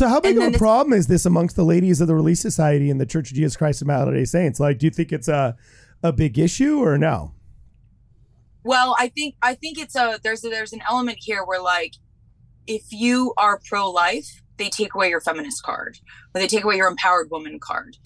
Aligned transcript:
So 0.00 0.08
how 0.08 0.18
big 0.18 0.36
And 0.36 0.44
of 0.44 0.48
a 0.48 0.50
this- 0.52 0.58
problem 0.58 0.94
is 0.94 1.08
this 1.08 1.26
amongst 1.26 1.56
the 1.56 1.62
ladies 1.62 2.00
of 2.00 2.06
the 2.08 2.14
Relief 2.14 2.38
Society 2.38 2.88
and 2.88 2.98
the 2.98 3.04
Church 3.04 3.30
of 3.30 3.36
Jesus 3.36 3.54
Christ 3.54 3.82
of 3.82 3.88
Latter-day 3.88 4.24
Saints? 4.24 4.58
Like, 4.58 4.78
do 4.78 4.86
you 4.86 4.90
think 4.90 5.12
it's 5.12 5.28
a 5.28 5.58
a 6.02 6.10
big 6.10 6.38
issue 6.38 6.78
or 6.78 6.96
no? 6.96 7.34
Well, 8.64 8.96
I 8.98 9.08
think 9.08 9.34
I 9.42 9.52
think 9.52 9.78
it's 9.78 9.94
a 9.94 10.18
there's 10.22 10.42
a, 10.42 10.48
there's 10.48 10.72
an 10.72 10.80
element 10.88 11.18
here 11.20 11.44
where 11.44 11.60
like 11.60 11.96
if 12.66 12.84
you 12.90 13.34
are 13.36 13.60
pro 13.68 13.90
life, 13.90 14.40
they 14.56 14.70
take 14.70 14.94
away 14.94 15.10
your 15.10 15.20
feminist 15.20 15.62
card, 15.64 15.98
or 16.34 16.40
they 16.40 16.46
take 16.46 16.64
away 16.64 16.76
your 16.76 16.88
empowered 16.88 17.30
woman 17.30 17.58
card. 17.60 17.98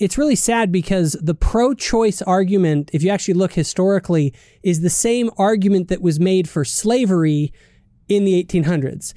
it's 0.00 0.18
really 0.18 0.34
sad 0.34 0.72
because 0.72 1.12
the 1.22 1.34
pro 1.34 1.74
choice 1.74 2.22
argument, 2.22 2.90
if 2.92 3.04
you 3.04 3.10
actually 3.10 3.34
look 3.34 3.52
historically, 3.52 4.34
is 4.64 4.80
the 4.80 4.90
same 4.90 5.30
argument 5.38 5.86
that 5.86 6.02
was 6.02 6.18
made 6.18 6.48
for 6.48 6.64
slavery 6.64 7.52
in 8.08 8.24
the 8.24 8.42
1800s. 8.42 9.14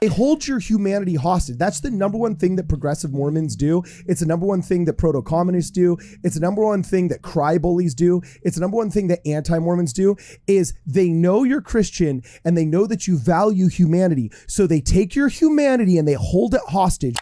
They 0.00 0.08
hold 0.08 0.46
your 0.46 0.58
humanity 0.58 1.14
hostage. 1.14 1.56
That's 1.56 1.80
the 1.80 1.90
number 1.90 2.18
one 2.18 2.36
thing 2.36 2.56
that 2.56 2.68
progressive 2.68 3.12
Mormons 3.12 3.56
do. 3.56 3.82
It's 4.06 4.20
the 4.20 4.26
number 4.26 4.44
one 4.44 4.60
thing 4.60 4.84
that 4.84 4.98
proto 4.98 5.22
communists 5.22 5.70
do. 5.70 5.96
It's 6.22 6.34
the 6.34 6.40
number 6.40 6.62
one 6.64 6.82
thing 6.82 7.08
that 7.08 7.22
cry 7.22 7.58
bullies 7.58 7.94
do. 7.94 8.20
It's 8.42 8.56
the 8.56 8.60
number 8.60 8.76
one 8.76 8.90
thing 8.90 9.08
that 9.08 9.26
anti 9.26 9.58
Mormons 9.58 9.92
do. 9.92 10.16
Is 10.46 10.74
they 10.86 11.08
know 11.08 11.44
you're 11.44 11.62
Christian 11.62 12.22
and 12.44 12.56
they 12.56 12.66
know 12.66 12.86
that 12.86 13.06
you 13.06 13.16
value 13.16 13.68
humanity, 13.68 14.30
so 14.46 14.66
they 14.66 14.80
take 14.80 15.14
your 15.14 15.28
humanity 15.28 15.96
and 15.96 16.06
they 16.06 16.14
hold 16.14 16.54
it 16.54 16.60
hostage. 16.68 17.16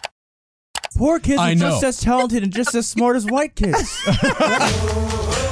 Poor 0.95 1.19
kids 1.19 1.39
I 1.39 1.53
are 1.53 1.55
know. 1.55 1.69
just 1.69 1.83
as 1.83 1.99
talented 2.01 2.43
and 2.43 2.53
just 2.53 2.75
as 2.75 2.87
smart 2.87 3.15
as 3.15 3.25
white 3.25 3.55
kids. 3.55 3.99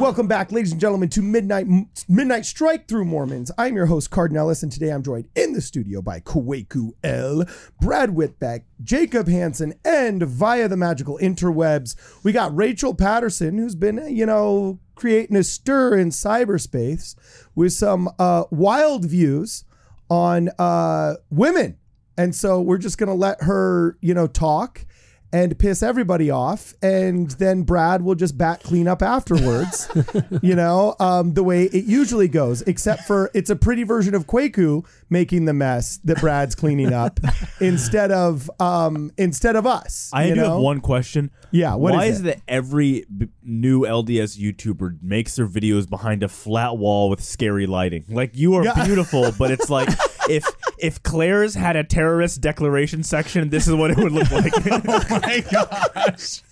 Welcome 0.00 0.28
back, 0.28 0.50
ladies 0.50 0.72
and 0.72 0.80
gentlemen, 0.80 1.10
to 1.10 1.20
Midnight 1.20 1.66
Midnight 2.08 2.46
Strike 2.46 2.88
Through 2.88 3.04
Mormons. 3.04 3.50
I'm 3.58 3.76
your 3.76 3.84
host, 3.84 4.10
Cardon 4.10 4.38
Ellis, 4.38 4.62
and 4.62 4.72
today 4.72 4.88
I'm 4.88 5.02
joined 5.02 5.28
in 5.34 5.52
the 5.52 5.60
studio 5.60 6.00
by 6.00 6.20
Kwaku 6.20 6.92
El, 7.04 7.44
Brad 7.82 8.08
Whitbeck, 8.08 8.62
Jacob 8.82 9.28
Hansen, 9.28 9.74
and 9.84 10.22
via 10.22 10.68
the 10.68 10.76
magical 10.78 11.18
interwebs, 11.18 11.96
we 12.24 12.32
got 12.32 12.56
Rachel 12.56 12.94
Patterson, 12.94 13.58
who's 13.58 13.74
been, 13.74 14.02
you 14.08 14.24
know, 14.24 14.78
creating 14.94 15.36
a 15.36 15.44
stir 15.44 15.98
in 15.98 16.08
cyberspace 16.08 17.14
with 17.54 17.74
some 17.74 18.08
uh, 18.18 18.44
wild 18.50 19.04
views 19.04 19.64
on 20.08 20.48
uh, 20.58 21.16
women. 21.28 21.76
And 22.16 22.34
so 22.34 22.58
we're 22.62 22.78
just 22.78 22.96
going 22.96 23.10
to 23.10 23.14
let 23.14 23.42
her, 23.42 23.98
you 24.00 24.14
know, 24.14 24.26
talk 24.26 24.86
and 25.32 25.58
piss 25.58 25.82
everybody 25.82 26.30
off. 26.30 26.74
And 26.82 27.30
then 27.32 27.62
Brad 27.62 28.02
will 28.02 28.14
just 28.14 28.36
bat 28.36 28.62
clean 28.62 28.88
up 28.88 29.02
afterwards, 29.02 29.88
you 30.42 30.54
know, 30.54 30.96
um, 30.98 31.34
the 31.34 31.42
way 31.42 31.64
it 31.64 31.84
usually 31.84 32.28
goes, 32.28 32.62
except 32.62 33.02
for 33.04 33.30
it's 33.34 33.50
a 33.50 33.56
pretty 33.56 33.84
version 33.84 34.14
of 34.14 34.26
Kwaku 34.26 34.84
making 35.08 35.44
the 35.44 35.52
mess 35.52 35.98
that 36.04 36.20
Brad's 36.20 36.54
cleaning 36.54 36.92
up 36.92 37.20
instead 37.60 38.10
of 38.10 38.50
um, 38.60 39.12
instead 39.16 39.56
of 39.56 39.66
us. 39.66 40.10
I 40.12 40.24
you 40.26 40.34
do 40.34 40.40
know? 40.40 40.52
have 40.54 40.60
one 40.60 40.80
question. 40.80 41.30
Yeah, 41.50 41.74
what 41.74 41.94
Why 41.94 42.06
is 42.06 42.16
is 42.16 42.20
it? 42.20 42.24
that 42.24 42.40
every 42.48 43.04
b- 43.16 43.28
new 43.42 43.82
LDS 43.82 44.38
YouTuber 44.38 45.02
makes 45.02 45.36
their 45.36 45.46
videos 45.46 45.88
behind 45.88 46.22
a 46.22 46.28
flat 46.28 46.76
wall 46.76 47.08
with 47.10 47.22
scary 47.22 47.66
lighting? 47.66 48.04
Like 48.08 48.36
you 48.36 48.54
are 48.54 48.74
beautiful, 48.84 49.32
but 49.38 49.50
it's 49.50 49.68
like 49.70 49.88
if 50.30 50.46
if 50.78 51.02
Claire's 51.02 51.54
had 51.54 51.76
a 51.76 51.84
terrorist 51.84 52.40
declaration 52.40 53.02
section, 53.02 53.50
this 53.50 53.66
is 53.68 53.74
what 53.74 53.90
it 53.90 53.96
would 53.98 54.12
look 54.12 54.30
like. 54.30 54.52
oh 54.66 55.20
my 55.22 55.44
gosh. 55.50 56.42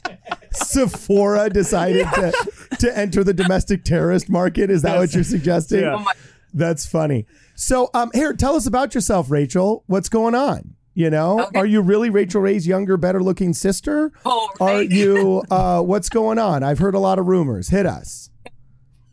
Sephora 0.52 1.48
decided 1.50 2.06
to, 2.14 2.32
to 2.80 2.98
enter 2.98 3.22
the 3.24 3.34
domestic 3.34 3.84
terrorist 3.84 4.28
market. 4.28 4.70
Is 4.70 4.82
that 4.82 4.98
what 4.98 5.14
you're 5.14 5.24
suggesting? 5.24 5.80
Yeah. 5.80 5.94
Oh 5.96 5.98
my 6.00 6.12
That's 6.52 6.86
funny. 6.86 7.26
So, 7.54 7.90
um, 7.94 8.10
here, 8.14 8.32
tell 8.34 8.54
us 8.56 8.66
about 8.66 8.94
yourself, 8.94 9.30
Rachel. 9.30 9.84
What's 9.86 10.08
going 10.08 10.34
on? 10.34 10.74
You 10.94 11.10
know, 11.10 11.42
Okay. 11.42 11.58
are 11.60 11.66
you 11.66 11.80
really 11.80 12.10
Rachael 12.10 12.40
Ray's 12.40 12.66
younger, 12.66 12.96
better 12.96 13.22
looking 13.22 13.52
sister? 13.52 14.10
Oh, 14.26 14.48
Are 14.60 14.82
you, 14.82 15.42
uh, 15.50 15.80
what's 15.82 16.08
going 16.08 16.38
on? 16.38 16.64
I've 16.64 16.80
heard 16.80 16.94
a 16.96 16.98
lot 16.98 17.20
of 17.20 17.26
rumors. 17.26 17.68
Hit 17.68 17.86
us. 17.86 18.30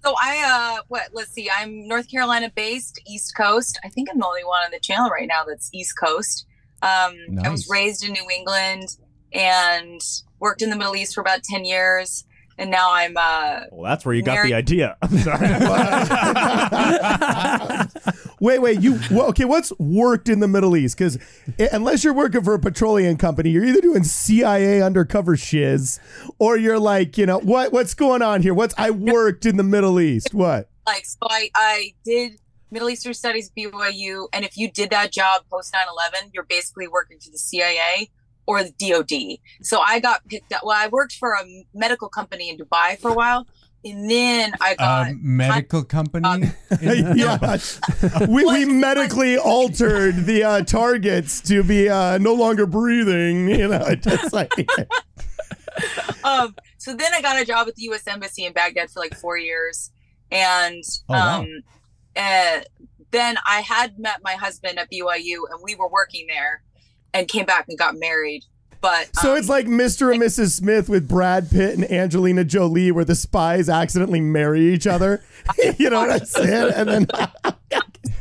So 0.06 0.14
I 0.22 0.78
uh 0.78 0.84
what 0.88 1.10
let's 1.14 1.32
see, 1.32 1.50
I'm 1.50 1.88
North 1.88 2.12
Carolina 2.12 2.52
based, 2.54 3.02
East 3.08 3.36
Coast. 3.36 3.80
I 3.84 3.90
think 3.90 4.08
I'm 4.12 4.20
the 4.20 4.26
only 4.28 4.44
one 4.44 4.64
on 4.64 4.70
the 4.70 4.80
channel 4.80 5.10
right 5.10 5.28
now 5.28 5.44
that's 5.48 5.72
East 5.74 5.98
Coast. 6.00 6.46
Um 6.84 7.16
I 7.44 7.50
was 7.50 7.68
raised 7.68 8.04
in 8.06 8.14
New 8.14 8.28
England 8.30 8.98
and 9.34 10.00
worked 10.40 10.62
in 10.62 10.70
the 10.70 10.76
Middle 10.76 10.96
East 10.96 11.16
for 11.16 11.22
about 11.22 11.42
10 11.42 11.66
years 11.66 12.24
and 12.58 12.72
now 12.72 12.94
I'm 12.94 13.16
uh 13.18 13.62
well, 13.72 13.90
that's 13.90 14.06
where 14.06 14.16
you 14.16 14.22
got 14.22 14.36
Mary- 14.36 14.50
the 14.50 14.56
idea. 14.56 14.98
I'm 15.02 15.18
sorry. 15.20 15.48
Wait, 18.42 18.60
wait, 18.60 18.82
you, 18.82 19.00
well, 19.12 19.28
okay, 19.28 19.46
what's 19.46 19.72
worked 19.80 20.28
in 20.28 20.42
the 20.42 20.48
Middle 20.48 20.76
East? 20.76 20.98
Because 20.98 21.18
unless 21.72 22.04
you're 22.04 22.14
working 22.14 22.44
for 22.44 22.54
a 22.54 22.60
petroleum 22.60 23.16
company, 23.16 23.50
you're 23.50 23.64
either 23.64 23.80
doing 23.80 24.04
CIA 24.04 24.82
undercover 24.82 25.38
shiz 25.38 26.02
or 26.38 26.58
you're 26.58 26.78
like, 26.78 27.18
you 27.18 27.26
know, 27.26 27.40
what, 27.40 27.72
what's 27.72 27.94
going 27.94 28.22
on 28.22 28.42
here? 28.42 28.54
What's, 28.54 28.76
I 28.78 28.92
worked 28.92 29.46
in 29.46 29.56
the 29.56 29.64
Middle 29.64 30.02
East. 30.02 30.34
What? 30.34 30.70
like 30.86 31.06
so 31.06 31.18
I 31.24 31.50
I 31.56 31.94
did 32.04 32.40
Middle 32.72 32.90
Eastern 32.90 33.14
Studies 33.14 33.52
BYU 33.58 34.28
and 34.34 34.46
if 34.46 34.58
you 34.58 34.72
did 34.72 34.90
that 34.92 35.12
job 35.12 35.44
post 35.50 35.74
9/11, 35.74 36.32
you're 36.34 36.44
basically 36.44 36.88
working 36.88 37.20
for 37.20 37.32
the 37.32 37.38
CIA 37.38 38.10
or 38.48 38.64
the 38.64 38.72
DOD. 38.80 39.40
So 39.64 39.80
I 39.80 40.00
got 40.00 40.28
picked 40.28 40.52
up 40.54 40.62
well 40.64 40.78
I 40.78 40.88
worked 40.88 41.14
for 41.14 41.34
a 41.34 41.44
medical 41.74 42.10
company 42.10 42.50
in 42.50 42.58
Dubai 42.58 42.98
for 43.00 43.12
a 43.12 43.14
while 43.14 43.48
and 43.84 44.10
then 44.10 44.54
I 44.62 44.74
got 44.76 45.10
Um, 45.10 45.20
medical 45.24 45.84
company. 45.98 46.52
yeah, 46.82 47.58
we, 48.28 48.44
we 48.46 48.66
medically 48.66 49.38
altered 49.38 50.26
the 50.26 50.44
uh, 50.44 50.62
targets 50.64 51.40
to 51.42 51.64
be 51.64 51.88
uh, 51.88 52.18
no 52.18 52.34
longer 52.34 52.66
breathing. 52.66 53.48
You 53.50 53.68
know, 53.68 53.94
just 53.96 54.34
like 54.34 54.52
um, 56.24 56.56
so 56.78 56.96
then 56.96 57.14
I 57.14 57.22
got 57.22 57.40
a 57.42 57.46
job 57.46 57.68
at 57.68 57.76
the 57.76 57.84
U.S. 57.84 58.04
Embassy 58.08 58.46
in 58.46 58.54
Baghdad 58.54 58.90
for 58.90 59.00
like 59.00 59.16
four 59.16 59.38
years, 59.38 59.92
and 60.32 60.84
Oh, 61.10 61.14
wow. 61.14 61.40
um, 61.42 61.48
uh, 62.16 62.62
then 63.12 63.38
I 63.46 63.62
had 63.62 64.00
met 64.00 64.20
my 64.24 64.34
husband 64.34 64.80
at 64.80 64.90
BYU, 64.92 65.42
and 65.52 65.60
we 65.64 65.76
were 65.76 65.90
working 65.90 66.28
there, 66.28 66.64
and 67.16 67.28
came 67.28 67.46
back 67.46 67.66
and 67.68 67.78
got 67.78 67.96
married. 67.98 68.44
But 68.82 69.16
so. 69.16 69.32
um, 69.32 69.38
It's 69.38 69.50
like 69.50 69.66
Mr. 69.66 70.14
and 70.14 70.22
Mrs. 70.22 70.52
Smith 70.52 70.90
with 70.90 71.08
Brad 71.08 71.50
Pitt 71.50 71.74
and 71.74 71.90
Angelina 71.92 72.44
Jolie, 72.44 72.92
where 72.92 73.06
the 73.06 73.16
spies 73.16 73.68
accidentally 73.68 74.22
marry 74.22 74.62
each 74.74 74.86
other. 74.86 75.24
you 75.80 75.90
know 75.90 76.02
what 76.02 76.12
I'm 76.12 76.26
saying? 76.26 76.72
And 76.76 76.90
then. 76.90 77.08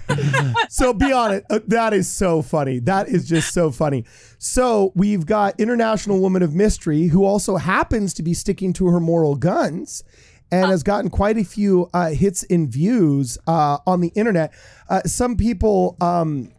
so 0.70 0.94
be 0.94 1.12
honest, 1.12 1.44
uh, 1.50 1.60
that 1.66 1.92
is 1.92 2.08
so 2.08 2.40
funny. 2.40 2.78
That 2.78 3.08
is 3.08 3.28
just 3.28 3.52
so 3.52 3.70
funny. 3.70 4.04
So 4.38 4.92
we've 4.94 5.26
got 5.26 5.58
international 5.58 6.20
woman 6.20 6.42
of 6.42 6.54
mystery 6.54 7.08
who 7.08 7.24
also 7.24 7.56
happens 7.56 8.14
to 8.14 8.22
be 8.22 8.32
sticking 8.32 8.72
to 8.74 8.86
her 8.86 9.00
moral 9.00 9.34
guns 9.34 10.02
and 10.50 10.70
has 10.70 10.82
gotten 10.82 11.10
quite 11.10 11.36
a 11.36 11.44
few 11.44 11.90
uh, 11.92 12.10
hits 12.10 12.42
and 12.44 12.68
views 12.68 13.36
uh, 13.46 13.78
on 13.86 14.00
the 14.00 14.12
internet. 14.14 14.54
Uh, 14.88 15.02
some 15.02 15.36
people 15.36 15.96
um, 16.00 16.52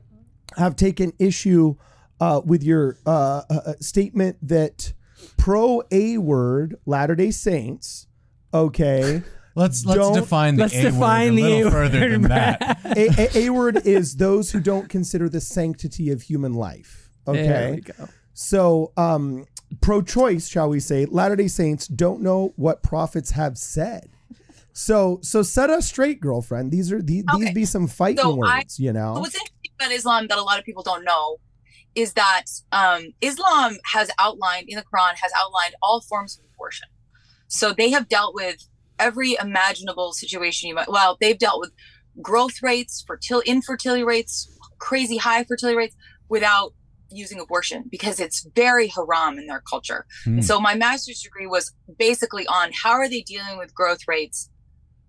have 0.58 0.76
taken 0.76 1.14
issue 1.18 1.76
uh, 2.20 2.42
with 2.46 2.64
your 2.64 2.98
uh, 3.06 3.42
uh, 3.50 3.54
uh, 3.66 3.74
statement 3.80 4.38
that 4.42 4.94
pro 5.38 5.82
A 5.92 6.18
word 6.18 6.76
Latter 6.86 7.16
Day 7.16 7.32
Saints. 7.32 8.08
Okay. 8.54 9.22
Let's 9.58 9.86
let's 9.86 9.98
Don't- 9.98 10.16
define 10.16 10.58
the 10.58 10.64
Let's 10.64 10.76
A 10.76 10.82
define 10.82 11.36
word 11.36 11.40
a 11.40 11.44
little 11.50 11.68
A 11.68 11.72
further 11.72 12.00
word, 12.02 12.12
than 12.12 12.22
that. 12.24 12.80
A, 12.98 13.08
a, 13.38 13.46
a 13.46 13.50
word 13.52 13.88
is 13.88 14.18
those 14.18 14.52
who 14.52 14.60
don't 14.60 14.90
consider 14.90 15.30
the 15.30 15.40
sanctity 15.40 16.10
of 16.12 16.22
human 16.24 16.54
life. 16.54 17.10
There 17.26 17.34
we 17.36 17.40
Okay. 17.40 17.82
go. 17.98 18.10
So, 18.34 18.92
um, 18.98 19.46
pro 19.80 20.02
choice, 20.02 20.50
shall 20.50 20.68
we 20.68 20.82
say, 20.82 21.06
Latter 21.06 21.38
day 21.38 21.48
Saints 21.48 21.88
don't 21.88 22.22
know 22.22 22.52
what 22.58 22.84
prophets 22.84 23.32
have 23.32 23.58
said. 23.58 24.10
So, 24.74 25.20
so 25.22 25.42
set 25.42 25.70
us 25.70 25.88
straight, 25.88 26.20
girlfriend. 26.20 26.70
These 26.74 26.92
are 26.92 27.02
these, 27.02 27.24
these 27.38 27.54
be 27.54 27.64
some 27.64 27.88
fighting 27.88 28.18
So 28.26 28.34
I- 28.44 28.58
words, 28.58 28.78
you 28.78 28.90
So 28.90 28.94
know? 28.94 29.14
what's 29.14 29.36
interesting 29.36 29.72
about 29.80 29.92
Islam 29.94 30.28
that 30.28 30.38
a 30.38 30.44
lot 30.44 30.60
of 30.60 30.66
people 30.66 30.84
don't 30.84 31.06
know 31.06 31.38
is 31.96 32.14
that 32.14 32.44
um, 32.72 33.08
Islam 33.22 33.78
has 33.94 34.12
outlined 34.20 34.66
in 34.68 34.78
the 34.78 34.84
Quran 34.84 35.16
has 35.16 35.32
outlined 35.36 35.76
all 35.82 36.02
forms 36.02 36.38
of 36.38 36.46
abortion. 36.54 36.88
So 37.48 37.74
they 37.74 37.90
have 37.92 38.10
dealt 38.10 38.36
with 38.36 38.58
every 39.00 39.36
imaginable 39.42 40.14
situation 40.14 40.70
you 40.70 40.76
might. 40.76 40.90
Well, 40.90 41.18
they've 41.20 41.38
dealt 41.38 41.60
with 41.60 41.72
growth 42.22 42.62
rates, 42.62 43.04
fertility, 43.06 43.50
infertility 43.50 44.04
rates, 44.04 44.50
crazy 44.80 45.18
high 45.18 45.44
fertility 45.44 45.78
rates 45.78 45.96
without 46.30 46.74
using 47.12 47.40
abortion 47.40 47.86
because 47.90 48.20
it's 48.20 48.48
very 48.56 48.88
haram 48.88 49.38
in 49.38 49.48
their 49.48 49.62
culture. 49.62 50.06
And 50.36 50.46
so 50.46 50.60
my 50.60 50.76
master's 50.76 51.22
degree 51.22 51.48
was 51.48 51.72
basically 51.98 52.46
on 52.48 52.72
how 52.84 52.92
are 52.92 53.08
they 53.08 53.22
dealing 53.22 53.58
with 53.58 53.74
growth 53.74 54.02
rates, 54.08 54.50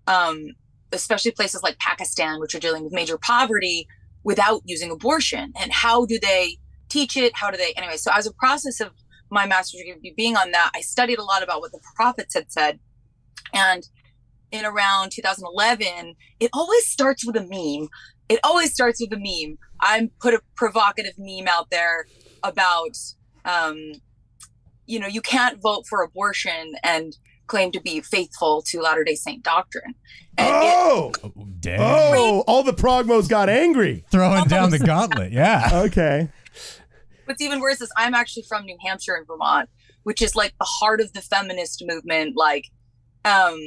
um, 0.05 0.45
especially 0.91 1.31
places 1.31 1.63
like 1.63 1.77
Pakistan, 1.79 2.39
which 2.39 2.55
are 2.55 2.59
dealing 2.59 2.83
with 2.83 2.93
major 2.93 3.17
poverty 3.17 3.87
without 4.23 4.61
using 4.65 4.91
abortion, 4.91 5.53
and 5.59 5.71
how 5.71 6.05
do 6.05 6.19
they 6.19 6.57
teach 6.89 7.17
it? 7.17 7.33
How 7.35 7.51
do 7.51 7.57
they 7.57 7.73
anyway? 7.77 7.97
So 7.97 8.11
as 8.13 8.25
a 8.27 8.33
process 8.33 8.79
of 8.79 8.91
my 9.29 9.45
master's 9.45 9.81
degree 9.81 10.13
being 10.15 10.37
on 10.37 10.51
that, 10.51 10.71
I 10.75 10.81
studied 10.81 11.19
a 11.19 11.23
lot 11.23 11.43
about 11.43 11.61
what 11.61 11.71
the 11.71 11.79
prophets 11.95 12.33
had 12.33 12.51
said. 12.51 12.79
And 13.53 13.83
in 14.51 14.65
around 14.65 15.11
2011, 15.11 16.15
it 16.39 16.49
always 16.53 16.87
starts 16.87 17.25
with 17.25 17.35
a 17.35 17.41
meme. 17.41 17.89
It 18.29 18.39
always 18.43 18.73
starts 18.73 19.01
with 19.01 19.11
a 19.13 19.17
meme. 19.17 19.57
I 19.81 20.09
put 20.21 20.33
a 20.33 20.41
provocative 20.55 21.13
meme 21.17 21.47
out 21.47 21.69
there 21.69 22.05
about, 22.43 22.97
um, 23.45 23.77
you 24.85 24.99
know, 24.99 25.07
you 25.07 25.21
can't 25.21 25.61
vote 25.61 25.85
for 25.89 26.01
abortion 26.01 26.75
and 26.83 27.17
claim 27.47 27.71
to 27.71 27.81
be 27.81 28.01
faithful 28.01 28.61
to 28.67 28.81
Latter 28.81 29.03
day 29.03 29.15
Saint 29.15 29.43
doctrine. 29.43 29.95
And 30.37 30.47
it, 30.47 30.53
Oh, 30.75 31.11
Oh, 31.23 31.31
dang. 31.59 31.79
oh, 31.79 32.43
all 32.47 32.63
the 32.63 32.73
progmos 32.73 33.27
got 33.29 33.49
angry. 33.49 34.03
Throwing 34.11 34.45
down 34.45 34.69
the 34.69 34.79
gauntlet. 34.79 35.31
Yeah. 35.31 35.69
Okay. 35.85 36.29
What's 37.25 37.41
even 37.41 37.59
worse 37.59 37.81
is 37.81 37.91
I'm 37.97 38.13
actually 38.13 38.43
from 38.47 38.65
New 38.65 38.77
Hampshire 38.83 39.15
and 39.15 39.27
Vermont, 39.27 39.69
which 40.03 40.21
is 40.21 40.35
like 40.35 40.53
the 40.59 40.65
heart 40.65 41.01
of 41.01 41.13
the 41.13 41.21
feminist 41.21 41.83
movement. 41.85 42.35
Like, 42.35 42.65
um, 43.25 43.59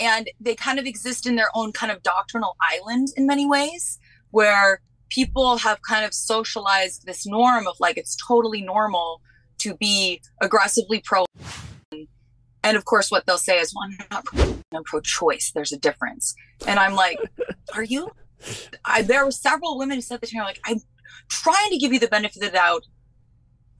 and 0.00 0.28
they 0.40 0.54
kind 0.54 0.78
of 0.78 0.86
exist 0.86 1.26
in 1.26 1.36
their 1.36 1.50
own 1.54 1.72
kind 1.72 1.92
of 1.92 2.02
doctrinal 2.02 2.56
island 2.72 3.08
in 3.16 3.26
many 3.26 3.46
ways, 3.46 3.98
where 4.30 4.80
people 5.10 5.58
have 5.58 5.80
kind 5.82 6.04
of 6.04 6.12
socialized 6.12 7.06
this 7.06 7.26
norm 7.26 7.66
of 7.66 7.76
like 7.78 7.96
it's 7.96 8.16
totally 8.16 8.62
normal 8.62 9.20
to 9.58 9.74
be 9.76 10.20
aggressively 10.42 11.00
pro. 11.04 11.24
And 12.62 12.76
of 12.76 12.84
course, 12.86 13.10
what 13.10 13.26
they'll 13.26 13.38
say 13.38 13.60
is, 13.60 13.72
"Well, 13.74 13.88
I'm 13.88 14.06
not 14.10 14.24
pro- 14.24 14.58
I'm 14.74 14.84
pro-choice. 14.84 15.52
There's 15.54 15.72
a 15.72 15.78
difference." 15.78 16.34
And 16.66 16.80
I'm 16.80 16.94
like, 16.94 17.18
"Are 17.74 17.84
you?" 17.84 18.10
I, 18.84 19.02
there 19.02 19.24
were 19.24 19.30
several 19.30 19.78
women 19.78 19.96
who 19.96 20.02
said 20.02 20.20
this 20.20 20.30
to 20.30 20.36
me. 20.36 20.42
Like, 20.42 20.60
I'm 20.64 20.80
trying 21.28 21.70
to 21.70 21.78
give 21.78 21.92
you 21.92 21.98
the 21.98 22.08
benefit 22.08 22.42
of 22.42 22.50
the 22.50 22.56
doubt. 22.56 22.84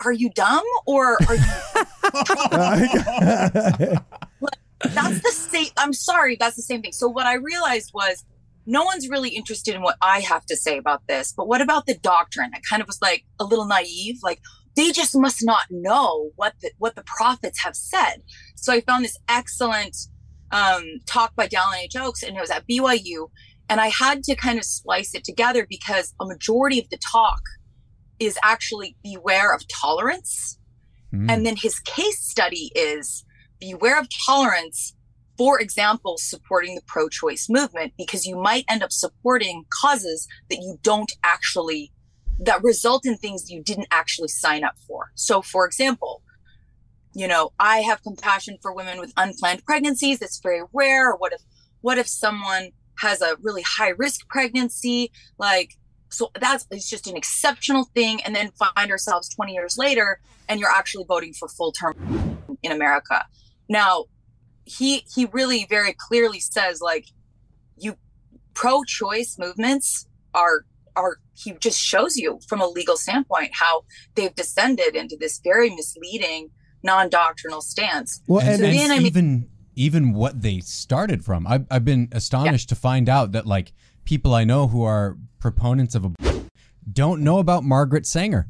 Are 0.05 0.13
you 0.13 0.31
dumb 0.31 0.65
or 0.87 1.19
are 1.29 1.35
you 1.35 1.41
that's 4.91 5.23
the 5.23 5.31
same 5.31 5.69
i'm 5.79 5.95
sorry 5.95 6.37
that's 6.39 6.57
the 6.57 6.63
same 6.63 6.83
thing. 6.83 6.93
So 6.93 7.09
what 7.09 7.27
i 7.27 7.35
realized 7.35 7.93
was 7.95 8.25
no 8.67 8.83
one's 8.83 9.09
really 9.09 9.31
interested 9.31 9.75
in 9.75 9.83
what 9.83 9.97
i 10.03 10.21
have 10.21 10.45
to 10.47 10.57
say 10.57 10.77
about 10.77 11.07
this 11.07 11.33
but 11.35 11.49
what 11.49 11.61
about 11.61 11.87
the 11.87 11.95
doctrine? 11.95 12.51
I 12.55 12.61
kind 12.69 12.83
of 12.83 12.89
was 12.89 13.01
like 13.01 13.25
a 13.39 13.45
little 13.45 13.67
naive 13.67 14.19
like 14.23 14.41
they 14.77 14.91
just 14.91 15.17
must 15.17 15.45
not 15.45 15.67
know 15.71 16.31
what 16.37 16.55
the 16.61 16.73
what 16.79 16.97
the 16.97 17.05
prophets 17.05 17.63
have 17.63 17.77
said. 17.77 18.23
So 18.57 18.73
i 18.73 18.81
found 18.81 19.05
this 19.05 19.19
excellent 19.29 19.97
um, 20.51 20.85
talk 21.07 21.35
by 21.35 21.49
dallin 21.49 21.85
h 21.85 21.97
oaks 21.97 22.23
and 22.23 22.37
it 22.37 22.41
was 22.41 22.51
at 22.51 22.67
byu 22.69 23.29
and 23.69 23.81
i 23.81 23.89
had 23.89 24.23
to 24.23 24.35
kind 24.35 24.59
of 24.59 24.65
splice 24.65 25.15
it 25.15 25.25
together 25.25 25.67
because 25.69 26.15
a 26.21 26.27
majority 26.27 26.79
of 26.79 26.89
the 26.91 26.99
talk 27.13 27.41
is 28.19 28.39
actually 28.43 28.97
beware 29.03 29.55
of 29.55 29.63
tolerance 29.69 30.59
Hmm. 31.15 31.31
and 31.31 31.47
then 31.47 31.57
his 31.57 31.79
case 31.81 32.21
study 32.21 32.73
is 32.75 33.25
beware 33.61 33.99
of 33.99 34.09
tolerance, 34.27 34.95
for 35.39 35.61
example, 35.61 36.17
supporting 36.19 36.75
the 36.75 36.83
pro 36.87 37.09
choice 37.09 37.47
movement, 37.49 37.93
because 37.97 38.27
you 38.27 38.37
might 38.37 38.65
end 38.69 38.83
up 38.83 38.91
supporting 38.91 39.65
causes 39.81 40.27
that 40.51 40.57
you 40.57 40.79
don't 40.83 41.13
actually, 41.23 41.93
that 42.41 42.63
result 42.65 43.07
in 43.07 43.17
things 43.17 43.51
you 43.51 43.63
didn't 43.63 43.87
actually 43.93 44.29
sign 44.29 44.65
up 44.65 44.75
for. 44.89 45.13
So, 45.15 45.41
for 45.41 45.67
example, 45.67 46.23
you 47.15 47.29
know, 47.29 47.53
I 47.61 47.79
have 47.79 48.03
compassion 48.03 48.59
for 48.61 48.75
women 48.75 48.99
with 48.99 49.13
unplanned 49.17 49.65
pregnancies. 49.65 50.19
That's 50.19 50.41
very 50.41 50.63
rare. 50.73 51.13
Or 51.13 51.17
what 51.17 51.33
if, 51.33 51.43
what 51.81 51.97
if 51.97 52.09
someone 52.09 52.71
has 52.99 53.21
a 53.21 53.37
really 53.43 53.63
high 53.63 53.91
risk 53.91 54.29
pregnancy? 54.29 55.11
Like, 55.39 55.77
so 56.11 56.31
that's 56.41 56.67
it's 56.71 56.89
just 56.89 57.07
an 57.07 57.17
exceptional 57.17 57.85
thing. 57.95 58.21
And 58.25 58.35
then 58.35 58.51
find 58.53 58.91
ourselves 58.91 59.29
20 59.29 59.53
years 59.53 59.77
later 59.79 60.21
and 60.49 60.61
you're 60.61 60.71
actually 60.71 61.05
voting 61.05 61.33
for 61.33 61.49
full 61.49 61.73
term 61.73 62.39
in 62.63 62.73
America. 62.73 63.25
Now, 63.69 64.07
he 64.65 65.05
he 65.15 65.27
really 65.27 65.67
very 65.69 65.95
clearly 65.97 66.41
says 66.41 66.81
like 66.81 67.07
you 67.77 67.97
pro-choice 68.55 69.37
movements 69.39 70.07
are 70.33 70.65
are 70.97 71.19
he 71.35 71.53
just 71.61 71.79
shows 71.79 72.17
you 72.17 72.39
from 72.49 72.61
a 72.61 72.67
legal 72.67 72.97
standpoint 72.97 73.51
how 73.53 73.85
they've 74.15 74.35
descended 74.35 74.95
into 74.95 75.17
this 75.19 75.41
very 75.43 75.71
misleading 75.71 76.51
non-doctrinal 76.83 77.63
stance. 77.63 78.21
Well, 78.29 78.41
and, 78.41 78.63
and, 78.63 78.75
then, 78.75 78.91
I 78.91 78.99
mean- 78.99 79.07
even 79.07 79.49
even 79.77 80.13
what 80.13 80.43
they 80.43 80.61
started 80.61 81.25
from. 81.25 81.47
I've, 81.47 81.67
I've 81.71 81.85
been 81.85 82.09
astonished 82.13 82.69
to 82.71 82.75
find 82.75 83.09
out 83.09 83.33
that 83.33 83.47
like 83.47 83.73
people 84.05 84.35
I 84.35 84.45
know 84.45 84.69
who 84.69 84.83
are 84.83 85.17
proponents 85.39 85.95
of 85.95 86.05
a 86.05 86.13
don't 86.91 87.23
know 87.23 87.39
about 87.39 87.65
Margaret 87.65 88.07
Sanger. 88.07 88.49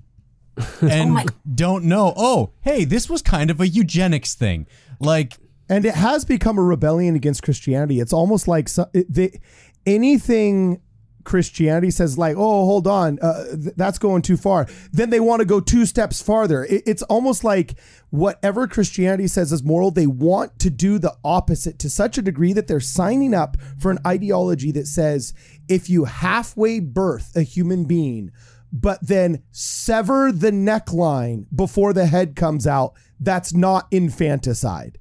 And 0.81 1.11
oh 1.11 1.15
my- 1.15 1.27
don't 1.53 1.85
know, 1.85 2.13
oh, 2.17 2.53
hey, 2.61 2.85
this 2.85 3.11
was 3.11 3.23
kind 3.23 3.51
of 3.51 3.61
a 3.61 3.67
eugenics 3.67 4.35
thing. 4.35 4.67
Like, 5.01 5.37
and 5.69 5.85
it 5.85 5.95
has 5.95 6.25
become 6.25 6.59
a 6.59 6.63
rebellion 6.63 7.17
against 7.17 7.43
Christianity. 7.43 7.99
It's 7.99 8.13
almost 8.13 8.47
like 8.47 8.69
so, 8.69 8.87
it, 8.93 9.13
they, 9.13 9.41
anything 9.87 10.81
Christianity 11.25 11.91
says, 11.91 12.19
like, 12.19 12.37
oh, 12.37 12.65
hold 12.65 12.87
on, 12.87 13.19
uh, 13.21 13.45
th- 13.57 13.75
that's 13.77 13.99
going 13.99 14.23
too 14.23 14.37
far. 14.37 14.67
Then 14.93 15.11
they 15.11 15.21
want 15.21 15.41
to 15.41 15.47
go 15.47 15.61
two 15.61 15.87
steps 15.87 16.23
farther. 16.23 16.65
It, 16.65 16.83
it's 16.87 17.03
almost 17.05 17.45
like 17.45 17.75
whatever 18.11 18.69
Christianity 18.69 19.27
says 19.27 19.53
is 19.53 19.65
moral, 19.65 19.91
they 19.91 20.07
want 20.07 20.59
to 20.61 20.71
do 20.71 20.99
the 20.99 21.17
opposite 21.25 21.79
to 21.81 21.91
such 21.91 22.19
a 22.19 22.23
degree 22.23 22.53
that 22.53 22.69
they're 22.69 22.81
signing 22.81 23.35
up 23.35 23.57
for 23.79 23.91
an 23.91 23.99
ideology 24.07 24.71
that 24.73 24.87
says 24.87 25.35
if 25.69 25.91
you 25.91 26.05
halfway 26.05 26.79
birth 26.81 27.35
a 27.37 27.43
human 27.43 27.85
being, 27.85 28.31
but 28.73 28.99
then 29.07 29.43
sever 29.51 30.33
the 30.33 30.51
neckline 30.51 31.47
before 31.55 31.93
the 31.93 32.07
head 32.07 32.37
comes 32.37 32.67
out, 32.67 32.95
that's 33.21 33.55
not 33.55 33.87
infanticide. 33.91 34.99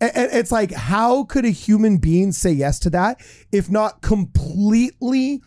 And 0.00 0.30
it's 0.32 0.52
like, 0.52 0.72
how 0.72 1.24
could 1.24 1.44
a 1.44 1.50
human 1.50 1.98
being 1.98 2.32
say 2.32 2.52
yes 2.52 2.78
to 2.80 2.90
that 2.90 3.20
if 3.52 3.70
not 3.70 4.02
completely 4.02 5.42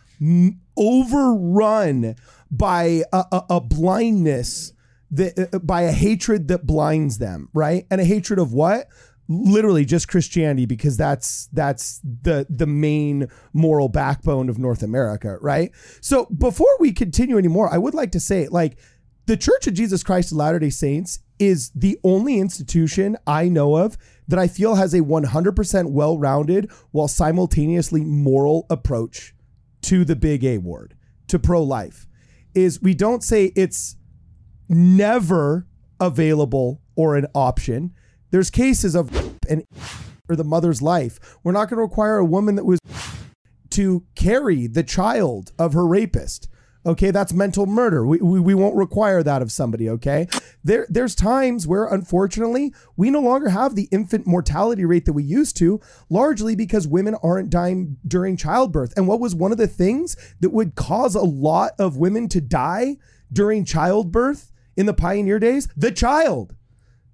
overrun 0.77 2.15
by 2.49 3.03
a, 3.13 3.23
a, 3.31 3.43
a 3.51 3.61
blindness 3.61 4.73
that 5.11 5.49
uh, 5.53 5.59
by 5.59 5.83
a 5.83 5.91
hatred 5.91 6.47
that 6.49 6.65
blinds 6.65 7.17
them, 7.17 7.49
right? 7.53 7.85
And 7.89 8.01
a 8.01 8.05
hatred 8.05 8.39
of 8.39 8.53
what? 8.53 8.87
Literally 9.29 9.83
just 9.83 10.07
Christianity, 10.07 10.65
because 10.65 10.95
that's 10.95 11.47
that's 11.51 11.99
the 12.03 12.45
the 12.49 12.67
main 12.67 13.27
moral 13.53 13.89
backbone 13.89 14.49
of 14.49 14.57
North 14.57 14.83
America, 14.83 15.37
right? 15.41 15.71
So 16.01 16.25
before 16.25 16.77
we 16.79 16.93
continue 16.93 17.37
anymore, 17.37 17.73
I 17.73 17.77
would 17.77 17.93
like 17.93 18.11
to 18.13 18.19
say, 18.19 18.47
like, 18.47 18.77
the 19.25 19.35
Church 19.35 19.67
of 19.67 19.73
Jesus 19.73 20.03
Christ 20.03 20.31
of 20.31 20.37
Latter 20.37 20.59
day 20.59 20.69
Saints 20.69 21.19
is 21.39 21.71
the 21.75 21.99
only 22.03 22.39
institution 22.39 23.17
I 23.27 23.49
know 23.49 23.75
of 23.75 23.97
that 24.29 24.39
I 24.39 24.47
feel 24.47 24.75
has 24.75 24.93
a 24.93 25.01
100% 25.01 25.91
well 25.91 26.17
rounded 26.17 26.71
while 26.91 27.07
simultaneously 27.07 28.01
moral 28.01 28.65
approach 28.69 29.33
to 29.87 30.03
the 30.03 30.17
big 30.17 30.43
A 30.43 30.57
word, 30.57 30.95
to 31.27 31.39
pro 31.39 31.63
life. 31.63 32.07
Is 32.53 32.81
we 32.81 32.93
don't 32.93 33.23
say 33.23 33.53
it's 33.55 33.95
never 34.67 35.65
available 35.99 36.81
or 36.95 37.15
an 37.15 37.27
option. 37.33 37.93
There's 38.31 38.49
cases 38.49 38.95
of 38.95 39.09
an 39.49 39.63
or 40.27 40.35
the 40.35 40.43
mother's 40.43 40.81
life. 40.81 41.37
We're 41.41 41.53
not 41.53 41.69
going 41.69 41.77
to 41.77 41.83
require 41.83 42.17
a 42.17 42.25
woman 42.25 42.55
that 42.55 42.65
was 42.65 42.79
to 43.69 44.03
carry 44.15 44.67
the 44.67 44.83
child 44.83 45.53
of 45.57 45.71
her 45.71 45.87
rapist. 45.87 46.49
Okay, 46.85 47.11
that's 47.11 47.33
mental 47.33 47.65
murder. 47.65 48.05
We, 48.05 48.19
we, 48.19 48.39
we 48.39 48.55
won't 48.55 48.75
require 48.75 49.21
that 49.23 49.41
of 49.41 49.51
somebody. 49.51 49.89
Okay, 49.89 50.27
there 50.63 50.87
there's 50.89 51.15
times 51.15 51.67
where 51.67 51.85
unfortunately 51.85 52.73
we 52.95 53.09
no 53.09 53.19
longer 53.19 53.49
have 53.49 53.75
the 53.75 53.89
infant 53.91 54.25
mortality 54.25 54.85
rate 54.85 55.05
that 55.05 55.13
we 55.13 55.23
used 55.23 55.57
to, 55.57 55.81
largely 56.09 56.55
because 56.55 56.87
women 56.87 57.15
aren't 57.23 57.49
dying 57.49 57.97
during 58.07 58.37
childbirth. 58.37 58.93
And 58.95 59.07
what 59.07 59.19
was 59.19 59.35
one 59.35 59.51
of 59.51 59.57
the 59.57 59.67
things 59.67 60.15
that 60.39 60.51
would 60.51 60.75
cause 60.75 61.15
a 61.15 61.21
lot 61.21 61.71
of 61.79 61.97
women 61.97 62.29
to 62.29 62.41
die 62.41 62.97
during 63.31 63.65
childbirth 63.65 64.51
in 64.75 64.85
the 64.85 64.93
pioneer 64.93 65.39
days? 65.39 65.67
The 65.75 65.91
child. 65.91 66.55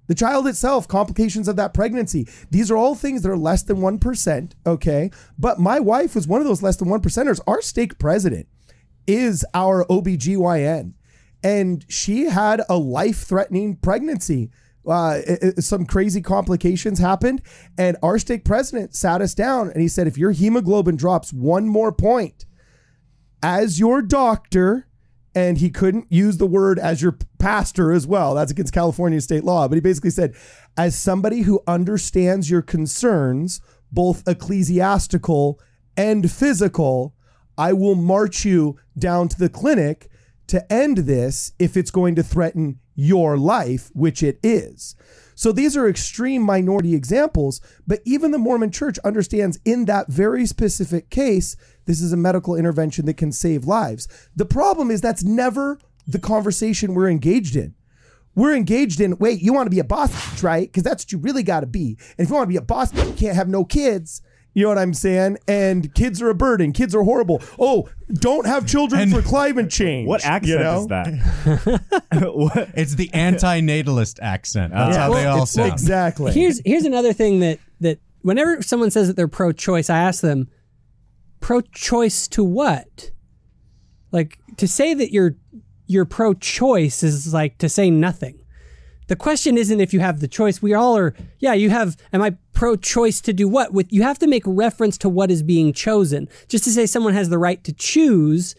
The 0.08 0.15
child 0.15 0.48
itself, 0.48 0.88
complications 0.88 1.48
of 1.48 1.55
that 1.55 1.74
pregnancy. 1.74 2.27
These 2.51 2.70
are 2.70 2.77
all 2.77 2.93
things 2.93 3.22
that 3.22 3.32
are 3.32 3.38
less 3.38 3.63
than 3.63 3.77
1%. 3.77 4.51
Okay. 4.65 5.10
But 5.39 5.60
my 5.60 5.79
wife 5.79 6.13
was 6.13 6.27
one 6.27 6.41
of 6.41 6.48
those 6.48 6.62
less 6.62 6.75
than 6.75 6.89
1%ers. 6.89 7.39
Our 7.48 7.62
stake 7.62 7.98
president 7.98 8.48
is 9.07 9.45
our 9.53 9.86
OBGYN. 9.86 10.93
And 11.43 11.86
she 11.89 12.25
had 12.25 12.62
a 12.69 12.77
life 12.77 13.24
threatening 13.24 13.75
pregnancy. 13.75 14.50
Uh, 14.88 15.19
it- 15.25 15.43
it- 15.57 15.63
some 15.63 15.86
crazy 15.86 16.22
complications 16.22 17.00
happened. 17.00 17.41
And 17.77 17.98
our 18.03 18.17
stake 18.19 18.45
president 18.45 18.95
sat 18.95 19.22
us 19.22 19.33
down 19.33 19.69
and 19.72 19.81
he 19.81 19.88
said, 19.88 20.07
if 20.07 20.17
your 20.17 20.31
hemoglobin 20.31 20.95
drops 20.95 21.33
one 21.33 21.67
more 21.67 21.91
point, 21.91 22.45
as 23.41 23.79
your 23.79 24.01
doctor, 24.01 24.88
and 25.36 25.57
he 25.57 25.69
couldn't 25.69 26.05
use 26.12 26.38
the 26.38 26.45
word 26.45 26.77
as 26.77 27.01
your 27.01 27.17
pastor 27.39 27.91
as 27.91 28.05
well. 28.05 28.36
That's 28.36 28.51
against 28.51 28.72
California 28.72 29.19
state 29.19 29.43
law. 29.43 29.67
But 29.67 29.75
he 29.75 29.81
basically 29.81 30.12
said, 30.12 30.36
as 30.77 30.95
somebody 30.95 31.41
who 31.41 31.60
understands 31.65 32.50
your 32.51 32.62
concerns, 32.62 33.60
both 33.91 34.24
ecclesiastical 34.27 35.60
and 35.98 36.31
physical, 36.31 37.15
I 37.57 37.74
will 37.74 37.95
march 37.95 38.45
you 38.45 38.77
down 38.98 39.27
to 39.29 39.39
the 39.39 39.50
clinic 39.50 40.10
to 40.48 40.72
end 40.72 41.00
this 41.00 41.53
if 41.60 41.77
it's 41.77 41.91
going 41.91 42.15
to 42.15 42.24
threaten 42.24 42.79
your 42.95 43.38
life, 43.38 43.89
which 43.93 44.22
it 44.22 44.39
is. 44.43 44.95
So 45.36 45.51
these 45.51 45.75
are 45.75 45.89
extreme 45.89 46.43
minority 46.43 46.93
examples, 46.93 47.60
but 47.88 48.01
even 48.05 48.31
the 48.31 48.38
Mormon 48.38 48.72
church 48.72 49.00
understands 49.00 49.60
in 49.65 49.86
that 49.86 50.07
very 50.07 50.45
specific 50.45 51.10
case, 51.10 51.55
this 51.86 52.01
is 52.01 52.13
a 52.13 52.17
medical 52.17 52.55
intervention 52.55 53.05
that 53.07 53.17
can 53.17 53.31
save 53.31 53.65
lives. 53.65 54.07
The 54.36 54.45
problem 54.45 54.91
is 54.91 55.01
that's 55.01 55.24
never 55.24 55.79
the 56.05 56.19
conversation 56.19 56.93
we're 56.93 57.10
engaged 57.10 57.55
in. 57.55 57.74
We're 58.36 58.55
engaged 58.55 59.00
in, 59.00 59.17
wait, 59.17 59.41
you 59.41 59.53
want 59.53 59.67
to 59.67 59.72
be 59.72 59.79
a 59.79 59.83
boss, 59.83 60.43
right? 60.43 60.67
Because 60.67 60.83
that's 60.83 61.03
what 61.03 61.12
you 61.12 61.19
really 61.19 61.43
got 61.43 61.60
to 61.60 61.67
be. 61.67 61.98
And 62.17 62.25
if 62.25 62.29
you 62.29 62.36
want 62.36 62.48
to 62.48 62.53
be 62.53 62.57
a 62.57 62.62
boss, 62.62 62.93
you 62.93 63.13
can't 63.13 63.36
have 63.36 63.48
no 63.48 63.63
kids. 63.63 64.23
You 64.55 64.63
know 64.63 64.69
what 64.69 64.77
I'm 64.77 64.93
saying? 64.93 65.38
And 65.48 65.93
kids 65.95 66.22
are 66.22 66.29
a 66.29 66.36
burden. 66.36 66.74
Kids 66.74 66.93
are 66.93 67.01
horrible. 67.03 67.41
Oh, 67.57 67.89
don't 68.13 68.45
have 68.45 68.67
children 68.67 69.01
And- 69.01 69.12
for 69.12 69.22
climate 69.24 69.69
change. 69.72 70.07
What 70.07 70.24
accent 70.24 70.60
you 70.60 70.63
know? 70.63 70.81
is 70.81 70.88
that? 70.88 71.81
what? 72.36 72.69
It's 72.75 72.93
the 72.95 73.12
anti-natalist 73.13 74.19
accent. 74.22 74.74
That's 74.74 74.95
Yeah. 74.95 75.01
how 75.03 75.13
they 75.13 75.25
all 75.25 75.45
sound. 75.48 75.72
Exactly. 75.72 76.31
Here's 76.33 76.62
here's 76.65 76.86
another 76.86 77.13
thing 77.13 77.39
that 77.39 77.57
that 77.81 78.00
whenever 78.22 78.62
someone 78.62 78.91
says 78.91 79.07
that 79.07 79.15
they're 79.15 79.27
pro-choice, 79.27 79.89
I 79.89 79.98
ask 79.98 80.22
them, 80.22 80.48
pro-choice 81.39 82.27
to 82.29 82.43
what? 82.43 83.12
Like 84.12 84.38
to 84.57 84.67
say 84.67 84.93
that 84.93 85.12
you're 85.12 85.36
you're 85.88 86.05
pro-choice 86.05 87.01
is 87.03 87.33
like 87.33 87.57
to 87.57 87.67
say 87.69 87.89
nothing. 87.89 88.39
The 89.13 89.17
question 89.17 89.60
isn't 89.60 89.79
if 89.79 89.93
you 89.93 90.00
have 90.00 90.22
the 90.22 90.27
choice. 90.27 90.60
We 90.60 90.74
all 90.74 90.98
are. 90.98 91.13
Yeah, 91.38 91.53
you 91.53 91.70
have. 91.70 91.96
Am 92.13 92.24
I 92.24 92.36
pro-choice 92.53 93.22
to 93.22 93.32
do 93.32 93.48
what? 93.48 93.72
With 93.72 93.93
you 93.93 94.01
have 94.01 94.17
to 94.17 94.25
make 94.25 94.41
reference 94.48 94.98
to 94.98 95.08
what 95.08 95.29
is 95.29 95.43
being 95.43 95.72
chosen. 95.72 96.27
Just 96.48 96.63
to 96.63 96.72
say 96.72 96.88
someone 96.88 97.13
has 97.13 97.29
the 97.29 97.38
right 97.38 97.63
to 97.63 97.72
choose 97.74 98.55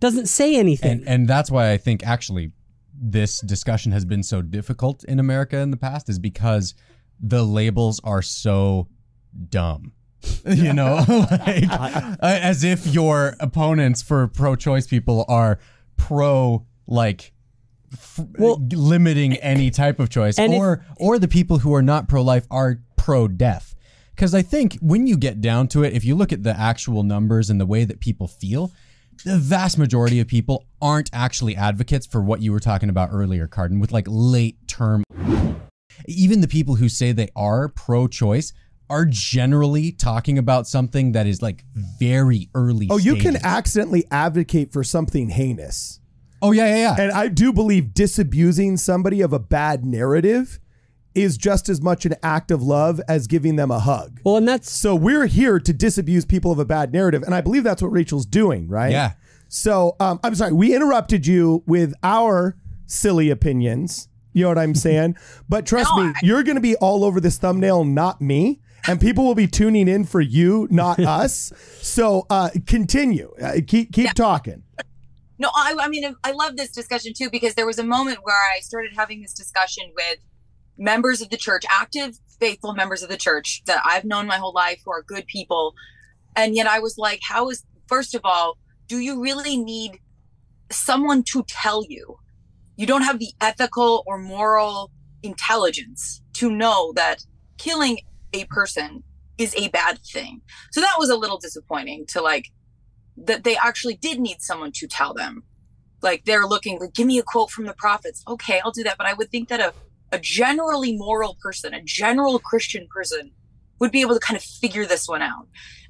doesn't 0.00 0.30
say 0.30 0.56
anything. 0.56 0.90
and 0.92 1.06
and 1.06 1.28
that's 1.28 1.50
why 1.50 1.72
I 1.72 1.76
think 1.76 2.06
actually 2.06 2.52
this 2.98 3.40
discussion 3.42 3.92
has 3.92 4.06
been 4.06 4.22
so 4.22 4.40
difficult 4.40 5.04
in 5.04 5.20
America 5.20 5.58
in 5.58 5.70
the 5.70 5.76
past 5.76 6.08
is 6.08 6.18
because 6.18 6.72
the 7.20 7.44
labels 7.44 8.00
are 8.02 8.22
so 8.22 8.88
dumb. 9.50 9.92
you 10.46 10.72
know, 10.72 11.04
like, 11.30 11.64
as 12.22 12.64
if 12.64 12.86
your 12.86 13.36
opponents 13.40 14.00
for 14.00 14.26
pro-choice 14.26 14.86
people 14.86 15.26
are 15.28 15.58
pro 15.98 16.64
like 16.86 17.31
f- 17.92 18.20
Well- 18.38 18.54
uh, 18.62 18.76
limiting 18.76 19.34
any 19.36 19.70
type 19.70 20.00
of 20.00 20.08
choice 20.08 20.38
And 20.38 20.52
if- 20.52 20.58
or 20.60 20.84
or 20.96 21.18
the 21.18 21.28
people 21.28 21.58
who 21.58 21.74
are 21.74 21.82
not 21.82 22.08
pro-life 22.08 22.46
are 22.50 22.80
pro-death. 22.96 23.74
Cuz 24.16 24.34
I 24.34 24.42
think 24.42 24.78
when 24.80 25.06
you 25.06 25.16
get 25.16 25.40
down 25.40 25.68
to 25.68 25.82
it 25.84 25.92
if 25.92 26.04
you 26.04 26.14
look 26.14 26.32
at 26.32 26.42
the 26.42 26.58
actual 26.58 27.02
numbers 27.02 27.50
and 27.50 27.60
the 27.60 27.66
way 27.66 27.84
that 27.84 28.00
people 28.00 28.28
feel, 28.28 28.70
the 29.24 29.38
vast 29.38 29.78
majority 29.78 30.20
of 30.20 30.26
people 30.26 30.66
aren't 30.80 31.10
actually 31.12 31.56
advocates 31.56 32.06
for 32.06 32.20
what 32.22 32.40
you 32.42 32.52
were 32.52 32.60
talking 32.60 32.88
about 32.88 33.10
earlier, 33.12 33.46
Cardon, 33.46 33.78
with 33.80 33.92
like 33.92 34.06
late 34.08 34.56
term. 34.66 35.02
Even 36.06 36.40
the 36.40 36.48
people 36.48 36.76
who 36.76 36.88
say 36.88 37.12
they 37.12 37.28
are 37.36 37.68
pro 37.68 38.08
choice 38.08 38.52
are 38.90 39.06
generally 39.06 39.92
talking 39.92 40.36
about 40.38 40.66
something 40.66 41.12
that 41.12 41.26
is 41.26 41.40
like 41.40 41.64
very 41.98 42.50
early. 42.54 42.88
oh, 42.90 42.98
you 42.98 43.16
can 43.16 43.36
accidentally 43.44 44.04
advocate 44.10 44.72
for 44.72 44.84
something 44.84 45.30
heinous. 45.30 46.00
Oh, 46.42 46.50
yeah, 46.52 46.66
yeah, 46.66 46.76
yeah. 46.96 46.96
And 47.02 47.12
I 47.12 47.28
do 47.28 47.52
believe 47.52 47.94
disabusing 47.94 48.76
somebody 48.76 49.20
of 49.20 49.32
a 49.32 49.38
bad 49.38 49.84
narrative 49.84 50.58
is 51.14 51.36
just 51.36 51.68
as 51.68 51.80
much 51.80 52.04
an 52.06 52.14
act 52.22 52.50
of 52.50 52.62
love 52.62 53.00
as 53.06 53.26
giving 53.26 53.56
them 53.56 53.70
a 53.70 53.78
hug. 53.78 54.20
well, 54.24 54.36
and 54.38 54.48
that's 54.48 54.70
So 54.70 54.94
we're 54.96 55.26
here 55.26 55.60
to 55.60 55.72
disabuse 55.72 56.24
people 56.24 56.50
of 56.50 56.58
a 56.58 56.64
bad 56.64 56.92
narrative, 56.92 57.22
and 57.22 57.34
I 57.34 57.40
believe 57.42 57.64
that's 57.64 57.82
what 57.82 57.92
Rachel's 57.92 58.26
doing, 58.26 58.66
right? 58.66 58.90
Yeah. 58.92 59.12
So 59.48 59.94
um, 60.00 60.18
I'm 60.24 60.34
sorry, 60.34 60.52
we 60.52 60.74
interrupted 60.74 61.26
you 61.26 61.62
with 61.66 61.92
our 62.02 62.56
silly 62.86 63.28
opinions. 63.30 64.08
You 64.32 64.44
know 64.44 64.48
what 64.48 64.58
I'm 64.58 64.74
saying? 64.74 65.16
But 65.48 65.66
trust 65.66 65.90
No, 65.94 66.02
me, 66.04 66.12
I- 66.16 66.20
you're 66.22 66.42
going 66.42 66.56
to 66.56 66.62
be 66.62 66.76
all 66.76 67.04
over 67.04 67.20
this 67.20 67.36
thumbnail, 67.36 67.84
not 67.84 68.20
me. 68.22 68.60
And 68.88 68.98
people 69.00 69.24
will 69.24 69.34
be 69.36 69.46
tuning 69.46 69.86
in 69.86 70.04
for 70.04 70.20
you, 70.22 70.66
not 70.70 70.98
us. 71.20 71.52
So 71.82 72.26
uh, 72.30 72.48
continue. 72.66 73.32
Uh, 73.40 73.58
keep 73.66 73.92
keep 73.92 74.12
talking. 74.14 74.62
No, 75.42 75.50
I, 75.56 75.74
I 75.76 75.88
mean, 75.88 76.14
I 76.22 76.30
love 76.30 76.56
this 76.56 76.70
discussion 76.70 77.14
too 77.18 77.28
because 77.28 77.56
there 77.56 77.66
was 77.66 77.80
a 77.80 77.84
moment 77.84 78.20
where 78.22 78.36
I 78.56 78.60
started 78.60 78.92
having 78.96 79.22
this 79.22 79.34
discussion 79.34 79.90
with 79.96 80.18
members 80.78 81.20
of 81.20 81.30
the 81.30 81.36
church, 81.36 81.64
active, 81.68 82.16
faithful 82.38 82.74
members 82.74 83.02
of 83.02 83.08
the 83.08 83.16
church 83.16 83.60
that 83.66 83.82
I've 83.84 84.04
known 84.04 84.28
my 84.28 84.36
whole 84.36 84.52
life 84.52 84.80
who 84.84 84.92
are 84.92 85.02
good 85.02 85.26
people. 85.26 85.74
And 86.36 86.54
yet 86.54 86.68
I 86.68 86.78
was 86.78 86.96
like, 86.96 87.18
how 87.28 87.50
is, 87.50 87.64
first 87.88 88.14
of 88.14 88.20
all, 88.22 88.56
do 88.86 88.98
you 88.98 89.20
really 89.20 89.56
need 89.56 89.98
someone 90.70 91.24
to 91.32 91.44
tell 91.48 91.84
you? 91.88 92.18
You 92.76 92.86
don't 92.86 93.02
have 93.02 93.18
the 93.18 93.32
ethical 93.40 94.04
or 94.06 94.18
moral 94.18 94.92
intelligence 95.24 96.22
to 96.34 96.52
know 96.52 96.92
that 96.94 97.24
killing 97.58 97.98
a 98.32 98.44
person 98.44 99.02
is 99.38 99.56
a 99.56 99.70
bad 99.70 99.98
thing. 100.06 100.40
So 100.70 100.80
that 100.80 100.94
was 101.00 101.10
a 101.10 101.16
little 101.16 101.38
disappointing 101.38 102.06
to 102.10 102.22
like, 102.22 102.46
that 103.16 103.44
they 103.44 103.56
actually 103.56 103.94
did 103.94 104.18
need 104.20 104.40
someone 104.40 104.72
to 104.72 104.86
tell 104.86 105.14
them. 105.14 105.42
Like 106.02 106.24
they're 106.24 106.46
looking, 106.46 106.78
like, 106.80 106.94
give 106.94 107.06
me 107.06 107.18
a 107.18 107.22
quote 107.22 107.50
from 107.50 107.64
the 107.66 107.74
prophets. 107.74 108.24
Okay, 108.26 108.60
I'll 108.64 108.72
do 108.72 108.82
that. 108.84 108.96
But 108.98 109.06
I 109.06 109.12
would 109.12 109.30
think 109.30 109.48
that 109.48 109.60
a, 109.60 109.72
a 110.10 110.18
generally 110.18 110.96
moral 110.96 111.36
person, 111.40 111.74
a 111.74 111.82
general 111.82 112.38
Christian 112.38 112.88
person, 112.90 113.30
would 113.78 113.92
be 113.92 114.00
able 114.00 114.14
to 114.14 114.20
kind 114.20 114.36
of 114.36 114.42
figure 114.42 114.84
this 114.86 115.06
one 115.06 115.22
out. 115.22 115.46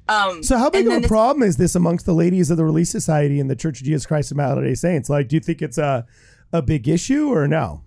Um, 0.07 0.43
So 0.43 0.57
how 0.57 0.69
big 0.69 0.85
of 0.87 0.93
a 0.93 0.99
this- 0.99 1.07
problem 1.07 1.43
is 1.43 1.57
this 1.57 1.75
amongst 1.75 2.05
the 2.05 2.13
ladies 2.13 2.51
of 2.51 2.57
the 2.57 2.65
Relief 2.65 2.87
Society 2.89 3.39
and 3.39 3.49
the 3.49 3.55
Church 3.55 3.79
of 3.79 3.85
Jesus 3.85 4.05
Christ 4.05 4.31
of 4.31 4.37
Latter-day 4.37 4.75
Saints? 4.75 5.09
Like, 5.09 5.29
do 5.29 5.35
you 5.35 5.39
think 5.39 5.61
it's 5.61 5.77
a 5.77 6.05
a 6.51 6.61
big 6.61 6.87
issue 6.87 7.29
or 7.29 7.47
no? 7.47 7.83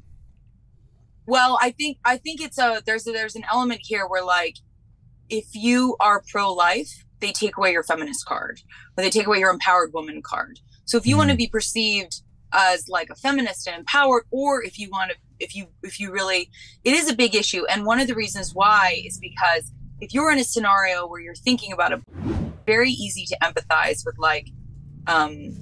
Well, 1.26 1.58
I 1.60 1.70
think 1.70 1.98
I 2.04 2.16
think 2.16 2.40
it's 2.40 2.58
a 2.58 2.82
there's 2.86 3.06
a, 3.06 3.12
there's 3.12 3.36
an 3.36 3.44
element 3.52 3.80
here 3.82 4.06
where 4.06 4.24
like 4.24 4.56
if 5.28 5.54
you 5.54 5.96
are 6.00 6.22
pro 6.30 6.52
life, 6.52 7.04
they 7.20 7.32
take 7.32 7.56
away 7.56 7.72
your 7.72 7.82
feminist 7.82 8.26
card, 8.26 8.60
or 8.96 9.02
they 9.02 9.10
take 9.10 9.26
away 9.26 9.38
your 9.38 9.50
empowered 9.50 9.92
woman 9.92 10.22
card. 10.22 10.60
So 10.84 10.96
if 10.96 11.06
you 11.06 11.16
want 11.16 11.30
to 11.30 11.36
be 11.36 11.48
perceived 11.48 12.22
as 12.52 12.88
like 12.88 13.10
a 13.10 13.14
feminist 13.14 13.66
and 13.66 13.78
empowered, 13.78 14.24
or 14.30 14.62
if 14.62 14.78
you 14.78 14.88
want 14.90 15.10
to, 15.10 15.16
if 15.38 15.54
you 15.54 15.66
if 15.82 15.98
you 15.98 16.12
really, 16.12 16.50
it 16.84 16.94
is 16.94 17.10
a 17.10 17.16
big 17.16 17.34
issue. 17.34 17.64
And 17.66 17.84
one 17.84 18.00
of 18.00 18.06
the 18.06 18.14
reasons 18.14 18.54
why 18.54 19.02
is 19.04 19.18
because 19.18 19.72
if 20.00 20.12
you're 20.12 20.30
in 20.30 20.38
a 20.38 20.44
scenario 20.44 21.06
where 21.06 21.20
you're 21.20 21.34
thinking 21.34 21.72
about 21.72 21.92
it, 21.92 22.00
very 22.66 22.90
easy 22.90 23.24
to 23.26 23.36
empathize 23.42 24.04
with 24.04 24.16
like 24.18 24.48
um 25.06 25.54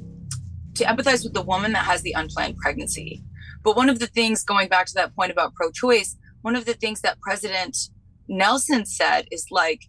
to 0.74 0.84
empathize 0.84 1.22
with 1.22 1.34
the 1.34 1.42
woman 1.42 1.72
that 1.72 1.84
has 1.84 2.02
the 2.02 2.12
unplanned 2.12 2.56
pregnancy. 2.56 3.22
But 3.62 3.76
one 3.76 3.88
of 3.88 3.98
the 3.98 4.06
things, 4.06 4.44
going 4.44 4.68
back 4.68 4.86
to 4.86 4.94
that 4.94 5.14
point 5.14 5.32
about 5.32 5.54
pro 5.54 5.70
choice, 5.70 6.16
one 6.42 6.56
of 6.56 6.66
the 6.66 6.74
things 6.74 7.00
that 7.00 7.20
President 7.20 7.76
Nelson 8.28 8.84
said 8.84 9.26
is 9.30 9.46
like, 9.50 9.80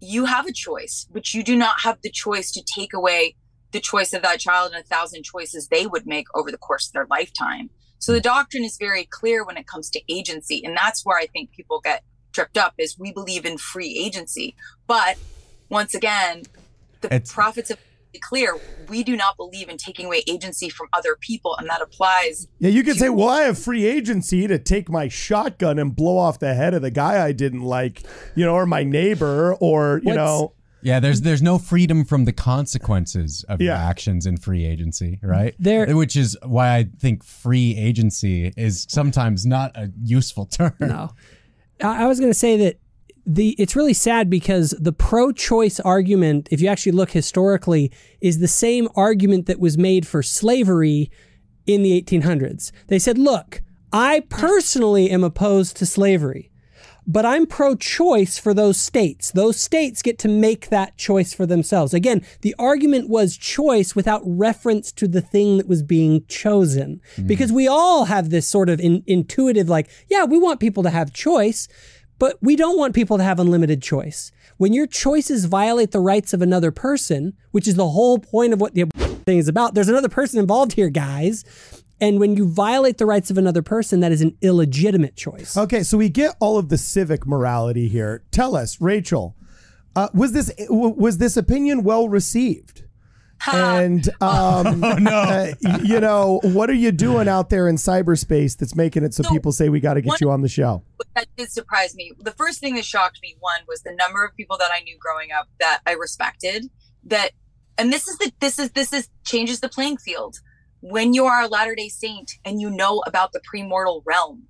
you 0.00 0.24
have 0.26 0.46
a 0.46 0.52
choice, 0.52 1.06
but 1.10 1.32
you 1.34 1.42
do 1.42 1.56
not 1.56 1.80
have 1.80 1.98
the 2.02 2.10
choice 2.10 2.50
to 2.52 2.62
take 2.62 2.92
away 2.92 3.36
the 3.72 3.80
choice 3.80 4.12
of 4.12 4.22
that 4.22 4.38
child 4.40 4.72
and 4.72 4.82
a 4.82 4.86
thousand 4.86 5.24
choices 5.24 5.68
they 5.68 5.86
would 5.86 6.06
make 6.06 6.26
over 6.34 6.50
the 6.50 6.58
course 6.58 6.86
of 6.86 6.92
their 6.92 7.06
lifetime. 7.10 7.70
So 7.98 8.12
the 8.12 8.20
doctrine 8.20 8.64
is 8.64 8.76
very 8.78 9.04
clear 9.04 9.44
when 9.44 9.56
it 9.56 9.66
comes 9.66 9.90
to 9.90 10.00
agency. 10.08 10.62
And 10.64 10.76
that's 10.76 11.04
where 11.04 11.18
I 11.18 11.26
think 11.26 11.50
people 11.50 11.80
get 11.80 12.04
tripped 12.32 12.58
up 12.58 12.74
is 12.78 12.98
we 12.98 13.12
believe 13.12 13.44
in 13.44 13.58
free 13.58 13.98
agency. 13.98 14.54
But 14.86 15.16
once 15.68 15.94
again, 15.94 16.44
the 17.00 17.08
It's- 17.14 17.32
prophets 17.32 17.70
made 17.70 17.78
it 18.16 18.20
clear 18.22 18.58
we 18.88 19.02
do 19.04 19.16
not 19.16 19.36
believe 19.36 19.68
in 19.68 19.76
taking 19.76 20.06
away 20.06 20.22
agency 20.26 20.68
from 20.68 20.88
other 20.92 21.16
people. 21.20 21.56
And 21.58 21.68
that 21.68 21.80
applies 21.82 22.48
Yeah, 22.58 22.70
you 22.70 22.82
could 22.82 22.96
say, 22.96 23.08
well, 23.08 23.28
I 23.28 23.42
have 23.42 23.58
free 23.58 23.84
agency 23.84 24.46
to 24.46 24.58
take 24.58 24.88
my 24.88 25.08
shotgun 25.08 25.78
and 25.78 25.94
blow 25.94 26.16
off 26.18 26.38
the 26.38 26.54
head 26.54 26.74
of 26.74 26.82
the 26.82 26.90
guy 26.90 27.24
I 27.24 27.32
didn't 27.32 27.62
like, 27.62 28.02
you 28.34 28.44
know, 28.44 28.54
or 28.54 28.66
my 28.66 28.82
neighbor, 28.82 29.54
or 29.60 29.98
you 30.02 30.06
What's- 30.10 30.16
know, 30.16 30.52
Yeah, 30.82 31.00
there's 31.00 31.20
there's 31.22 31.42
no 31.42 31.58
freedom 31.58 32.04
from 32.04 32.24
the 32.26 32.32
consequences 32.32 33.44
of 33.48 33.60
your 33.60 33.74
actions 33.74 34.26
in 34.26 34.36
free 34.36 34.64
agency, 34.64 35.18
right? 35.22 35.54
There- 35.58 35.96
which 35.96 36.16
is 36.16 36.36
why 36.44 36.76
I 36.76 36.88
think 36.98 37.24
free 37.24 37.76
agency 37.76 38.52
is 38.56 38.86
sometimes 38.88 39.44
not 39.46 39.72
a 39.76 39.90
useful 40.02 40.46
term. 40.46 40.74
No, 40.80 41.10
I, 41.82 42.04
I 42.04 42.06
was 42.06 42.18
going 42.20 42.30
to 42.30 42.38
say 42.38 42.56
that 42.58 42.78
the 43.26 43.50
it's 43.58 43.74
really 43.74 43.92
sad 43.92 44.30
because 44.30 44.70
the 44.78 44.92
pro-choice 44.92 45.80
argument, 45.80 46.48
if 46.50 46.60
you 46.60 46.68
actually 46.68 46.92
look 46.92 47.10
historically, 47.10 47.90
is 48.20 48.38
the 48.38 48.48
same 48.48 48.88
argument 48.94 49.46
that 49.46 49.58
was 49.58 49.76
made 49.76 50.06
for 50.06 50.22
slavery 50.22 51.10
in 51.66 51.82
the 51.82 52.00
1800s. 52.00 52.70
They 52.86 52.98
said, 52.98 53.18
"Look, 53.18 53.62
I 53.92 54.20
personally 54.28 55.10
am 55.10 55.24
opposed 55.24 55.76
to 55.78 55.86
slavery." 55.86 56.50
But 57.08 57.24
I'm 57.24 57.46
pro 57.46 57.76
choice 57.76 58.36
for 58.36 58.52
those 58.52 58.76
states. 58.76 59.30
Those 59.30 59.56
states 59.56 60.02
get 60.02 60.18
to 60.20 60.28
make 60.28 60.70
that 60.70 60.96
choice 60.96 61.32
for 61.32 61.46
themselves. 61.46 61.94
Again, 61.94 62.22
the 62.40 62.54
argument 62.58 63.08
was 63.08 63.36
choice 63.36 63.94
without 63.94 64.22
reference 64.24 64.90
to 64.92 65.06
the 65.06 65.20
thing 65.20 65.56
that 65.58 65.68
was 65.68 65.84
being 65.84 66.24
chosen. 66.26 67.00
Hmm. 67.14 67.26
Because 67.28 67.52
we 67.52 67.68
all 67.68 68.06
have 68.06 68.30
this 68.30 68.48
sort 68.48 68.68
of 68.68 68.80
in, 68.80 69.04
intuitive, 69.06 69.68
like, 69.68 69.88
yeah, 70.10 70.24
we 70.24 70.36
want 70.36 70.58
people 70.58 70.82
to 70.82 70.90
have 70.90 71.12
choice, 71.12 71.68
but 72.18 72.38
we 72.40 72.56
don't 72.56 72.78
want 72.78 72.94
people 72.94 73.18
to 73.18 73.24
have 73.24 73.38
unlimited 73.38 73.82
choice. 73.82 74.32
When 74.56 74.72
your 74.72 74.86
choices 74.86 75.44
violate 75.44 75.90
the 75.90 76.00
rights 76.00 76.32
of 76.32 76.42
another 76.42 76.70
person, 76.70 77.34
which 77.50 77.68
is 77.68 77.74
the 77.74 77.88
whole 77.88 78.18
point 78.18 78.52
of 78.52 78.60
what 78.60 78.74
the 78.74 78.86
thing 79.26 79.38
is 79.38 79.48
about. 79.48 79.74
There's 79.74 79.88
another 79.88 80.08
person 80.08 80.38
involved 80.38 80.72
here, 80.72 80.88
guys. 80.88 81.44
And 82.00 82.20
when 82.20 82.36
you 82.36 82.46
violate 82.46 82.98
the 82.98 83.06
rights 83.06 83.30
of 83.30 83.38
another 83.38 83.62
person, 83.62 84.00
that 84.00 84.12
is 84.12 84.22
an 84.22 84.36
illegitimate 84.40 85.16
choice. 85.16 85.56
Okay, 85.56 85.82
so 85.82 85.98
we 85.98 86.08
get 86.08 86.36
all 86.40 86.58
of 86.58 86.68
the 86.68 86.78
civic 86.78 87.26
morality 87.26 87.88
here. 87.88 88.22
Tell 88.30 88.54
us, 88.54 88.80
Rachel, 88.80 89.34
uh, 89.96 90.08
was 90.14 90.32
this 90.32 90.52
was 90.68 91.18
this 91.18 91.36
opinion 91.36 91.82
well 91.82 92.08
received? 92.08 92.84
And 93.52 94.08
um, 94.20 94.82
uh, 95.06 95.48
you 95.82 96.00
know, 96.00 96.40
what 96.42 96.70
are 96.70 96.74
you 96.74 96.92
doing 96.92 97.28
out 97.28 97.50
there 97.50 97.68
in 97.68 97.76
cyberspace 97.76 98.56
that's 98.56 98.74
making 98.74 99.04
it 99.04 99.14
so 99.14 99.22
So, 99.22 99.30
people 99.30 99.52
say 99.52 99.68
we 99.68 99.80
got 99.80 99.94
to 99.94 100.00
get 100.00 100.10
one- 100.10 100.18
you 100.20 100.30
on 100.30 100.42
the 100.42 100.48
show? 100.48 100.82
that 101.14 101.26
did 101.36 101.50
surprise 101.50 101.94
me. 101.94 102.12
The 102.18 102.32
first 102.32 102.60
thing 102.60 102.74
that 102.74 102.84
shocked 102.84 103.20
me, 103.22 103.36
one, 103.40 103.60
was 103.66 103.82
the 103.82 103.94
number 103.94 104.24
of 104.24 104.36
people 104.36 104.58
that 104.58 104.70
I 104.70 104.80
knew 104.80 104.98
growing 104.98 105.32
up 105.32 105.48
that 105.60 105.80
I 105.86 105.92
respected. 105.92 106.66
That, 107.04 107.30
and 107.78 107.92
this 107.92 108.06
is 108.06 108.18
the 108.18 108.32
this 108.40 108.58
is 108.58 108.70
this 108.72 108.92
is 108.92 109.08
changes 109.24 109.60
the 109.60 109.68
playing 109.68 109.96
field. 109.98 110.36
When 110.80 111.14
you 111.14 111.24
are 111.24 111.42
a 111.42 111.48
Latter 111.48 111.74
Day 111.74 111.88
Saint 111.88 112.32
and 112.44 112.60
you 112.60 112.70
know 112.70 113.02
about 113.06 113.32
the 113.32 113.40
premortal 113.40 114.02
realm, 114.04 114.44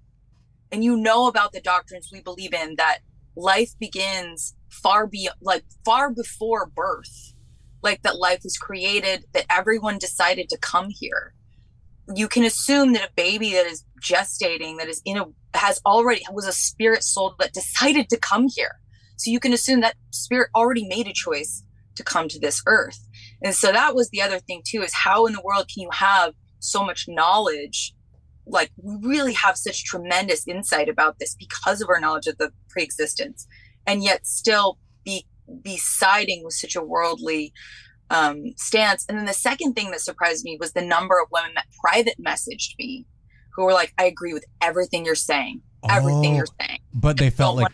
and 0.72 0.82
you 0.82 0.96
know 0.96 1.28
about 1.28 1.52
the 1.52 1.60
doctrines 1.60 2.10
we 2.12 2.20
believe 2.20 2.52
in, 2.52 2.74
that 2.76 2.98
life 3.36 3.78
begins 3.78 4.54
far 4.68 5.06
be 5.06 5.28
like 5.40 5.64
far 5.84 6.10
before 6.10 6.66
birth, 6.66 7.32
like 7.86 8.02
that 8.02 8.18
life 8.18 8.40
was 8.44 8.58
created, 8.58 9.24
that 9.32 9.46
everyone 9.48 9.96
decided 9.98 10.50
to 10.50 10.58
come 10.58 10.88
here. 10.90 11.32
You 12.14 12.28
can 12.28 12.44
assume 12.44 12.92
that 12.92 13.08
a 13.08 13.12
baby 13.16 13.52
that 13.52 13.66
is 13.66 13.84
gestating 14.02 14.76
that 14.78 14.88
is 14.88 15.00
in 15.04 15.16
a 15.16 15.24
has 15.54 15.80
already 15.86 16.22
was 16.30 16.46
a 16.46 16.52
spirit 16.52 17.02
soul 17.02 17.34
that 17.38 17.54
decided 17.54 18.08
to 18.10 18.18
come 18.18 18.48
here. 18.54 18.72
So 19.16 19.30
you 19.30 19.40
can 19.40 19.54
assume 19.54 19.80
that 19.80 19.96
spirit 20.10 20.50
already 20.54 20.86
made 20.86 21.06
a 21.08 21.12
choice 21.14 21.64
to 21.94 22.04
come 22.04 22.28
to 22.28 22.38
this 22.38 22.62
earth. 22.66 22.98
And 23.42 23.54
so 23.54 23.72
that 23.72 23.94
was 23.94 24.10
the 24.10 24.20
other 24.20 24.38
thing 24.38 24.62
too 24.66 24.82
is 24.82 24.92
how 24.92 25.26
in 25.26 25.32
the 25.32 25.42
world 25.42 25.70
can 25.72 25.82
you 25.82 25.90
have 25.92 26.34
so 26.58 26.84
much 26.84 27.06
knowledge? 27.08 27.94
Like 28.46 28.70
we 28.76 29.08
really 29.08 29.32
have 29.32 29.56
such 29.56 29.84
tremendous 29.84 30.46
insight 30.46 30.88
about 30.88 31.18
this 31.18 31.34
because 31.34 31.80
of 31.80 31.88
our 31.88 32.00
knowledge 32.00 32.26
of 32.26 32.36
the 32.38 32.50
pre-existence 32.68 33.46
and 33.86 34.04
yet 34.04 34.26
still 34.26 34.78
be 35.04 35.26
be 35.62 35.76
siding 35.76 36.42
with 36.44 36.54
such 36.54 36.76
a 36.76 36.82
worldly 36.82 37.52
um, 38.10 38.52
stance. 38.56 39.04
And 39.08 39.18
then 39.18 39.26
the 39.26 39.32
second 39.32 39.74
thing 39.74 39.90
that 39.90 40.00
surprised 40.00 40.44
me 40.44 40.56
was 40.60 40.72
the 40.72 40.82
number 40.82 41.20
of 41.20 41.28
women 41.32 41.52
that 41.56 41.66
private 41.82 42.14
messaged 42.24 42.78
me 42.78 43.06
who 43.54 43.64
were 43.64 43.72
like, 43.72 43.92
I 43.98 44.04
agree 44.04 44.32
with 44.32 44.44
everything 44.60 45.04
you're 45.04 45.14
saying, 45.14 45.62
everything 45.88 46.32
Oh, 46.32 46.36
you're 46.36 46.46
saying. 46.60 46.78
But 46.94 47.16
they 47.16 47.30
felt 47.30 47.56
like 47.56 47.72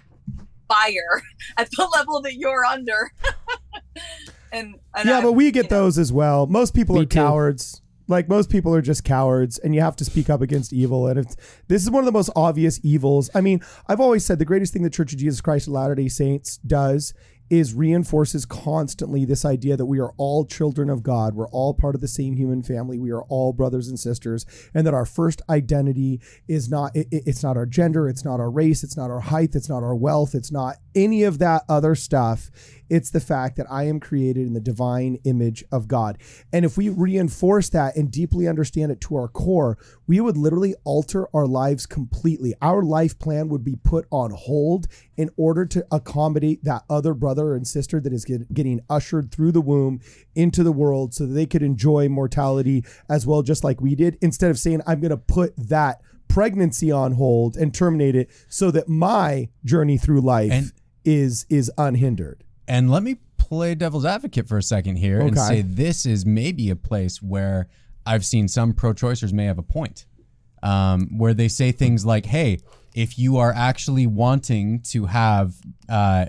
Fire 0.69 1.23
at 1.59 1.69
the 1.71 1.89
level 1.95 2.23
that 2.23 2.35
you're 2.35 2.65
under. 2.65 3.13
and, 4.53 4.77
and 4.97 5.09
yeah, 5.09 5.19
I- 5.19 5.23
but 5.23 5.33
we 5.33 5.51
get 5.51 5.65
you 5.65 5.71
know, 5.71 5.83
those 5.83 5.99
as 5.99 6.13
well. 6.13 6.47
Most 6.47 6.75
people 6.75 6.95
Me 6.97 7.03
are 7.03 7.05
too. 7.05 7.15
cowards. 7.17 7.81
Like 8.09 8.29
most 8.29 8.51
people 8.51 8.75
are 8.75 8.83
just 8.83 9.05
cowards, 9.05 9.59
and 9.59 9.75
you 9.75 9.81
have 9.81 9.97
to 9.97 10.05
speak 10.05 10.29
up 10.29 10.43
against 10.43 10.73
evil. 10.73 11.07
And 11.07 11.21
if 11.21 11.63
this 11.69 11.83
is 11.83 11.91
one 11.91 12.01
of 12.03 12.05
the 12.07 12.13
most 12.13 12.31
obvious 12.37 12.81
evils, 12.83 13.31
I 13.35 13.41
mean, 13.41 13.63
I've 13.87 14.01
always 14.01 14.25
said 14.27 14.39
the 14.39 14.45
greatest 14.45 14.73
thing 14.73 14.83
the 14.83 14.91
Church 14.91 15.13
of 15.13 15.19
Jesus 15.21 15.41
Christ 15.41 15.69
of 15.69 15.73
Latter 15.75 15.95
Day 15.95 16.09
Saints 16.09 16.59
does 16.59 17.15
is 17.53 17.75
reinforces 17.75 18.47
constantly 18.47 19.27
this 19.27 19.45
idea 19.45 19.77
that 19.77 19.85
we 19.85 20.01
are 20.01 20.15
all 20.17 20.47
children 20.47 20.89
of 20.89 21.03
God. 21.03 21.35
We're 21.35 21.51
all 21.51 21.75
part 21.75 21.95
of 21.95 22.01
the 22.01 22.09
same 22.09 22.35
human 22.35 22.63
family. 22.63 22.99
We 22.99 23.11
are 23.11 23.25
all 23.25 23.53
brothers 23.53 23.89
and 23.89 24.01
sisters, 24.01 24.47
and 24.73 24.87
that 24.87 24.95
our 24.95 25.05
first 25.05 25.43
identity 25.51 26.23
is 26.49 26.71
not 26.71 26.97
it, 26.97 27.09
it- 27.11 27.25
it's 27.27 27.43
not 27.43 27.59
our 27.59 27.67
gender, 27.67 28.09
it's 28.09 28.25
not 28.25 28.41
our 28.41 28.51
race, 28.51 28.83
it's 28.83 28.97
not 28.97 29.11
our 29.11 29.21
height, 29.21 29.55
it's 29.55 29.69
not 29.69 29.83
our 29.83 29.95
wealth, 29.95 30.35
it's 30.35 30.51
not 30.51 30.77
any 30.95 31.23
of 31.23 31.39
that 31.39 31.63
other 31.69 31.95
stuff. 31.95 32.51
It's 32.89 33.11
the 33.11 33.21
fact 33.21 33.57
that 33.57 33.67
I 33.71 33.85
am 33.85 34.01
created 34.01 34.47
in 34.47 34.53
the 34.53 34.61
divine 34.61 35.17
image 35.25 35.65
of 35.73 35.89
God. 35.89 36.19
And 36.53 36.65
if 36.67 36.77
we 36.77 36.91
reinforce 36.91 37.71
that 37.71 37.97
and 37.97 38.11
deeply 38.11 38.47
understand 38.47 38.93
it 38.93 39.01
to 39.03 39.17
our 39.17 39.29
core, 39.29 39.79
we 40.07 40.21
would 40.21 40.37
literally 40.37 40.75
alter 40.85 41.27
our 41.35 41.47
lives 41.47 41.87
completely. 41.87 42.53
Our 42.61 42.83
life 42.83 43.19
plan 43.19 43.49
would 43.49 43.65
be 43.65 43.77
put 43.77 44.07
on 44.11 44.33
hold 44.33 44.89
in 45.17 45.31
order 45.39 45.65
to 45.67 45.87
accommodate 45.91 46.65
that 46.65 46.83
other 46.91 47.15
brother 47.15 47.55
and 47.55 47.67
sister 47.67 47.99
that 48.01 48.13
is 48.13 48.27
get, 48.27 48.53
getting 48.53 48.81
ushered 48.91 49.33
through 49.33 49.53
the 49.53 49.63
womb 49.63 50.01
into 50.35 50.63
the 50.63 50.73
world 50.73 51.15
so 51.15 51.25
that 51.25 51.33
they 51.33 51.47
could 51.47 51.63
enjoy 51.63 52.11
mortality 52.11 52.85
as 53.09 53.27
well, 53.27 53.41
just 53.41 53.65
like 53.65 53.81
we 53.81 53.95
did, 53.95 54.19
instead 54.21 54.51
of 54.51 54.59
saying, 54.59 54.83
I'm 54.87 55.01
going 55.01 55.11
to 55.11 55.17
put 55.17 55.57
that 55.57 56.03
pregnancy 56.29 56.91
on 56.91 57.13
hold 57.13 57.57
and 57.57 57.75
terminate 57.75 58.17
it 58.17 58.31
so 58.49 58.71
that 58.71 58.89
my 58.89 59.49
journey 59.65 59.97
through 59.97 60.21
life 60.21 60.53
And- 60.53 60.73
is 61.05 61.47
is 61.49 61.71
unhindered. 61.79 62.45
And 62.69 62.91
let 62.91 63.03
me 63.03 63.17
play 63.39 63.75
devil's 63.75 64.05
advocate 64.05 64.49
for 64.49 64.57
a 64.59 64.63
second 64.63 64.97
here 64.97 65.21
and 65.21 65.37
say 65.37 65.63
this 65.63 66.07
is 66.07 66.25
maybe 66.25 66.71
a 66.71 66.77
place 66.77 67.21
where 67.21 67.69
I've 68.07 68.25
seen 68.25 68.49
some 68.49 68.73
pro 68.73 68.93
choicers 68.95 69.33
may 69.33 69.45
have 69.47 69.59
a 69.59 69.63
point. 69.63 70.07
Um, 70.63 71.19
where 71.19 71.35
they 71.35 71.49
say 71.49 71.73
things 71.73 72.07
like, 72.07 72.25
hey, 72.27 72.61
if 72.95 73.19
you 73.19 73.37
are 73.39 73.53
actually 73.53 74.07
wanting 74.07 74.81
to 74.91 75.07
have 75.07 75.55
uh, 75.89 76.27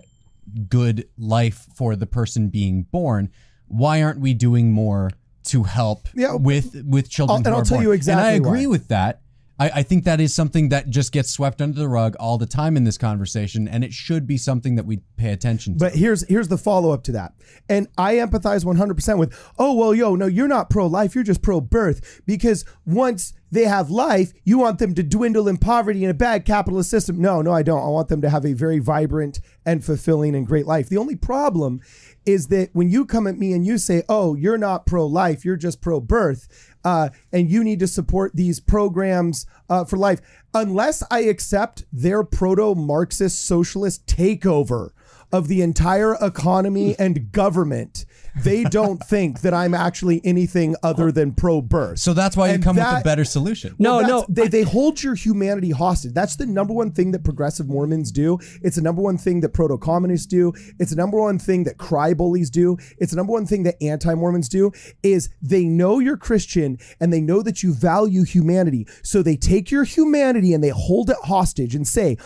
good 0.70 1.08
life 1.18 1.68
for 1.76 1.96
the 1.96 2.08
person 2.08 2.50
being 2.50 2.84
born, 2.84 3.30
why 3.68 4.02
aren't 4.02 4.20
we 4.20 4.34
doing 4.34 4.72
more 4.72 5.12
to 5.46 5.64
help 5.64 6.08
Yeah. 6.16 6.34
with 6.36 6.84
with 6.86 7.10
children? 7.10 7.32
I'll- 7.42 7.48
and 7.48 7.56
I'll 7.56 7.64
tell 7.64 7.78
born? 7.78 7.84
you 7.84 7.92
exactly 7.92 8.22
And 8.24 8.32
I 8.34 8.36
agree 8.50 8.66
why. 8.66 8.72
with 8.72 8.88
that. 8.88 9.22
I, 9.64 9.80
I 9.80 9.84
think 9.84 10.04
that 10.04 10.20
is 10.20 10.34
something 10.34 10.70
that 10.70 10.90
just 10.90 11.14
gets 11.14 11.30
swept 11.30 11.62
under 11.62 11.80
the 11.80 11.88
rug 11.88 12.18
all 12.20 12.38
the 12.38 12.46
time 12.46 12.76
in 12.76 12.84
this 12.84 12.98
conversation, 12.98 13.68
and 13.70 13.82
it 13.82 13.94
should 13.94 14.28
be 14.28 14.36
something 14.36 14.76
that 14.76 14.86
we 14.86 14.98
pay 15.16 15.32
attention 15.32 15.74
to. 15.74 15.80
But 15.80 15.96
here's 15.96 16.28
here's 16.28 16.50
the 16.50 16.58
follow 16.58 16.92
up 16.92 17.04
to 17.04 17.14
that. 17.14 17.34
And 17.70 17.88
I 17.98 18.16
empathize 18.16 18.66
100% 18.66 19.18
with, 19.18 19.34
"Oh, 19.58 19.74
well, 19.74 19.96
yo, 19.96 20.16
no, 20.16 20.26
you're 20.26 20.50
not 20.50 20.70
pro 20.70 20.86
life, 20.86 21.16
you're 21.16 21.24
just 21.24 21.42
pro 21.42 21.62
birth 21.62 22.22
because 22.26 22.66
once 22.86 23.34
they 23.52 23.64
have 23.64 23.90
life, 23.90 24.34
you 24.44 24.58
want 24.58 24.80
them 24.80 24.96
to 24.96 25.04
dwindle 25.04 25.48
in 25.48 25.58
poverty 25.58 26.04
in 26.04 26.10
a 26.10 26.14
bad 26.14 26.44
capitalist 26.44 26.90
system." 26.90 27.22
No, 27.22 27.42
no, 27.42 27.52
I 27.52 27.64
don't. 27.64 27.84
I 27.84 27.88
want 27.88 28.10
them 28.10 28.22
to 28.22 28.30
have 28.30 28.46
a 28.46 28.54
very 28.54 28.80
vibrant 28.80 29.40
and 29.66 29.86
fulfilling 29.86 30.36
and 30.36 30.46
great 30.46 30.68
life. 30.68 30.90
The 30.90 30.98
only 30.98 31.16
problem 31.16 31.80
is 32.26 32.48
that 32.48 32.70
when 32.74 32.90
you 32.90 33.06
come 33.06 33.28
at 33.28 33.38
me 33.38 33.54
and 33.54 33.66
you 33.66 33.78
say, 33.78 34.04
"Oh, 34.10 34.36
you're 34.36 34.58
not 34.58 34.86
pro 34.86 35.06
life, 35.06 35.46
you're 35.46 35.56
just 35.56 35.80
pro 35.80 36.02
birth," 36.02 36.50
uh, 36.84 37.10
and 37.32 37.50
you 37.50 37.64
need 37.64 37.80
to 37.80 37.88
support 37.88 38.36
these 38.36 38.60
programs 38.60 39.46
uh, 39.70 39.86
for 39.86 39.98
life, 39.98 40.22
unless 40.54 41.04
I 41.10 41.22
accept 41.22 41.86
their 41.92 42.24
proto 42.24 42.76
Marxist 42.76 43.46
socialist 43.46 44.06
takeover 44.06 44.92
of 45.32 45.48
the 45.48 45.62
entire 45.62 46.16
economy 46.22 46.96
and 47.00 47.32
government, 47.32 48.06
they 48.42 48.64
don't 48.64 48.98
think 49.04 49.42
that 49.42 49.54
I'm 49.54 49.74
actually 49.74 50.20
anything 50.24 50.76
other 50.82 51.12
than 51.12 51.34
pro 51.34 51.62
birth. 51.62 52.00
So 52.00 52.14
that's 52.14 52.36
why 52.36 52.48
you 52.48 52.56
And 52.56 52.64
come 52.64 52.76
with 52.76 52.86
a 52.86 53.02
better 53.04 53.24
solution. 53.26 53.76
No, 53.78 53.98
Well, 53.98 54.02
no. 54.08 54.08
that's- 54.22 54.26
They, 54.30 54.48
they 54.48 54.64
hold 54.64 55.04
your 55.04 55.16
humanity 55.16 55.70
hostage. 55.70 56.14
That's 56.14 56.36
the 56.36 56.46
number 56.46 56.74
one 56.74 56.92
thing 56.92 57.12
that 57.12 57.24
progressive 57.24 57.68
Mormons 57.68 58.12
do. 58.12 58.40
It's 58.62 58.76
the 58.76 58.82
number 58.82 59.02
one 59.02 59.18
thing 59.18 59.42
that 59.42 59.50
proto 59.50 59.78
communists 59.78 60.26
do. 60.26 60.52
It's 60.80 60.90
the 60.90 60.96
number 60.98 61.20
one 61.20 61.38
thing 61.38 61.64
that 61.66 61.78
cry 61.78 62.14
bullies 62.14 62.50
do. 62.50 62.78
It's 62.98 63.12
the 63.12 63.18
number 63.18 63.34
one 63.34 63.46
thing 63.46 63.64
that 63.64 63.76
anti 63.84 64.14
Mormons 64.16 64.50
do. 64.50 64.72
Is 65.04 65.30
they 65.42 65.66
know 65.66 66.00
you're 66.00 66.18
Christian 66.18 66.78
and 67.00 67.14
they 67.14 67.22
know 67.22 67.42
that 67.44 67.62
you 67.62 67.74
value 67.74 68.24
humanity. 68.24 68.88
So 69.04 69.22
they 69.22 69.36
take 69.36 69.70
your 69.70 69.84
humanity 69.84 70.54
and 70.54 70.64
they 70.64 70.70
hold 70.70 71.10
it 71.10 71.18
hostage 71.24 71.76
and 71.76 71.88
say, 71.88 72.18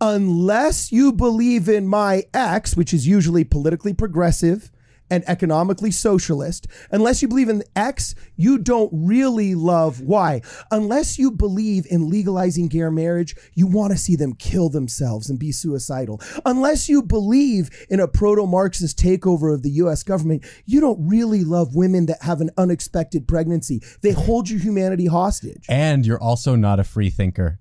unless 0.00 0.90
you 0.90 1.12
believe 1.12 1.68
in 1.68 1.86
my 1.86 2.24
X, 2.32 2.76
which 2.76 2.94
is 2.94 3.06
usually 3.06 3.44
politically 3.44 3.92
progressive 3.92 4.70
and 5.10 5.24
economically 5.28 5.90
socialist. 5.90 6.66
Unless 6.90 7.22
you 7.22 7.28
believe 7.28 7.48
in 7.48 7.62
X, 7.76 8.14
you 8.36 8.58
don't 8.58 8.90
really 8.92 9.54
love 9.54 10.00
Y. 10.00 10.40
Unless 10.70 11.18
you 11.18 11.30
believe 11.30 11.86
in 11.90 12.08
legalizing 12.10 12.68
gay 12.68 12.80
marriage, 12.88 13.34
you 13.54 13.66
want 13.66 13.92
to 13.92 13.98
see 13.98 14.16
them 14.16 14.34
kill 14.34 14.68
themselves 14.70 15.28
and 15.28 15.38
be 15.38 15.52
suicidal. 15.52 16.20
Unless 16.46 16.88
you 16.88 17.02
believe 17.02 17.68
in 17.90 18.00
a 18.00 18.08
proto 18.08 18.46
Marxist 18.46 18.98
takeover 18.98 19.52
of 19.52 19.62
the 19.62 19.70
US 19.72 20.02
government, 20.02 20.44
you 20.64 20.80
don't 20.80 20.98
really 21.06 21.44
love 21.44 21.74
women 21.74 22.06
that 22.06 22.22
have 22.22 22.40
an 22.40 22.50
unexpected 22.56 23.28
pregnancy. 23.28 23.82
They 24.02 24.12
hold 24.12 24.48
your 24.48 24.60
humanity 24.60 25.06
hostage. 25.06 25.66
And 25.68 26.06
you're 26.06 26.22
also 26.22 26.54
not 26.56 26.80
a 26.80 26.84
free 26.84 27.10
thinker, 27.10 27.58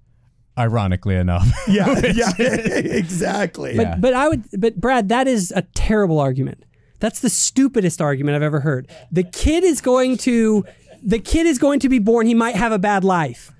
ironically 0.57 1.15
enough. 1.15 1.47
Yeah, 1.67 1.99
yeah, 2.13 2.33
exactly. 2.37 3.75
But 3.75 3.83
Yeah. 3.83 3.95
but 3.97 4.13
I 4.13 4.27
would 4.29 4.45
but 4.57 4.79
Brad, 4.79 5.09
that 5.09 5.27
is 5.27 5.51
a 5.55 5.63
terrible 5.73 6.19
argument. 6.19 6.63
That's 6.99 7.19
the 7.19 7.29
stupidest 7.29 8.01
argument 8.01 8.35
I've 8.35 8.43
ever 8.43 8.59
heard. 8.61 8.89
The 9.11 9.23
kid 9.23 9.63
is 9.63 9.81
going 9.81 10.17
to 10.17 10.65
the 11.01 11.19
kid 11.19 11.45
is 11.47 11.57
going 11.57 11.79
to 11.81 11.89
be 11.89 11.99
born. 11.99 12.27
He 12.27 12.33
might 12.33 12.55
have 12.55 12.71
a 12.71 12.79
bad 12.79 13.03
life. 13.03 13.51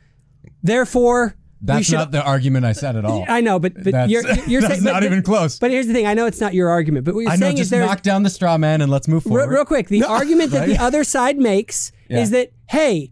Therefore, 0.62 1.36
That's 1.62 1.86
should. 1.88 1.96
not 1.96 2.12
the 2.12 2.22
argument 2.24 2.66
I 2.66 2.74
said 2.74 2.96
at 2.98 3.06
all. 3.06 3.26
I 3.28 3.42
know, 3.42 3.60
but 3.60 3.74
but 3.76 3.92
That's, 3.94 4.12
you're 4.12 4.24
you're 4.48 4.62
that's 4.62 4.74
saying 4.76 4.84
not 4.84 4.96
but, 4.96 5.04
even 5.04 5.22
close. 5.24 5.58
But 5.58 5.72
here's 5.72 5.88
the 5.88 5.94
thing. 5.94 6.06
I 6.06 6.14
know 6.14 6.26
it's 6.26 6.42
not 6.42 6.54
your 6.54 6.70
argument, 6.70 7.06
but 7.06 7.16
what 7.16 7.22
you're 7.22 7.32
I 7.32 7.36
know, 7.36 7.46
saying 7.48 7.54
is 7.56 7.60
just 7.62 7.72
there's 7.72 7.86
knock 7.88 8.02
down 8.02 8.24
the 8.24 8.30
straw 8.30 8.58
man 8.58 8.82
and 8.82 8.92
let's 8.92 9.08
move 9.08 9.24
forward. 9.24 9.50
real 9.50 9.66
quick. 9.66 9.88
The 9.88 10.04
argument 10.20 10.52
that 10.52 10.68
the 10.68 10.78
other 10.78 11.04
side 11.04 11.38
makes 11.38 11.92
Yeah. 12.10 12.20
is 12.20 12.32
that 12.32 12.52
hey, 12.68 13.12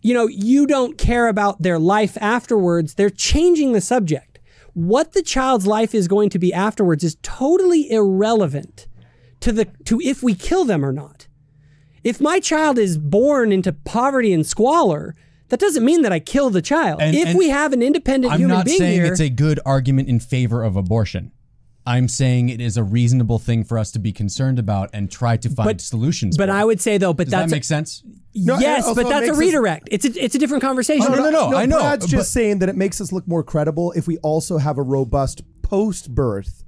you 0.00 0.14
know, 0.14 0.26
you 0.26 0.66
don't 0.66 0.96
care 0.98 1.28
about 1.28 1.60
their 1.62 1.78
life 1.78 2.16
afterwards. 2.20 2.94
They're 2.94 3.10
changing 3.10 3.72
the 3.72 3.80
subject. 3.80 4.38
What 4.74 5.12
the 5.12 5.22
child's 5.22 5.66
life 5.66 5.94
is 5.94 6.08
going 6.08 6.30
to 6.30 6.38
be 6.38 6.52
afterwards 6.54 7.04
is 7.04 7.16
totally 7.22 7.90
irrelevant 7.90 8.86
to 9.42 9.52
the 9.52 9.66
to 9.84 10.00
if 10.00 10.22
we 10.22 10.34
kill 10.34 10.64
them 10.64 10.84
or 10.84 10.92
not. 10.92 11.28
If 12.02 12.20
my 12.20 12.40
child 12.40 12.78
is 12.78 12.98
born 12.98 13.52
into 13.52 13.72
poverty 13.72 14.32
and 14.32 14.44
squalor, 14.44 15.14
that 15.50 15.60
doesn't 15.60 15.84
mean 15.84 16.02
that 16.02 16.12
I 16.12 16.18
kill 16.18 16.50
the 16.50 16.62
child. 16.62 17.00
And- 17.00 17.14
if 17.14 17.28
and 17.28 17.38
we 17.38 17.50
have 17.50 17.72
an 17.72 17.82
independent 17.82 18.32
I'm 18.32 18.40
human 18.40 18.56
not 18.56 18.66
being 18.66 18.78
saying 18.78 18.94
here, 19.02 19.12
it's 19.12 19.20
a 19.20 19.28
good 19.28 19.60
argument 19.64 20.08
in 20.08 20.18
favor 20.18 20.64
of 20.64 20.74
abortion. 20.74 21.30
I'm 21.84 22.06
saying 22.08 22.48
it 22.48 22.60
is 22.60 22.76
a 22.76 22.84
reasonable 22.84 23.38
thing 23.40 23.64
for 23.64 23.76
us 23.76 23.90
to 23.92 23.98
be 23.98 24.12
concerned 24.12 24.58
about 24.60 24.90
and 24.92 25.10
try 25.10 25.36
to 25.36 25.48
find 25.48 25.66
But- 25.66 25.80
solutions. 25.80 26.36
but 26.36 26.48
for. 26.48 26.54
I 26.54 26.64
would 26.64 26.80
say 26.80 26.96
though, 26.98 27.12
but 27.12 27.26
does 27.26 27.32
that's 27.32 27.52
that 27.52 27.60
a- 27.60 27.64
sense? 27.64 28.02
No, 28.34 28.58
yes, 28.58 28.84
but 28.86 29.08
that's 29.08 29.10
a 29.10 29.20
makes 29.20 29.30
us- 29.32 29.38
redirect. 29.38 29.88
It's 29.92 30.04
a 30.04 30.24
it's 30.24 30.34
a 30.34 30.38
different 30.38 30.62
conversation. 30.62 31.06
Oh, 31.08 31.14
no, 31.14 31.28
no, 31.30 31.50
no. 31.50 31.56
I 31.56 31.66
know, 31.66 31.78
Brad's 31.80 32.06
just 32.06 32.14
but- 32.20 32.26
saying 32.26 32.60
that 32.60 32.68
it 32.68 32.76
makes 32.76 33.00
us 33.00 33.12
look 33.12 33.26
more 33.28 33.42
credible 33.42 33.92
if 33.92 34.06
we 34.06 34.16
also 34.18 34.58
have 34.58 34.78
a 34.78 34.82
robust 34.82 35.42
post-birth 35.62 36.64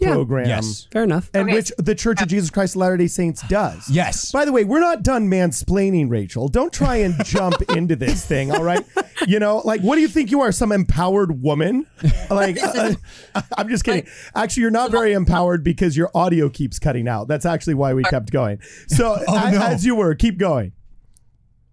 Yeah. 0.00 0.12
program. 0.14 0.46
Yes. 0.48 0.86
Fair 0.92 1.02
enough. 1.04 1.28
And 1.34 1.48
Okay. 1.48 1.54
which 1.56 1.72
the 1.78 1.94
Church 1.94 2.22
of 2.22 2.28
Jesus 2.28 2.50
Christ 2.50 2.74
of 2.76 2.80
Latter-day 2.82 3.08
Saints 3.08 3.42
does. 3.48 3.88
Yes. 3.90 4.30
By 4.30 4.44
the 4.44 4.52
way, 4.52 4.62
we're 4.64 4.78
not 4.80 5.02
done 5.02 5.28
mansplaining, 5.28 6.08
Rachel. 6.08 6.48
Don't 6.48 6.72
try 6.72 6.96
and 6.96 7.14
jump 7.24 7.60
into 7.72 7.96
this 7.96 8.24
thing, 8.24 8.52
all 8.52 8.62
right? 8.62 8.84
You 9.26 9.40
know, 9.40 9.58
like, 9.64 9.80
what 9.80 9.96
do 9.96 10.00
you 10.00 10.08
think 10.08 10.30
you 10.30 10.40
are, 10.40 10.52
some 10.52 10.70
empowered 10.70 11.42
woman? 11.42 11.86
Like, 12.30 12.58
uh, 12.62 12.94
I'm 13.56 13.68
just 13.68 13.82
kidding. 13.84 14.06
Actually, 14.36 14.60
you're 14.62 14.70
not 14.70 14.90
very 14.92 15.12
empowered 15.14 15.64
because 15.64 15.96
your 15.96 16.10
audio 16.14 16.48
keeps 16.48 16.78
cutting 16.78 17.08
out. 17.08 17.26
That's 17.26 17.44
actually 17.46 17.74
why 17.74 17.92
we 17.94 18.04
kept 18.04 18.30
going. 18.30 18.60
So, 18.86 19.18
Oh, 19.28 19.36
a- 19.46 19.50
no. 19.52 19.62
as 19.62 19.84
you 19.84 19.96
were, 19.96 20.14
keep 20.14 20.38
going. 20.38 20.72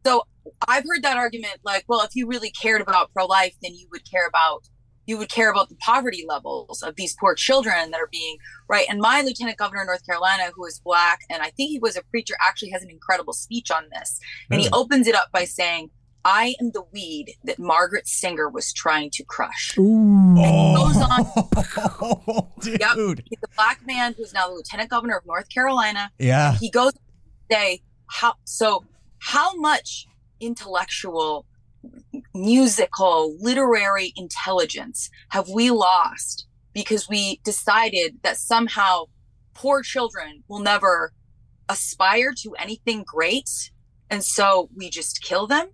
So 0.05 0.23
I've 0.67 0.83
heard 0.83 1.03
that 1.03 1.17
argument 1.17 1.57
like, 1.63 1.83
well, 1.87 2.01
if 2.01 2.15
you 2.15 2.27
really 2.27 2.51
cared 2.51 2.81
about 2.81 3.11
pro 3.13 3.25
life, 3.25 3.55
then 3.61 3.73
you 3.75 3.87
would 3.91 4.09
care 4.09 4.27
about 4.27 4.63
you 5.05 5.17
would 5.17 5.29
care 5.29 5.51
about 5.51 5.69
the 5.69 5.75
poverty 5.75 6.25
levels 6.27 6.81
of 6.81 6.95
these 6.95 7.15
poor 7.19 7.35
children 7.35 7.91
that 7.91 7.99
are 7.99 8.09
being 8.11 8.37
right. 8.67 8.85
And 8.89 8.99
my 8.99 9.21
lieutenant 9.21 9.57
governor 9.57 9.81
of 9.81 9.87
North 9.87 10.05
Carolina, 10.05 10.51
who 10.55 10.65
is 10.65 10.79
black, 10.79 11.19
and 11.29 11.41
I 11.41 11.51
think 11.51 11.69
he 11.69 11.79
was 11.79 11.95
a 11.95 12.03
preacher, 12.03 12.35
actually 12.41 12.71
has 12.71 12.83
an 12.83 12.89
incredible 12.89 13.33
speech 13.33 13.71
on 13.71 13.83
this. 13.91 14.19
And 14.49 14.61
he 14.61 14.69
opens 14.71 15.07
it 15.07 15.15
up 15.15 15.31
by 15.31 15.45
saying, 15.45 15.91
I 16.27 16.55
am 16.59 16.71
the 16.71 16.81
weed 16.91 17.35
that 17.43 17.59
Margaret 17.59 18.07
Sanger 18.07 18.49
was 18.49 18.73
trying 18.73 19.11
to 19.11 19.23
crush. 19.23 19.77
Ooh. 19.77 20.35
goes 20.35 20.95
Oh, 20.97 22.49
dude. 22.61 22.79
Yep. 22.79 23.19
He's 23.25 23.39
a 23.43 23.55
black 23.55 23.85
man 23.85 24.15
who's 24.17 24.33
now 24.33 24.47
the 24.47 24.55
lieutenant 24.55 24.89
governor 24.89 25.17
of 25.17 25.25
North 25.27 25.49
Carolina. 25.49 26.09
Yeah. 26.17 26.53
he 26.57 26.71
goes 26.71 26.93
to 26.93 26.99
say 27.51 27.81
how 28.07 28.33
so 28.43 28.83
how 29.19 29.55
much 29.55 30.07
intellectual 30.39 31.45
musical 32.33 33.35
literary 33.39 34.13
intelligence 34.15 35.09
have 35.29 35.49
we 35.49 35.71
lost 35.71 36.47
because 36.73 37.07
we 37.07 37.39
decided 37.43 38.17
that 38.23 38.37
somehow 38.37 39.03
poor 39.53 39.81
children 39.81 40.43
will 40.47 40.59
never 40.59 41.13
aspire 41.69 42.33
to 42.41 42.53
anything 42.59 43.03
great 43.05 43.49
and 44.09 44.23
so 44.23 44.69
we 44.75 44.89
just 44.89 45.21
kill 45.23 45.47
them? 45.47 45.69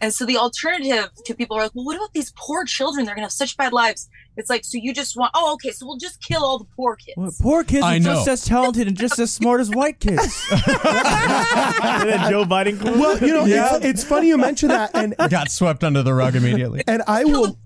And 0.00 0.14
so 0.14 0.24
the 0.24 0.38
alternative 0.38 1.10
to 1.24 1.34
people 1.34 1.56
are 1.56 1.64
like 1.64 1.74
well 1.74 1.84
what 1.84 1.96
about 1.96 2.12
these 2.12 2.32
poor 2.36 2.64
children? 2.64 3.04
They're 3.04 3.14
going 3.14 3.22
to 3.22 3.26
have 3.26 3.32
such 3.32 3.56
bad 3.56 3.72
lives 3.72 4.08
it's 4.36 4.50
like 4.50 4.64
so 4.64 4.78
you 4.80 4.92
just 4.92 5.16
want 5.16 5.30
oh 5.34 5.52
okay 5.54 5.70
so 5.70 5.86
we'll 5.86 5.96
just 5.96 6.20
kill 6.22 6.44
all 6.44 6.58
the 6.58 6.64
poor 6.76 6.96
kids 6.96 7.14
Well, 7.16 7.32
poor 7.40 7.64
kids 7.64 7.84
I 7.84 7.96
are 7.96 8.00
just 8.00 8.26
as 8.28 8.44
talented 8.44 8.88
and 8.88 8.96
just 8.96 9.18
as 9.18 9.32
smart 9.32 9.60
as 9.60 9.70
white 9.70 10.00
kids. 10.00 10.22
Isn't 10.52 12.30
Joe 12.30 12.44
Biden 12.44 12.80
quote? 12.80 12.96
Well, 12.98 13.18
you 13.18 13.34
know, 13.34 13.44
it's, 13.46 13.84
it's 13.84 14.04
funny 14.04 14.28
you 14.28 14.36
mention 14.38 14.68
that. 14.68 14.90
And, 14.94 15.14
Got 15.30 15.50
swept 15.50 15.84
under 15.84 16.02
the 16.02 16.14
rug 16.14 16.36
immediately. 16.36 16.82
and 16.86 17.02
I 17.06 17.22
kill 17.24 17.40
will. 17.42 17.46
poor- 17.48 17.56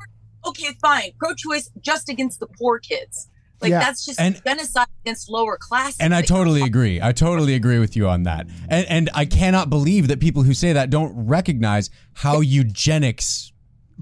okay 0.46 0.68
fine 0.80 1.10
pro-choice 1.18 1.68
just 1.80 2.08
against 2.08 2.38
the 2.40 2.46
poor 2.58 2.78
kids 2.78 3.28
like 3.60 3.70
Yeah. 3.70 3.80
that's 3.80 4.06
just 4.06 4.20
And- 4.20 4.40
genocide 4.46 4.86
against 5.04 5.28
lower 5.28 5.58
classes 5.60 5.96
And 6.00 6.14
I 6.14 6.22
totally 6.22 6.62
agree. 6.62 7.00
I 7.02 7.10
totally 7.12 7.54
agree 7.54 7.80
with 7.80 7.96
you 7.96 8.08
on 8.08 8.22
that. 8.22 8.46
And 8.68 8.86
and 8.88 9.10
I 9.14 9.24
cannot 9.24 9.68
believe 9.68 10.06
that 10.08 10.20
people 10.20 10.44
who 10.44 10.54
say 10.54 10.72
that 10.72 10.90
don't 10.90 11.12
recognize 11.26 11.90
how 12.14 12.40
eugenics 12.40 13.52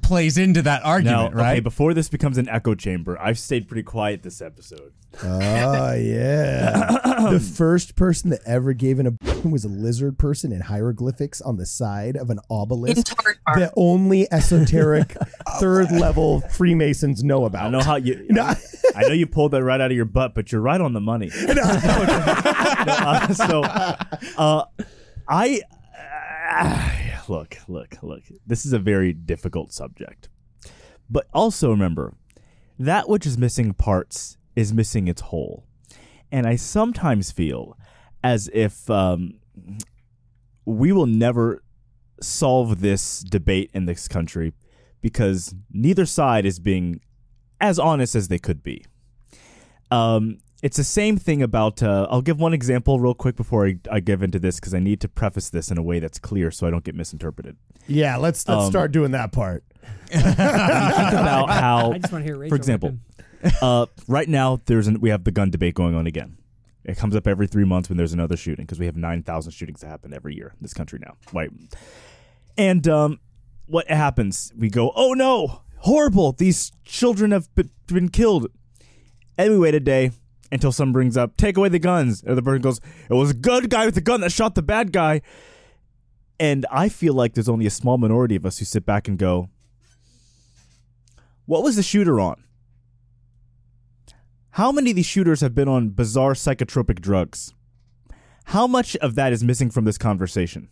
plays 0.02 0.38
into 0.38 0.62
that 0.62 0.82
Now, 0.82 0.88
argument, 0.88 1.34
okay, 1.34 1.60
before 1.60 1.94
this 1.94 2.08
becomes 2.08 2.38
an 2.38 2.48
echo 2.48 2.74
chamber, 2.74 3.18
I've 3.20 3.38
stayed 3.38 3.68
pretty 3.68 3.82
quiet 3.82 4.22
this 4.22 4.40
episode. 4.40 4.92
Oh, 5.22 5.38
yeah. 5.94 6.98
the 7.30 7.40
first 7.40 7.96
person 7.96 8.30
that 8.30 8.40
ever 8.46 8.72
gave 8.72 8.98
an 8.98 9.06
abortion 9.06 9.50
was 9.50 9.64
a 9.64 9.68
lizard 9.68 10.18
person 10.18 10.52
in 10.52 10.60
hieroglyphics 10.60 11.40
on 11.40 11.56
the 11.56 11.66
side 11.66 12.16
of 12.16 12.30
an 12.30 12.40
obelisk 12.50 13.06
Tartar. 13.06 13.38
that 13.54 13.72
only 13.76 14.30
esoteric 14.32 15.16
third 15.60 15.90
level 15.90 16.40
Freemasons 16.42 17.24
know 17.24 17.44
about. 17.44 17.66
I 17.66 17.70
know 17.70 17.80
how 17.80 17.96
you. 17.96 18.26
No. 18.36 18.52
I 18.94 19.02
know 19.02 19.12
you 19.12 19.26
pulled 19.26 19.52
that 19.52 19.62
right 19.62 19.80
out 19.80 19.90
of 19.90 19.96
your 19.96 20.04
butt, 20.04 20.34
but 20.34 20.52
you're 20.52 20.60
right 20.60 20.80
on 20.80 20.92
the 20.92 21.00
money. 21.00 21.30
No, 21.46 21.62
uh, 21.62 23.32
so, 23.32 23.62
uh, 23.62 24.64
I 25.28 25.60
uh, 26.50 27.15
look, 27.28 27.56
look, 27.68 27.96
look. 28.02 28.22
This 28.46 28.66
is 28.66 28.72
a 28.72 28.78
very 28.78 29.12
difficult 29.12 29.72
subject, 29.72 30.28
but 31.08 31.26
also 31.32 31.70
remember 31.70 32.14
that 32.78 33.08
which 33.08 33.26
is 33.26 33.38
missing 33.38 33.72
parts 33.72 34.36
is 34.54 34.72
missing 34.72 35.08
its 35.08 35.22
whole, 35.22 35.64
and 36.30 36.46
I 36.46 36.56
sometimes 36.56 37.30
feel 37.30 37.76
as 38.22 38.50
if 38.52 38.88
um, 38.90 39.34
we 40.64 40.92
will 40.92 41.06
never 41.06 41.62
solve 42.20 42.80
this 42.80 43.20
debate 43.20 43.70
in 43.74 43.86
this 43.86 44.08
country 44.08 44.52
because 45.00 45.54
neither 45.70 46.06
side 46.06 46.44
is 46.46 46.58
being 46.58 47.00
as 47.60 47.78
honest 47.78 48.14
as 48.14 48.28
they 48.28 48.38
could 48.38 48.62
be. 48.62 48.84
Um, 49.90 50.38
it's 50.66 50.76
the 50.76 50.84
same 50.84 51.16
thing 51.16 51.42
about. 51.42 51.80
Uh, 51.82 52.08
I'll 52.10 52.20
give 52.22 52.40
one 52.40 52.52
example 52.52 52.98
real 52.98 53.14
quick 53.14 53.36
before 53.36 53.66
I, 53.68 53.78
I 53.90 54.00
give 54.00 54.20
into 54.22 54.40
this 54.40 54.58
because 54.58 54.74
I 54.74 54.80
need 54.80 55.00
to 55.02 55.08
preface 55.08 55.48
this 55.48 55.70
in 55.70 55.78
a 55.78 55.82
way 55.82 56.00
that's 56.00 56.18
clear 56.18 56.50
so 56.50 56.66
I 56.66 56.70
don't 56.70 56.82
get 56.82 56.96
misinterpreted. 56.96 57.56
Yeah, 57.86 58.16
let's 58.16 58.46
let's 58.48 58.64
Um, 58.64 58.70
start 58.70 58.90
doing 58.90 59.12
that 59.12 59.30
part. 59.30 59.62
Think 60.06 60.24
about 60.26 61.50
how, 61.50 61.92
I 61.94 61.98
just 61.98 62.12
want 62.12 62.24
to 62.24 62.28
hear 62.28 62.36
Rachel. 62.36 62.50
for 62.50 62.56
example, 62.56 62.96
uh, 63.62 63.86
right 64.08 64.28
now 64.28 64.60
there's 64.66 64.88
an, 64.88 65.00
we 65.00 65.10
have 65.10 65.22
the 65.22 65.30
gun 65.30 65.50
debate 65.50 65.74
going 65.74 65.94
on 65.94 66.06
again. 66.08 66.36
It 66.84 66.96
comes 66.96 67.14
up 67.14 67.26
every 67.28 67.46
three 67.46 67.64
months 67.64 67.88
when 67.88 67.96
there's 67.96 68.12
another 68.12 68.36
shooting 68.36 68.64
because 68.64 68.80
we 68.80 68.86
have 68.86 68.96
nine 68.96 69.22
thousand 69.22 69.52
shootings 69.52 69.80
that 69.82 69.88
happen 69.88 70.12
every 70.12 70.34
year 70.34 70.48
in 70.48 70.58
this 70.62 70.74
country 70.74 70.98
now. 71.00 71.14
Right, 71.32 71.50
and 72.58 72.86
um, 72.88 73.20
what 73.66 73.88
happens? 73.88 74.52
We 74.58 74.68
go, 74.68 74.92
oh 74.96 75.12
no, 75.12 75.62
horrible! 75.78 76.32
These 76.32 76.72
children 76.84 77.30
have 77.30 77.48
been 77.86 78.08
killed. 78.08 78.48
And 79.38 79.52
we 79.52 79.58
wait 79.58 79.74
a 79.74 79.80
day 79.80 80.12
until 80.52 80.72
someone 80.72 80.92
brings 80.92 81.16
up, 81.16 81.36
take 81.36 81.56
away 81.56 81.68
the 81.68 81.78
guns. 81.78 82.22
And 82.22 82.36
the 82.36 82.42
person 82.42 82.62
goes, 82.62 82.80
it 83.10 83.14
was 83.14 83.30
a 83.30 83.34
good 83.34 83.70
guy 83.70 83.86
with 83.86 83.94
the 83.94 84.00
gun 84.00 84.20
that 84.20 84.32
shot 84.32 84.54
the 84.54 84.62
bad 84.62 84.92
guy. 84.92 85.22
And 86.38 86.66
I 86.70 86.88
feel 86.88 87.14
like 87.14 87.34
there's 87.34 87.48
only 87.48 87.66
a 87.66 87.70
small 87.70 87.98
minority 87.98 88.36
of 88.36 88.44
us 88.44 88.58
who 88.58 88.64
sit 88.64 88.84
back 88.84 89.08
and 89.08 89.18
go, 89.18 89.48
what 91.46 91.62
was 91.62 91.76
the 91.76 91.82
shooter 91.82 92.20
on? 92.20 92.42
How 94.50 94.72
many 94.72 94.90
of 94.90 94.96
these 94.96 95.06
shooters 95.06 95.40
have 95.42 95.54
been 95.54 95.68
on 95.68 95.90
bizarre 95.90 96.32
psychotropic 96.32 97.00
drugs? 97.00 97.54
How 98.46 98.66
much 98.66 98.96
of 98.96 99.14
that 99.14 99.32
is 99.32 99.44
missing 99.44 99.70
from 99.70 99.84
this 99.84 99.98
conversation? 99.98 100.68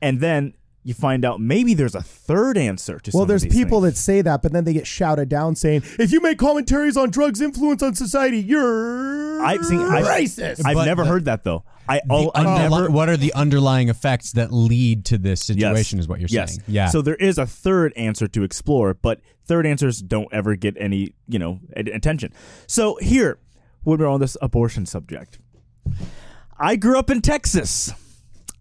And 0.00 0.20
then 0.20 0.54
you 0.86 0.94
find 0.94 1.24
out 1.24 1.40
maybe 1.40 1.74
there's 1.74 1.94
a 1.96 2.02
third 2.02 2.56
answer 2.56 3.00
to 3.00 3.10
some 3.10 3.18
Well, 3.18 3.22
of 3.24 3.28
there's 3.28 3.42
these 3.42 3.52
people 3.52 3.80
things. 3.82 3.94
that 3.94 4.00
say 4.00 4.22
that, 4.22 4.40
but 4.40 4.52
then 4.52 4.64
they 4.64 4.72
get 4.72 4.86
shouted 4.86 5.28
down 5.28 5.56
saying, 5.56 5.82
"If 5.98 6.12
you 6.12 6.20
make 6.20 6.38
commentaries 6.38 6.96
on 6.96 7.10
drugs' 7.10 7.40
influence 7.40 7.82
on 7.82 7.94
society, 7.94 8.38
you're 8.38 9.42
I've 9.42 9.64
seen- 9.64 9.80
I've- 9.80 10.06
racist." 10.06 10.62
I've 10.64 10.74
But 10.76 10.84
never 10.84 11.02
the- 11.02 11.08
heard 11.10 11.24
that 11.24 11.42
though. 11.44 11.64
I 11.88 11.96
The 11.98 12.02
oh, 12.10 12.30
I 12.34 12.44
underli- 12.44 12.70
never 12.70 12.90
what 12.90 13.08
are 13.08 13.16
the 13.16 13.32
underlying 13.34 13.88
effects 13.88 14.32
that 14.32 14.52
lead 14.52 15.04
to 15.06 15.18
this 15.18 15.40
situation? 15.44 15.98
Yes. 15.98 16.04
Is 16.04 16.08
what 16.08 16.20
you're 16.20 16.28
yes. 16.30 16.50
saying? 16.54 16.62
Yeah. 16.68 16.88
So 16.88 17.02
there 17.02 17.14
is 17.16 17.36
a 17.38 17.46
third 17.46 17.92
answer 17.96 18.28
to 18.28 18.42
explore, 18.44 18.94
but 18.94 19.20
third 19.44 19.66
answers 19.66 20.00
don't 20.02 20.28
ever 20.32 20.54
get 20.56 20.76
any, 20.78 21.14
you 21.28 21.38
know, 21.38 21.58
attention. 21.76 22.32
So 22.66 22.96
here, 23.00 23.38
when 23.82 23.98
we're 23.98 24.06
on 24.08 24.20
this 24.20 24.36
abortion 24.40 24.86
subject, 24.86 25.38
I 26.58 26.76
grew 26.76 26.98
up 26.98 27.10
in 27.10 27.20
Texas. 27.22 27.92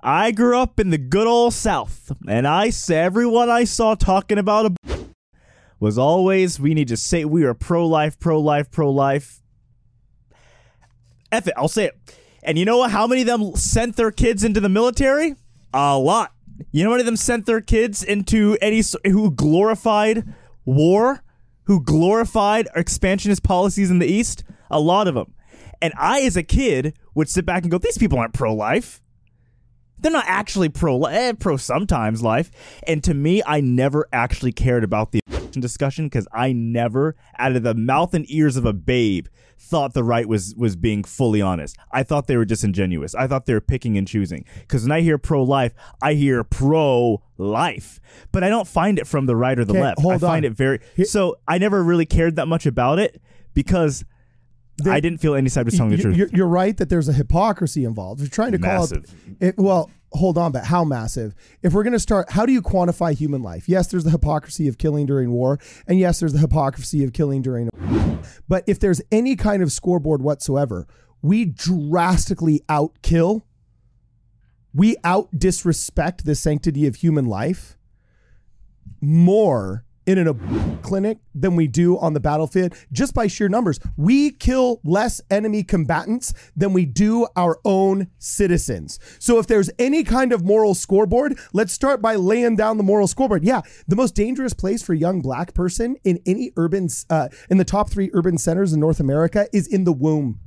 I 0.07 0.29
grew 0.29 0.59
up 0.59 0.79
in 0.79 0.91
the 0.91 0.99
good 0.99 1.25
old 1.25 1.55
South, 1.55 2.11
and 2.27 2.47
I 2.47 2.71
everyone 2.91 3.49
I 3.49 3.63
saw 3.63 3.95
talking 3.95 4.37
about 4.37 4.67
ab- 4.67 5.15
was 5.79 5.97
always 5.97 6.59
we 6.59 6.75
need 6.75 6.89
to 6.89 6.95
say 6.95 7.25
we 7.25 7.43
are 7.43 7.55
pro 7.55 7.87
life, 7.87 8.19
pro 8.19 8.39
life, 8.39 8.69
pro 8.69 8.91
life. 8.91 9.41
F 11.31 11.47
it, 11.47 11.55
I'll 11.57 11.67
say 11.67 11.85
it. 11.85 11.97
And 12.43 12.59
you 12.59 12.65
know 12.65 12.77
what? 12.77 12.91
How 12.91 13.07
many 13.07 13.21
of 13.21 13.27
them 13.27 13.55
sent 13.55 13.95
their 13.95 14.11
kids 14.11 14.43
into 14.43 14.59
the 14.59 14.69
military? 14.69 15.33
A 15.73 15.97
lot. 15.97 16.33
You 16.71 16.83
know 16.83 16.91
how 16.91 16.97
many 16.97 17.01
of 17.01 17.07
them 17.07 17.17
sent 17.17 17.47
their 17.47 17.59
kids 17.59 18.03
into 18.03 18.59
any 18.61 18.83
who 19.05 19.31
glorified 19.31 20.35
war, 20.65 21.23
who 21.63 21.81
glorified 21.81 22.67
expansionist 22.75 23.41
policies 23.41 23.89
in 23.89 23.97
the 23.97 24.05
East? 24.05 24.43
A 24.69 24.79
lot 24.79 25.07
of 25.07 25.15
them. 25.15 25.33
And 25.81 25.95
I, 25.97 26.21
as 26.21 26.37
a 26.37 26.43
kid, 26.43 26.95
would 27.15 27.27
sit 27.27 27.43
back 27.43 27.63
and 27.63 27.71
go, 27.71 27.79
"These 27.79 27.97
people 27.97 28.19
aren't 28.19 28.35
pro-life. 28.35 29.01
They're 30.05 30.11
not 30.11 30.25
actually 30.27 30.69
pro 30.69 31.01
eh, 31.05 31.33
pro 31.33 31.57
sometimes 31.57 32.21
life." 32.21 32.51
And 32.85 33.03
to 33.05 33.15
me, 33.15 33.41
I 33.43 33.59
never 33.59 34.07
actually 34.13 34.51
cared 34.51 34.83
about 34.83 35.11
the 35.11 35.19
discussion 35.51 36.05
because 36.05 36.27
I 36.31 36.51
never, 36.53 37.15
out 37.39 37.55
of 37.55 37.63
the 37.63 37.73
mouth 37.73 38.13
and 38.13 38.29
ears 38.29 38.55
of 38.55 38.65
a 38.65 38.73
babe, 38.73 39.25
thought 39.57 39.93
the 39.95 40.03
right 40.03 40.27
was 40.27 40.53
was 40.55 40.75
being 40.75 41.03
fully 41.03 41.41
honest. 41.41 41.75
I 41.91 42.03
thought 42.03 42.27
they 42.27 42.37
were 42.37 42.45
disingenuous. 42.45 43.15
I 43.15 43.25
thought 43.25 43.47
they 43.47 43.53
were 43.53 43.61
picking 43.61 43.97
and 43.97 44.07
choosing. 44.07 44.45
Because 44.59 44.83
when 44.83 44.91
I 44.91 45.01
hear 45.01 45.17
pro 45.17 45.41
life, 45.41 45.73
I 46.03 46.13
hear 46.13 46.43
pro 46.43 47.23
life, 47.39 47.99
but 48.31 48.43
I 48.43 48.49
don't 48.49 48.67
find 48.67 48.99
it 48.99 49.07
from 49.07 49.25
the 49.25 49.35
right 49.35 49.57
or 49.57 49.65
the 49.65 49.73
Okay, 49.73 49.81
left. 49.81 50.01
hold 50.01 50.13
I 50.13 50.17
find 50.19 50.45
on. 50.45 50.51
it 50.51 50.55
very. 50.55 50.81
So 51.05 51.37
I 51.47 51.57
never 51.57 51.83
really 51.83 52.05
cared 52.05 52.35
that 52.35 52.47
much 52.47 52.67
about 52.67 52.99
it 52.99 53.19
because. 53.55 54.05
I 54.83 54.99
didn't 54.99 55.19
feel 55.19 55.35
any 55.35 55.49
side 55.49 55.65
was 55.65 55.77
telling 55.77 55.91
the 55.91 56.01
truth. 56.01 56.17
You're, 56.17 56.27
you're 56.33 56.47
right 56.47 56.75
that 56.77 56.89
there's 56.89 57.07
a 57.07 57.13
hypocrisy 57.13 57.85
involved. 57.85 58.19
You're 58.19 58.29
trying 58.29 58.51
to 58.51 58.59
call 58.59 58.83
it, 58.83 59.09
it. 59.39 59.55
Well, 59.57 59.89
hold 60.11 60.37
on, 60.37 60.51
but 60.51 60.65
how 60.65 60.83
massive? 60.83 61.33
If 61.61 61.73
we're 61.73 61.83
going 61.83 61.93
to 61.93 61.99
start, 61.99 62.29
how 62.31 62.45
do 62.45 62.51
you 62.51 62.61
quantify 62.61 63.13
human 63.13 63.41
life? 63.41 63.69
Yes, 63.69 63.87
there's 63.87 64.03
the 64.03 64.09
hypocrisy 64.09 64.67
of 64.67 64.77
killing 64.77 65.05
during 65.05 65.31
war, 65.31 65.59
and 65.87 65.97
yes, 65.97 66.19
there's 66.19 66.33
the 66.33 66.39
hypocrisy 66.39 67.03
of 67.03 67.13
killing 67.13 67.41
during. 67.41 67.69
But 68.49 68.63
if 68.67 68.79
there's 68.79 69.01
any 69.11 69.35
kind 69.35 69.63
of 69.63 69.71
scoreboard 69.71 70.21
whatsoever, 70.21 70.87
we 71.21 71.45
drastically 71.45 72.61
outkill. 72.67 73.43
We 74.73 74.97
out 75.05 75.29
disrespect 75.37 76.25
the 76.25 76.35
sanctity 76.35 76.85
of 76.85 76.97
human 76.97 77.27
life 77.27 77.77
more 78.99 79.84
in 80.05 80.17
an 80.17 80.27
ab- 80.27 80.83
clinic 80.83 81.17
than 81.33 81.55
we 81.55 81.67
do 81.67 81.97
on 81.97 82.13
the 82.13 82.19
battlefield 82.19 82.73
just 82.91 83.13
by 83.13 83.27
sheer 83.27 83.49
numbers. 83.49 83.79
We 83.97 84.31
kill 84.31 84.79
less 84.83 85.21
enemy 85.31 85.63
combatants 85.63 86.33
than 86.55 86.73
we 86.73 86.85
do 86.85 87.27
our 87.35 87.59
own 87.65 88.07
citizens. 88.17 88.99
So 89.19 89.39
if 89.39 89.47
there's 89.47 89.69
any 89.79 90.03
kind 90.03 90.31
of 90.31 90.43
moral 90.43 90.75
scoreboard, 90.75 91.39
let's 91.53 91.73
start 91.73 92.01
by 92.01 92.15
laying 92.15 92.55
down 92.55 92.77
the 92.77 92.83
moral 92.83 93.07
scoreboard. 93.07 93.43
Yeah, 93.43 93.61
the 93.87 93.95
most 93.95 94.15
dangerous 94.15 94.53
place 94.53 94.81
for 94.83 94.93
a 94.93 94.97
young 94.97 95.21
black 95.21 95.53
person 95.53 95.97
in 96.03 96.21
any 96.25 96.51
urban 96.57 96.87
uh, 97.09 97.29
in 97.49 97.57
the 97.57 97.65
top 97.65 97.89
3 97.89 98.11
urban 98.13 98.37
centers 98.37 98.73
in 98.73 98.79
North 98.79 98.99
America 98.99 99.47
is 99.53 99.67
in 99.67 99.83
the 99.83 99.93
womb. 99.93 100.39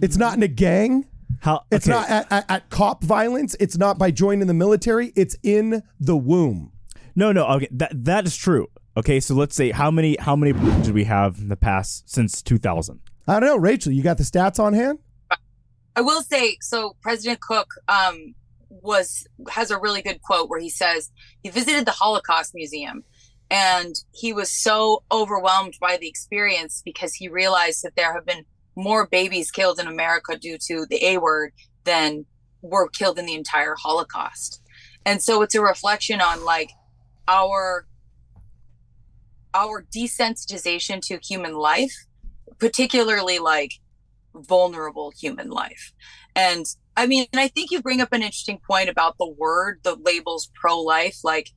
It's 0.00 0.16
not 0.16 0.34
in 0.36 0.42
a 0.42 0.48
gang. 0.48 1.06
How 1.40 1.64
It's 1.70 1.86
not 1.86 2.08
at, 2.08 2.30
at, 2.30 2.50
at 2.50 2.70
cop 2.70 3.02
violence. 3.04 3.56
It's 3.60 3.76
not 3.78 3.98
by 3.98 4.10
joining 4.10 4.46
the 4.46 4.54
military. 4.54 5.12
It's 5.16 5.36
in 5.42 5.82
the 5.98 6.16
womb. 6.16 6.72
No, 7.20 7.32
no, 7.32 7.44
okay, 7.48 7.68
that 7.72 7.92
that 8.06 8.26
is 8.26 8.34
true. 8.34 8.68
Okay, 8.96 9.20
so 9.20 9.34
let's 9.34 9.54
say 9.54 9.72
how 9.72 9.90
many 9.90 10.16
how 10.18 10.34
many 10.34 10.54
did 10.80 10.94
we 10.94 11.04
have 11.04 11.36
in 11.36 11.48
the 11.48 11.56
past 11.56 12.08
since 12.08 12.40
2000? 12.40 12.98
I 13.28 13.38
don't 13.38 13.46
know, 13.46 13.58
Rachel. 13.58 13.92
You 13.92 14.02
got 14.02 14.16
the 14.16 14.24
stats 14.24 14.58
on 14.58 14.72
hand? 14.72 15.00
I 15.94 16.00
will 16.00 16.22
say 16.22 16.56
so. 16.62 16.96
President 17.02 17.42
Cook 17.42 17.74
um, 17.88 18.34
was 18.70 19.26
has 19.50 19.70
a 19.70 19.78
really 19.78 20.00
good 20.00 20.22
quote 20.22 20.48
where 20.48 20.60
he 20.60 20.70
says 20.70 21.10
he 21.42 21.50
visited 21.50 21.84
the 21.84 21.90
Holocaust 21.90 22.54
Museum, 22.54 23.04
and 23.50 23.94
he 24.12 24.32
was 24.32 24.50
so 24.50 25.02
overwhelmed 25.12 25.74
by 25.78 25.98
the 25.98 26.08
experience 26.08 26.80
because 26.82 27.12
he 27.12 27.28
realized 27.28 27.82
that 27.82 27.96
there 27.96 28.14
have 28.14 28.24
been 28.24 28.46
more 28.76 29.06
babies 29.06 29.50
killed 29.50 29.78
in 29.78 29.86
America 29.86 30.38
due 30.38 30.56
to 30.68 30.86
the 30.88 31.04
A 31.04 31.18
word 31.18 31.52
than 31.84 32.24
were 32.62 32.88
killed 32.88 33.18
in 33.18 33.26
the 33.26 33.34
entire 33.34 33.74
Holocaust, 33.74 34.62
and 35.04 35.22
so 35.22 35.42
it's 35.42 35.54
a 35.54 35.60
reflection 35.60 36.22
on 36.22 36.46
like 36.46 36.70
our 37.30 37.86
our 39.54 39.82
desensitization 39.82 41.00
to 41.00 41.18
human 41.22 41.54
life, 41.54 41.94
particularly 42.58 43.38
like 43.38 43.72
vulnerable 44.34 45.12
human 45.18 45.50
life. 45.50 45.92
And 46.36 46.66
I 46.96 47.06
mean, 47.06 47.26
I 47.34 47.48
think 47.48 47.70
you 47.70 47.80
bring 47.80 48.00
up 48.00 48.12
an 48.12 48.22
interesting 48.22 48.60
point 48.64 48.88
about 48.88 49.16
the 49.18 49.28
word, 49.28 49.80
the 49.82 49.96
labels 49.96 50.50
pro 50.54 50.80
life. 50.80 51.18
Like, 51.24 51.50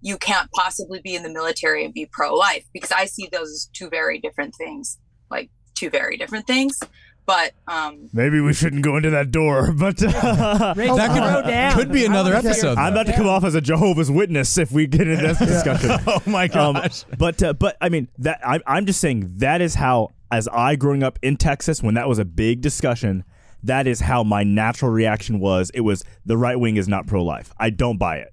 you 0.00 0.16
can't 0.16 0.50
possibly 0.52 1.00
be 1.02 1.14
in 1.14 1.22
the 1.22 1.28
military 1.28 1.84
and 1.84 1.92
be 1.92 2.08
pro 2.10 2.34
life 2.34 2.64
because 2.72 2.92
I 2.92 3.06
see 3.06 3.28
those 3.30 3.50
as 3.50 3.70
two 3.72 3.88
very 3.88 4.18
different 4.18 4.54
things, 4.54 4.98
like, 5.30 5.50
two 5.74 5.90
very 5.90 6.16
different 6.16 6.46
things. 6.46 6.78
But, 7.26 7.52
um, 7.66 8.08
Maybe 8.12 8.40
we 8.40 8.52
shouldn't 8.52 8.82
go 8.82 8.96
into 8.96 9.10
that 9.10 9.32
door, 9.32 9.72
but 9.76 10.00
uh, 10.02 10.74
That 10.74 10.76
could- 10.76 10.96
throw 10.96 11.42
down. 11.42 11.74
could 11.74 11.92
be 11.92 12.02
I 12.02 12.06
another 12.06 12.32
wanna 12.34 12.48
episode. 12.48 12.78
I'm 12.78 12.92
about 12.92 13.06
to 13.06 13.12
come 13.14 13.26
off 13.26 13.42
as 13.44 13.54
a 13.56 13.60
Jehovah's 13.60 14.10
Witness 14.10 14.56
if 14.58 14.70
we 14.70 14.86
get 14.86 15.08
into 15.08 15.26
this 15.26 15.38
discussion. 15.38 15.90
oh 16.06 16.22
my 16.26 16.44
Um, 16.44 16.74
gosh. 16.74 17.04
but 17.18 17.42
uh, 17.42 17.52
but 17.52 17.76
I 17.80 17.88
mean 17.88 18.06
that 18.18 18.40
I'm 18.46 18.62
I'm 18.66 18.86
just 18.86 19.00
saying 19.00 19.34
that 19.38 19.60
is 19.60 19.74
how 19.74 20.12
as 20.30 20.46
I 20.48 20.76
growing 20.76 21.02
up 21.02 21.18
in 21.20 21.36
Texas 21.36 21.82
when 21.82 21.94
that 21.94 22.08
was 22.08 22.18
a 22.20 22.24
big 22.24 22.60
discussion. 22.60 23.24
That 23.64 23.88
is 23.88 23.98
how 24.00 24.22
my 24.22 24.44
natural 24.44 24.92
reaction 24.92 25.40
was. 25.40 25.70
It 25.74 25.80
was 25.80 26.04
the 26.24 26.36
right 26.36 26.54
wing 26.60 26.76
is 26.76 26.86
not 26.86 27.08
pro 27.08 27.24
life. 27.24 27.52
I 27.58 27.70
don't 27.70 27.96
buy 27.98 28.18
it. 28.18 28.32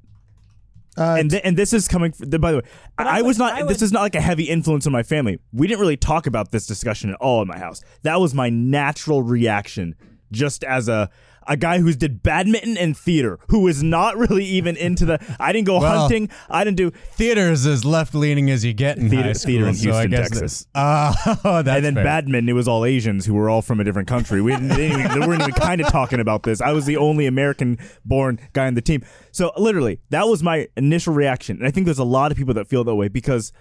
Uh, 0.97 1.15
and 1.19 1.31
th- 1.31 1.41
and 1.43 1.57
this 1.57 1.73
is 1.73 1.87
coming. 1.87 2.11
From, 2.11 2.29
by 2.29 2.51
the 2.51 2.57
way, 2.59 2.63
I, 2.97 3.19
I 3.19 3.21
was 3.23 3.37
would- 3.39 3.45
not. 3.45 3.53
I 3.53 3.59
this 3.63 3.79
would- 3.79 3.81
is 3.85 3.91
not 3.91 4.01
like 4.01 4.15
a 4.15 4.21
heavy 4.21 4.43
influence 4.43 4.85
on 4.85 4.93
my 4.93 5.03
family. 5.03 5.39
We 5.51 5.65
didn't 5.67 5.79
really 5.79 5.97
talk 5.97 6.27
about 6.27 6.51
this 6.51 6.67
discussion 6.67 7.09
at 7.09 7.15
all 7.17 7.41
in 7.41 7.47
my 7.47 7.57
house. 7.57 7.81
That 8.03 8.19
was 8.19 8.33
my 8.35 8.49
natural 8.49 9.23
reaction, 9.23 9.95
just 10.31 10.63
as 10.63 10.87
a 10.89 11.09
a 11.47 11.57
guy 11.57 11.79
who's 11.79 11.95
did 11.95 12.23
badminton 12.23 12.77
and 12.77 12.97
theater, 12.97 13.39
who 13.49 13.67
is 13.67 13.83
not 13.83 14.17
really 14.17 14.45
even 14.45 14.75
into 14.77 15.05
the. 15.05 15.19
I 15.39 15.51
didn't 15.53 15.67
go 15.67 15.79
Well- 15.79 16.01
hunting. 16.01 16.29
I 16.49 16.63
didn't 16.63 16.77
do. 16.77 16.91
Theater 17.13 17.51
is 17.51 17.65
as 17.65 17.83
left 17.85 18.13
leaning 18.15 18.49
as 18.49 18.63
you 18.65 18.73
get 18.73 18.97
in 18.97 19.09
Theater- 19.09 19.23
high 19.27 19.33
school. 19.33 19.47
theater 19.51 19.67
in 19.67 19.73
so 19.75 19.89
I 19.91 19.93
Houston, 20.07 20.11
guess 20.11 20.29
Texas. 20.29 20.67
that- 20.73 21.39
Oh, 21.45 21.57
and 21.59 21.67
then 21.85 21.95
fair. 21.95 22.03
badminton, 22.03 22.49
it 22.49 22.53
was 22.53 22.67
all 22.67 22.85
Asians 22.85 23.25
who 23.25 23.33
were 23.33 23.49
all 23.49 23.61
from 23.61 23.79
a 23.79 23.83
different 23.83 24.07
country. 24.07 24.41
We 24.41 24.51
didn't, 24.51 24.69
they, 24.69 24.89
didn't 24.89 24.99
even, 25.05 25.19
they 25.19 25.27
weren't 25.27 25.41
even 25.41 25.53
kind 25.53 25.81
of 25.81 25.87
talking 25.87 26.19
about 26.19 26.43
this. 26.43 26.61
I 26.61 26.71
was 26.71 26.85
the 26.85 26.97
only 26.97 27.25
American-born 27.25 28.39
guy 28.53 28.67
on 28.67 28.73
the 28.75 28.81
team. 28.81 29.03
So 29.31 29.51
literally, 29.57 29.99
that 30.09 30.27
was 30.27 30.43
my 30.43 30.67
initial 30.77 31.13
reaction, 31.13 31.57
and 31.57 31.67
I 31.67 31.71
think 31.71 31.85
there's 31.85 31.99
a 31.99 32.03
lot 32.03 32.31
of 32.31 32.37
people 32.37 32.53
that 32.55 32.67
feel 32.67 32.83
that 32.83 32.95
way 32.95 33.07
because 33.07 33.51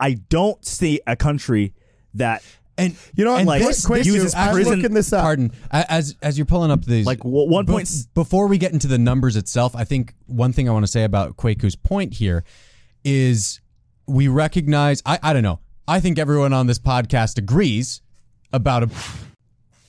I 0.00 0.14
don't 0.14 0.64
see 0.64 1.00
a 1.06 1.16
country 1.16 1.74
that 2.14 2.42
And 2.78 2.96
you 3.16 3.24
know 3.24 3.32
what? 3.32 3.40
and 3.40 3.46
like, 3.48 3.62
this- 3.62 3.84
quick, 3.84 3.98
this 4.00 4.06
uses 4.06 4.24
is 4.26 4.34
I'm 4.34 4.52
prison- 4.54 4.76
looking 4.80 4.94
this 4.94 5.12
up. 5.12 5.22
Pardon. 5.22 5.52
As 5.70 6.16
as 6.22 6.38
you're 6.38 6.46
pulling 6.46 6.70
up 6.70 6.84
these, 6.84 7.04
Like, 7.06 7.24
one 7.24 7.66
point 7.66 7.90
before 8.14 8.46
we 8.46 8.56
get 8.56 8.72
into 8.72 8.86
the 8.86 8.98
numbers 8.98 9.36
itself, 9.36 9.74
I 9.76 9.84
think 9.84 10.14
one 10.26 10.52
thing 10.52 10.68
I 10.68 10.72
want 10.72 10.84
to 10.86 10.90
say 10.90 11.04
about 11.04 11.36
Kwaku's 11.36 11.76
point 11.76 12.14
here 12.14 12.44
is 13.04 13.60
we 14.06 14.28
recognize. 14.28 15.02
I 15.04 15.18
I 15.22 15.32
don't 15.32 15.42
know. 15.42 15.60
I 15.86 16.00
think 16.00 16.18
everyone 16.18 16.52
on 16.52 16.66
this 16.66 16.78
podcast 16.78 17.38
agrees 17.38 18.02
about 18.52 18.82
a, 18.84 18.90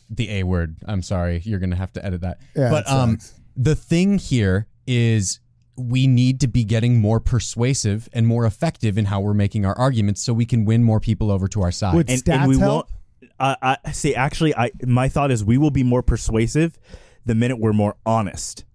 the 0.10 0.30
A 0.32 0.44
word. 0.44 0.78
I'm 0.86 1.02
sorry, 1.02 1.42
you're 1.46 1.60
gonna 1.60 1.76
have 1.76 1.94
to 1.94 2.06
edit 2.06 2.22
that. 2.22 2.40
Yeah, 2.56 2.70
but 2.72 2.86
it 2.86 2.92
um, 2.92 3.20
the 3.56 3.76
thing 3.76 4.18
here 4.18 4.68
is 4.88 5.40
we 5.80 6.08
need 6.08 6.40
to 6.42 6.48
be 6.48 6.64
getting 6.64 7.00
more 7.00 7.20
persuasive 7.20 8.10
and 8.14 8.28
more 8.28 8.46
effective 8.46 8.98
in 8.98 9.06
how 9.06 9.22
we're 9.22 9.34
making 9.34 9.66
our 9.66 9.78
arguments 9.78 10.22
so 10.22 10.34
we 10.34 10.46
can 10.46 10.66
win 10.66 10.84
more 10.84 11.00
people 11.00 11.32
over 11.32 11.48
to 11.48 11.62
our 11.62 11.72
side. 11.72 11.96
Would 11.96 12.10
and, 12.10 12.24
stats 12.24 12.34
and 12.34 12.48
we 12.50 12.60
help? 12.60 12.90
won't. 13.22 13.32
Uh, 13.40 13.76
I 13.84 13.92
see. 13.92 14.16
Actually, 14.16 14.56
I 14.56 14.72
my 14.86 15.08
thought 15.08 15.32
is 15.32 15.44
we 15.44 15.58
will 15.58 15.72
be 15.72 15.84
more 15.84 16.04
persuasive 16.04 16.78
the 17.26 17.36
minute 17.36 17.58
we're 17.58 17.74
more 17.74 17.96
honest. 18.06 18.66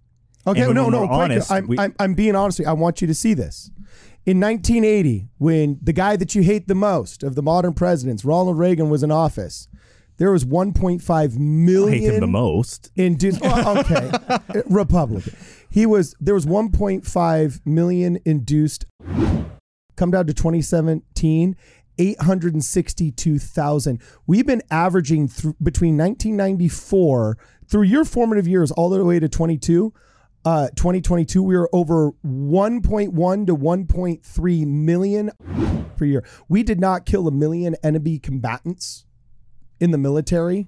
Okay, 0.47 0.61
And 0.61 0.75
no, 0.75 0.89
no, 0.89 1.07
honest, 1.07 1.51
I'm, 1.51 1.67
we- 1.67 1.79
I'm, 1.79 1.95
I'm 1.99 2.13
being 2.13 2.35
honest 2.35 2.59
with 2.59 2.67
you. 2.67 2.69
I 2.69 2.73
want 2.73 3.01
you 3.01 3.07
to 3.07 3.15
see 3.15 3.33
this. 3.33 3.71
In 4.25 4.39
1980, 4.39 5.27
when 5.37 5.79
the 5.81 5.93
guy 5.93 6.15
that 6.15 6.33
you 6.33 6.41
hate 6.41 6.67
the 6.67 6.75
most 6.75 7.21
of 7.23 7.35
the 7.35 7.43
modern 7.43 7.73
presidents, 7.73 8.25
Ronald 8.25 8.57
Reagan, 8.57 8.89
was 8.89 9.03
in 9.03 9.11
office, 9.11 9.67
there 10.17 10.31
was 10.31 10.45
1.5 10.45 11.37
million. 11.37 11.93
I 11.93 11.97
hate 11.97 12.13
him 12.13 12.19
the 12.21 12.27
most. 12.27 12.91
induced. 12.95 13.41
well, 13.41 13.79
okay, 13.79 14.11
Republican. 14.69 15.35
He 15.69 15.85
was 15.85 16.15
there 16.19 16.33
was 16.33 16.45
1.5 16.45 17.61
million 17.65 18.19
induced. 18.25 18.85
Come 19.97 20.11
down 20.11 20.27
to 20.27 20.33
2017, 20.33 21.55
862,000. 21.97 24.01
We've 24.27 24.45
been 24.45 24.61
averaging 24.69 25.29
through 25.29 25.55
between 25.61 25.97
1994 25.97 27.37
through 27.67 27.83
your 27.83 28.05
formative 28.05 28.47
years 28.47 28.71
all 28.71 28.89
the 28.89 29.03
way 29.03 29.19
to 29.19 29.29
22. 29.29 29.93
Uh, 30.43 30.67
2022, 30.75 31.41
we 31.41 31.57
were 31.57 31.67
over 31.73 32.11
1.1 32.23 33.47
to 33.47 33.57
1.3 33.57 34.67
million 34.67 35.31
per 35.97 36.05
year. 36.05 36.23
We 36.47 36.61
did 36.61 36.79
not 36.79 37.07
kill 37.07 37.27
a 37.27 37.31
million 37.31 37.75
enemy 37.83 38.19
combatants 38.19 39.04
in 39.79 39.91
the 39.91 39.97
military 39.97 40.67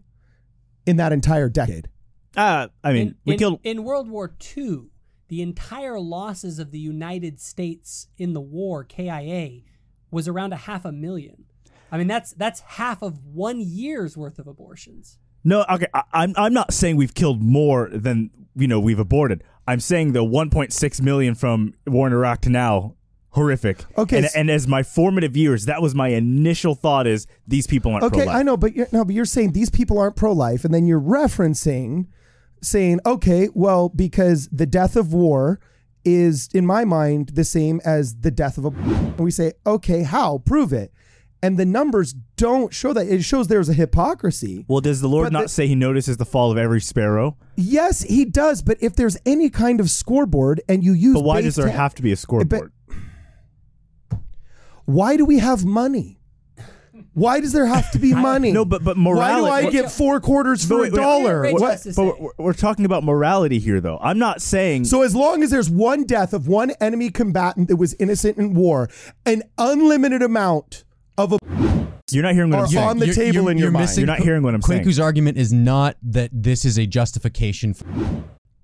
in 0.86 0.98
that 0.98 1.12
entire 1.12 1.50
decade. 1.50 1.90
Uh, 2.36 2.68
I 2.84 2.94
mean, 2.94 3.08
in, 3.08 3.16
we 3.26 3.34
in- 3.34 3.40
killed. 3.40 3.60
in 3.64 3.84
World 3.84 4.10
War 4.10 4.36
II. 4.56 4.84
The 5.30 5.42
entire 5.42 6.00
losses 6.00 6.58
of 6.58 6.72
the 6.72 6.80
United 6.80 7.42
States 7.42 8.08
in 8.18 8.32
the 8.32 8.40
war, 8.40 8.86
KIA, 8.86 9.62
was 10.10 10.28
around 10.28 10.54
a 10.54 10.56
half 10.56 10.86
a 10.86 10.92
million. 10.94 11.44
I 11.92 11.98
mean, 11.98 12.08
that's 12.08 12.32
that's 12.32 12.62
half 12.62 13.02
of 13.02 13.26
one 13.26 13.60
year's 13.60 14.16
worth 14.16 14.40
of 14.40 14.48
abortions. 14.48 15.18
No, 15.44 15.66
okay. 15.70 15.88
I, 15.94 16.04
I'm 16.14 16.34
I'm 16.38 16.54
not 16.54 16.74
saying 16.74 16.96
we've 16.96 17.14
killed 17.14 17.42
more 17.42 17.90
than 17.92 18.30
you 18.56 18.68
know 18.68 18.80
we've 18.80 19.00
aborted. 19.00 19.44
I'm 19.68 19.82
saying 19.82 20.14
the 20.14 20.24
1.6 20.24 21.02
million 21.02 21.36
from 21.36 21.74
war 21.86 22.08
in 22.08 22.14
Iraq 22.14 22.42
to 22.42 22.50
now 22.50 22.96
horrific. 23.38 23.86
Okay, 23.98 24.18
and, 24.18 24.28
and 24.36 24.50
as 24.52 24.68
my 24.68 24.84
formative 24.84 25.38
years, 25.38 25.66
that 25.66 25.82
was 25.82 25.96
my 25.96 26.10
initial 26.10 26.76
thought: 26.76 27.08
is 27.08 27.28
these 27.48 27.68
people 27.68 27.92
aren't 27.92 28.04
Okay, 28.06 28.18
pro-life. 28.24 28.36
I 28.36 28.44
know, 28.44 28.58
but 28.58 28.76
you're, 28.76 28.88
no, 28.92 29.06
but 29.06 29.16
you're 29.16 29.26
saying 29.26 29.54
these 29.54 29.70
people 29.70 29.98
aren't 29.98 30.16
pro-life, 30.16 30.66
and 30.66 30.74
then 30.74 30.86
you're 30.88 31.00
referencing 31.00 32.08
saying, 32.62 33.00
okay, 33.06 33.50
well, 33.54 33.90
because 33.90 34.50
the 34.52 34.66
death 34.66 34.96
of 34.96 35.14
war 35.14 35.60
is, 36.04 36.50
in 36.54 36.66
my 36.66 36.86
mind, 36.86 37.30
the 37.30 37.44
same 37.44 37.80
as 37.86 38.16
the 38.22 38.32
death 38.32 38.58
of 38.58 38.66
a. 38.66 38.70
And 38.70 39.20
we 39.20 39.32
say, 39.32 39.54
okay, 39.66 40.04
how? 40.04 40.40
Prove 40.40 40.74
it. 40.74 40.92
And 41.44 41.58
the 41.60 41.66
numbers 41.66 42.14
don't 42.36 42.74
show 42.74 42.94
that. 42.94 43.08
It 43.08 43.24
shows 43.24 43.48
there's 43.48 43.70
a 43.70 43.74
hypocrisy. 43.74 44.66
Well, 44.68 44.82
does 44.82 45.02
the 45.02 45.08
Lord 45.08 45.26
But 45.28 45.34
not 45.34 45.44
the- 45.44 45.50
say 45.50 45.68
He 45.68 45.76
notices 45.76 46.18
the 46.18 46.26
fall 46.26 46.52
of 46.52 46.58
every 46.58 46.82
sparrow? 46.82 47.38
Yes, 47.56 48.02
he 48.02 48.26
does. 48.26 48.64
But 48.64 48.78
if 48.82 48.96
there's 48.96 49.18
any 49.24 49.52
kind 49.52 49.80
of 49.80 49.92
scoreboard 49.92 50.62
and 50.68 50.84
you 50.84 50.94
use, 50.94 51.14
But 51.14 51.24
why 51.24 51.42
does 51.42 51.56
there 51.56 51.68
10 51.68 51.76
have 51.76 51.94
to 51.96 52.02
be 52.02 52.12
a 52.12 52.16
scoreboard? 52.16 52.72
Why 54.88 55.18
do 55.18 55.26
we 55.26 55.40
have 55.40 55.66
money? 55.66 56.18
Why 57.14 57.40
does 57.42 57.52
there 57.52 57.66
have 57.66 57.92
to 57.92 58.00
be 58.00 58.14
money? 58.32 58.52
no, 58.54 58.64
but 58.64 58.84
but 58.84 58.96
morality. 58.98 59.42
why 59.44 59.62
do 59.62 59.62
I 59.62 59.64
what- 59.66 59.74
get 59.74 59.92
four 59.92 60.20
quarters 60.22 60.66
for 60.66 60.80
wait, 60.82 60.90
a 60.90 60.96
wait, 60.96 61.02
dollar? 61.02 61.42
Rich 61.42 61.54
What- 61.60 61.88
but 61.96 62.22
we're, 62.22 62.30
we're 62.38 62.54
talking 62.54 62.86
about 62.86 63.04
morality 63.04 63.60
here, 63.60 63.82
though. 63.82 64.00
I'm 64.02 64.18
not 64.18 64.42
saying. 64.42 64.86
So 64.86 65.02
as 65.02 65.14
long 65.14 65.44
as 65.44 65.50
there's 65.52 65.70
one 65.70 66.06
death 66.06 66.34
of 66.34 66.48
one 66.48 66.72
enemy 66.82 67.10
combatant 67.10 67.68
that 67.68 67.76
was 67.76 67.96
innocent 67.96 68.38
in 68.38 68.54
war, 68.54 68.90
an 69.26 69.44
unlimited 69.58 70.22
amount 70.22 70.86
of 71.18 71.34
a 71.34 71.38
you're 72.10 72.24
not 72.24 72.34
hearing 72.36 72.52
what 72.52 72.60
I'm 72.62 72.68
saying. 72.68 72.88
on 72.88 73.00
the 73.00 73.14
table 73.14 73.50
in 73.50 73.58
your 73.58 73.72
mind. 73.72 73.90
You're 73.98 74.06
not 74.08 74.20
hearing 74.20 74.42
what 74.42 74.54
I'm 74.56 74.62
saying. 74.62 74.86
Kwaku's 74.86 75.00
argument 75.00 75.38
is 75.38 75.52
not 75.52 75.98
that 76.04 76.30
this 76.32 76.64
is 76.64 76.78
a 76.78 76.86
justification. 76.86 77.74
For, 77.74 77.86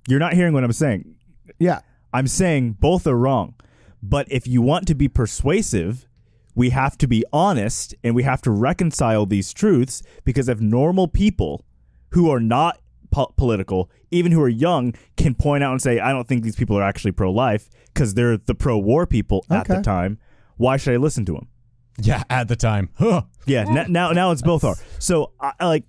You're 0.08 0.20
not 0.20 0.32
hearing 0.34 0.54
what 0.54 0.64
I'm 0.64 0.72
saying. 0.72 1.16
yeah. 1.60 1.82
I'm 2.14 2.28
saying 2.28 2.74
both 2.80 3.06
are 3.08 3.18
wrong. 3.18 3.56
But 4.02 4.32
if 4.32 4.48
you 4.48 4.62
want 4.62 4.88
to 4.88 4.96
be 4.96 5.08
persuasive, 5.10 6.08
we 6.56 6.70
have 6.72 6.98
to 7.00 7.08
be 7.08 7.24
honest 7.34 7.96
and 8.04 8.14
we 8.16 8.24
have 8.24 8.42
to 8.44 8.52
reconcile 8.52 9.26
these 9.26 9.54
truths 9.54 10.04
because 10.24 10.48
if 10.50 10.60
normal 10.60 11.08
people 11.08 11.66
who 12.12 12.30
are 12.30 12.40
not 12.40 12.80
po- 13.12 13.34
political, 13.38 13.90
even 14.12 14.32
who 14.32 14.42
are 14.42 14.50
young, 14.50 14.94
can 15.18 15.34
point 15.34 15.64
out 15.64 15.72
and 15.72 15.82
say, 15.82 16.00
I 16.00 16.12
don't 16.12 16.28
think 16.28 16.44
these 16.44 16.56
people 16.56 16.78
are 16.78 16.84
actually 16.84 17.12
pro 17.12 17.32
life 17.32 17.70
because 17.94 18.14
they're 18.14 18.38
the 18.38 18.56
pro 18.56 18.78
war 18.78 19.06
people 19.08 19.46
at 19.50 19.68
the 19.68 19.82
time, 19.82 20.20
why 20.58 20.78
should 20.78 20.94
I 20.94 20.98
listen 20.98 21.26
to 21.26 21.34
them? 21.34 21.48
yeah, 22.00 22.24
at 22.30 22.48
the 22.48 22.56
time. 22.56 22.90
Huh. 22.98 23.22
Yeah, 23.46 23.66
n- 23.68 23.92
now 23.92 24.12
now 24.14 24.32
it's 24.32 24.42
both 24.42 24.64
are. 24.64 24.76
So 25.00 25.32
I, 25.40 25.52
I 25.60 25.66
like 25.68 25.86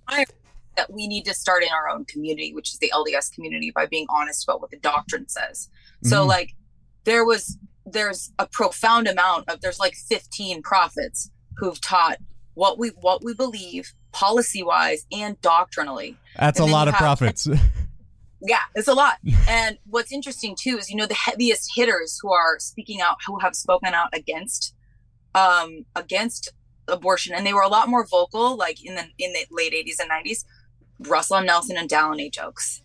that 0.77 0.91
we 0.91 1.07
need 1.07 1.23
to 1.25 1.33
start 1.33 1.63
in 1.63 1.69
our 1.69 1.87
own 1.89 2.05
community, 2.05 2.53
which 2.53 2.73
is 2.73 2.79
the 2.79 2.91
LDS 2.93 3.31
community, 3.33 3.71
by 3.71 3.85
being 3.85 4.05
honest 4.09 4.43
about 4.43 4.59
what 4.61 4.69
the 4.71 4.77
doctrine 4.77 5.27
says. 5.29 5.69
So, 6.03 6.23
Mhm. 6.23 6.27
like, 6.27 6.53
there 7.05 7.23
was 7.25 7.57
there's 7.85 8.31
a 8.39 8.47
profound 8.47 9.07
amount 9.07 9.49
of 9.49 9.61
there's 9.61 9.79
like 9.79 9.93
15 9.95 10.61
prophets 10.63 11.29
who've 11.57 11.79
taught 11.81 12.17
what 12.55 12.77
we 12.79 12.89
what 13.01 13.23
we 13.23 13.33
believe 13.33 13.93
policy 14.11 14.63
wise 14.63 15.05
and 15.11 15.39
doctrinally. 15.41 16.17
That's 16.39 16.59
And 16.59 16.69
a 16.69 16.71
lot 16.71 16.87
of 16.87 16.93
have- 16.95 17.01
prophets. 17.01 17.47
Yeah, 18.47 18.59
it's 18.75 18.87
a 18.87 18.93
lot. 18.93 19.15
and 19.49 19.79
what's 19.89 20.11
interesting 20.11 20.55
too 20.59 20.77
is 20.77 20.89
you 20.89 20.95
know 20.95 21.07
the 21.07 21.15
heaviest 21.15 21.71
hitters 21.75 22.19
who 22.21 22.31
are 22.31 22.59
speaking 22.59 23.01
out, 23.01 23.15
who 23.25 23.39
have 23.39 23.55
spoken 23.55 23.93
out 23.95 24.09
against 24.13 24.75
um 25.33 25.85
against 25.95 26.51
abortion, 26.87 27.33
and 27.33 27.43
they 27.45 27.53
were 27.53 27.61
a 27.63 27.67
lot 27.69 27.87
more 27.89 28.05
vocal, 28.05 28.55
like 28.55 28.85
in 28.85 28.93
the 28.95 29.05
in 29.17 29.33
the 29.33 29.45
late 29.49 29.73
80s 29.73 29.99
and 29.99 30.11
90s. 30.11 30.43
Russell. 30.99 31.41
Nelson 31.41 31.75
and 31.77 31.89
Dallin 31.89 32.21
H. 32.21 32.37
Oaks, 32.39 32.83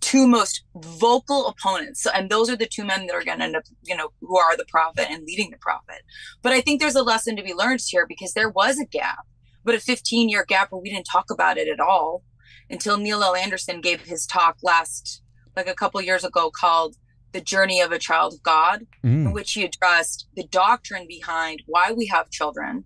two 0.00 0.26
most 0.26 0.62
vocal 0.74 1.46
opponents, 1.46 2.02
So- 2.02 2.10
and 2.10 2.30
those 2.30 2.48
are 2.50 2.56
the 2.56 2.66
two 2.66 2.84
men 2.84 3.06
that 3.06 3.14
are 3.14 3.24
going 3.24 3.38
to 3.38 3.44
end 3.44 3.56
up, 3.56 3.64
you 3.82 3.96
know, 3.96 4.10
who 4.20 4.38
are 4.38 4.56
the 4.56 4.64
prophet 4.66 5.08
and 5.10 5.24
leading 5.24 5.50
the 5.50 5.58
prophet. 5.58 6.02
But 6.42 6.52
I 6.52 6.60
think 6.60 6.80
there's 6.80 6.96
a 6.96 7.02
lesson 7.02 7.36
to 7.36 7.42
be 7.42 7.54
learned 7.54 7.80
here 7.86 8.06
because 8.06 8.32
there 8.32 8.48
was 8.48 8.78
a 8.78 8.86
gap, 8.86 9.26
but 9.64 9.74
a 9.74 9.80
15 9.80 10.28
year 10.28 10.44
gap 10.44 10.72
where 10.72 10.80
we 10.80 10.90
didn't 10.90 11.06
talk 11.10 11.30
about 11.30 11.58
it 11.58 11.68
at 11.68 11.80
all 11.80 12.24
until 12.68 12.96
Neil 12.96 13.22
L. 13.22 13.34
Andersen 13.34 13.80
gave 13.80 14.00
his 14.02 14.26
talk 14.26 14.56
last, 14.62 15.22
like 15.56 15.66
a 15.68 15.74
couple 15.74 16.00
years 16.00 16.24
ago, 16.24 16.50
called 16.50 16.96
"The 17.32 17.40
Journey 17.40 17.80
of 17.80 17.92
a 17.92 17.98
Child 17.98 18.34
of 18.34 18.42
God." 18.42 18.86
in 19.02 19.26
Mm. 19.26 19.32
which 19.34 19.52
he 19.52 19.64
addressed 19.64 20.28
the 20.34 20.44
doctrine 20.44 21.06
behind 21.06 21.62
why 21.66 21.90
we 21.92 22.06
have 22.06 22.30
children 22.30 22.84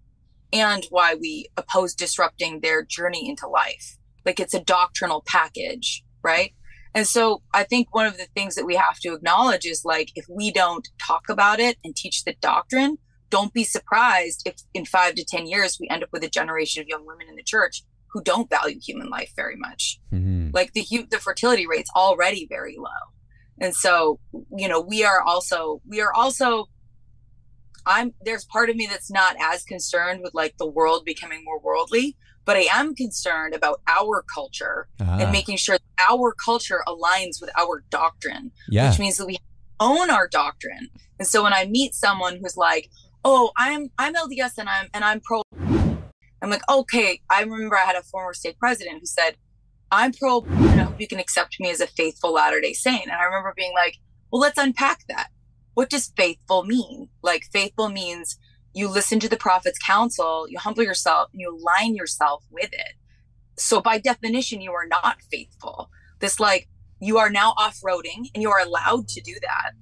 and 0.52 0.84
why 0.90 1.14
we 1.14 1.46
oppose 1.56 1.94
disrupting 1.94 2.60
their 2.60 2.82
journey 2.84 3.28
into 3.28 3.46
life. 3.48 3.96
Like 4.24 4.40
it's 4.40 4.54
a 4.54 4.60
doctrinal 4.60 5.22
package, 5.26 6.04
right? 6.22 6.54
And 6.94 7.06
so 7.06 7.42
I 7.52 7.64
think 7.64 7.92
one 7.94 8.06
of 8.06 8.16
the 8.16 8.26
things 8.36 8.54
that 8.54 8.64
we 8.66 8.76
have 8.76 8.98
to 9.00 9.12
acknowledge 9.14 9.64
is 9.66 9.84
like 9.84 10.10
if 10.14 10.26
we 10.28 10.52
don't 10.52 10.86
talk 11.04 11.28
about 11.28 11.58
it 11.60 11.76
and 11.84 11.94
teach 11.96 12.24
the 12.24 12.34
doctrine, 12.40 12.98
don't 13.30 13.52
be 13.52 13.64
surprised 13.64 14.42
if 14.46 14.54
in 14.74 14.84
five 14.84 15.16
to 15.16 15.24
10 15.24 15.46
years 15.46 15.76
we 15.80 15.88
end 15.88 16.04
up 16.04 16.10
with 16.12 16.22
a 16.22 16.28
generation 16.28 16.80
of 16.82 16.88
young 16.88 17.04
women 17.04 17.28
in 17.28 17.34
the 17.34 17.42
church 17.42 17.82
who 18.12 18.22
don't 18.22 18.48
value 18.48 18.78
human 18.80 19.08
life 19.10 19.32
very 19.34 19.56
much 19.56 19.98
Mhm. 20.12 20.54
like 20.54 20.72
the 20.72 20.86
the 21.10 21.18
fertility 21.18 21.66
rate's 21.66 21.90
already 21.96 22.46
very 22.48 22.76
low 22.78 23.02
and 23.60 23.74
so 23.74 24.20
you 24.56 24.68
know 24.68 24.80
we 24.80 25.02
are 25.04 25.20
also 25.20 25.82
we 25.88 26.00
are 26.00 26.14
also 26.14 26.66
i'm 27.86 28.14
there's 28.24 28.44
part 28.44 28.70
of 28.70 28.76
me 28.76 28.86
that's 28.86 29.10
not 29.10 29.34
as 29.40 29.64
concerned 29.64 30.20
with 30.22 30.32
like 30.32 30.56
the 30.58 30.66
world 30.66 31.04
becoming 31.04 31.42
more 31.44 31.58
worldly 31.60 32.16
but 32.44 32.56
i 32.56 32.66
am 32.72 32.94
concerned 32.94 33.54
about 33.54 33.80
our 33.86 34.22
culture 34.32 34.88
Ah, 35.00 35.18
and 35.20 35.32
making 35.32 35.56
sure 35.56 35.76
that 35.78 36.06
our 36.10 36.32
culture 36.32 36.82
aligns 36.86 37.40
with 37.40 37.50
our 37.58 37.84
doctrine 37.90 38.52
yeah. 38.68 38.90
which 38.90 38.98
means 38.98 39.16
that 39.16 39.26
we 39.26 39.38
own 39.80 40.08
our 40.10 40.28
doctrine. 40.28 40.88
And 41.18 41.26
so 41.26 41.42
when 41.42 41.52
I 41.52 41.64
meet 41.66 41.94
someone 41.94 42.36
who's 42.36 42.56
like, 42.56 42.90
"Oh, 43.24 43.50
I'm 43.56 43.90
I'm 43.98 44.14
LDS 44.14 44.58
and 44.58 44.68
I'm 44.68 44.88
and 44.94 45.04
I'm 45.04 45.20
pro," 45.20 45.42
I'm 46.42 46.50
like, 46.50 46.62
"Okay." 46.68 47.20
I 47.30 47.42
remember 47.42 47.76
I 47.76 47.84
had 47.84 47.96
a 47.96 48.02
former 48.02 48.34
stake 48.34 48.58
president 48.58 49.00
who 49.00 49.06
said, 49.06 49.36
"I'm 49.90 50.12
pro, 50.12 50.42
and 50.42 50.80
I 50.80 50.84
hope 50.84 51.00
you 51.00 51.06
can 51.08 51.18
accept 51.18 51.58
me 51.60 51.70
as 51.70 51.80
a 51.80 51.86
faithful 51.86 52.32
Latter 52.32 52.60
Day 52.60 52.72
Saint." 52.72 53.02
And 53.04 53.12
I 53.12 53.24
remember 53.24 53.52
being 53.56 53.74
like, 53.74 53.98
"Well, 54.30 54.40
let's 54.40 54.58
unpack 54.58 55.04
that. 55.08 55.28
What 55.74 55.90
does 55.90 56.12
faithful 56.16 56.64
mean? 56.64 57.08
Like, 57.22 57.44
faithful 57.52 57.88
means." 57.88 58.38
You 58.74 58.88
listen 58.88 59.20
to 59.20 59.28
the 59.28 59.36
prophet's 59.36 59.78
counsel, 59.78 60.46
you 60.48 60.58
humble 60.58 60.82
yourself, 60.82 61.30
and 61.32 61.40
you 61.40 61.56
align 61.56 61.94
yourself 61.94 62.44
with 62.50 62.72
it. 62.72 62.94
So, 63.56 63.80
by 63.80 63.98
definition, 63.98 64.60
you 64.60 64.72
are 64.72 64.86
not 64.86 65.22
faithful. 65.30 65.90
This, 66.18 66.40
like, 66.40 66.68
you 67.00 67.18
are 67.18 67.30
now 67.30 67.54
off-roading 67.58 68.30
and 68.34 68.42
you 68.42 68.50
are 68.50 68.60
allowed 68.60 69.08
to 69.08 69.20
do 69.20 69.34
that 69.42 69.72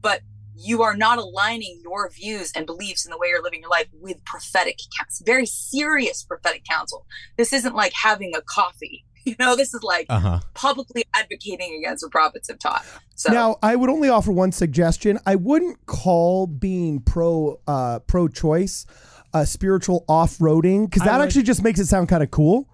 but 0.00 0.20
you 0.56 0.82
are 0.82 0.96
not 0.96 1.18
aligning 1.18 1.80
your 1.82 2.10
views 2.10 2.52
and 2.54 2.66
beliefs 2.66 3.04
in 3.04 3.10
the 3.10 3.18
way 3.18 3.28
you're 3.28 3.42
living 3.42 3.60
your 3.60 3.70
life 3.70 3.88
with 3.92 4.24
prophetic 4.24 4.78
counsel 4.98 5.24
very 5.24 5.46
serious 5.46 6.24
prophetic 6.24 6.64
counsel 6.68 7.06
this 7.36 7.52
isn't 7.52 7.74
like 7.74 7.92
having 7.92 8.32
a 8.34 8.42
coffee 8.42 9.04
you 9.30 9.34
know 9.38 9.56
this 9.56 9.74
is 9.74 9.82
like 9.82 10.06
Uh 10.08 10.18
huh. 10.20 10.40
publicly 10.54 11.04
advocating 11.14 11.76
against 11.78 12.04
what 12.04 12.12
prophets 12.12 12.48
have 12.48 12.58
taught 12.58 12.84
so 13.16 13.32
Now, 13.32 13.56
I 13.62 13.76
would 13.76 13.90
only 13.90 14.08
offer 14.08 14.32
one 14.32 14.50
suggestion. 14.50 15.20
I 15.24 15.36
wouldn't 15.36 15.86
call 15.86 16.48
being 16.48 17.00
pro 17.00 17.60
uh, 17.66 18.00
pro 18.00 18.26
choice 18.26 18.86
uh, 19.32 19.44
spiritual 19.44 20.04
off 20.08 20.38
roading 20.38 20.90
because 20.90 21.02
that 21.04 21.18
would- 21.18 21.24
actually 21.24 21.44
just 21.44 21.62
makes 21.62 21.78
it 21.78 21.86
sound 21.86 22.08
kind 22.08 22.22
of 22.24 22.30
cool. 22.32 22.68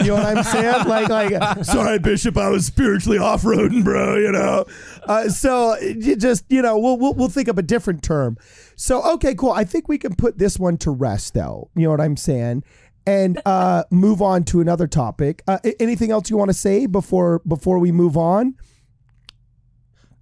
You 0.00 0.08
know 0.08 0.14
what 0.14 0.36
I'm 0.36 0.42
saying? 0.42 0.86
like, 0.88 1.08
like, 1.08 1.64
sorry, 1.64 2.00
Bishop, 2.00 2.36
I 2.36 2.48
was 2.48 2.66
spiritually 2.66 3.18
off 3.18 3.42
roading, 3.42 3.84
bro. 3.84 4.16
You 4.16 4.32
know, 4.32 4.64
uh, 5.04 5.28
so 5.28 5.78
you 5.78 6.16
just, 6.16 6.44
you 6.48 6.60
know, 6.60 6.76
we'll, 6.76 6.98
we'll 6.98 7.14
we'll 7.14 7.28
think 7.28 7.46
of 7.48 7.56
a 7.56 7.62
different 7.62 8.02
term. 8.02 8.36
So, 8.74 9.00
okay, 9.14 9.34
cool. 9.34 9.52
I 9.52 9.62
think 9.64 9.88
we 9.88 9.96
can 9.96 10.14
put 10.16 10.38
this 10.38 10.58
one 10.58 10.76
to 10.78 10.90
rest, 10.90 11.34
though. 11.34 11.70
You 11.76 11.84
know 11.84 11.90
what 11.90 12.00
I'm 12.00 12.16
saying? 12.16 12.64
And 13.06 13.40
uh, 13.46 13.84
move 13.90 14.20
on 14.20 14.44
to 14.44 14.60
another 14.60 14.88
topic. 14.88 15.42
Uh, 15.46 15.58
anything 15.78 16.10
else 16.10 16.28
you 16.28 16.36
want 16.36 16.48
to 16.50 16.54
say 16.54 16.86
before 16.86 17.40
before 17.46 17.78
we 17.78 17.92
move 17.92 18.16
on? 18.16 18.56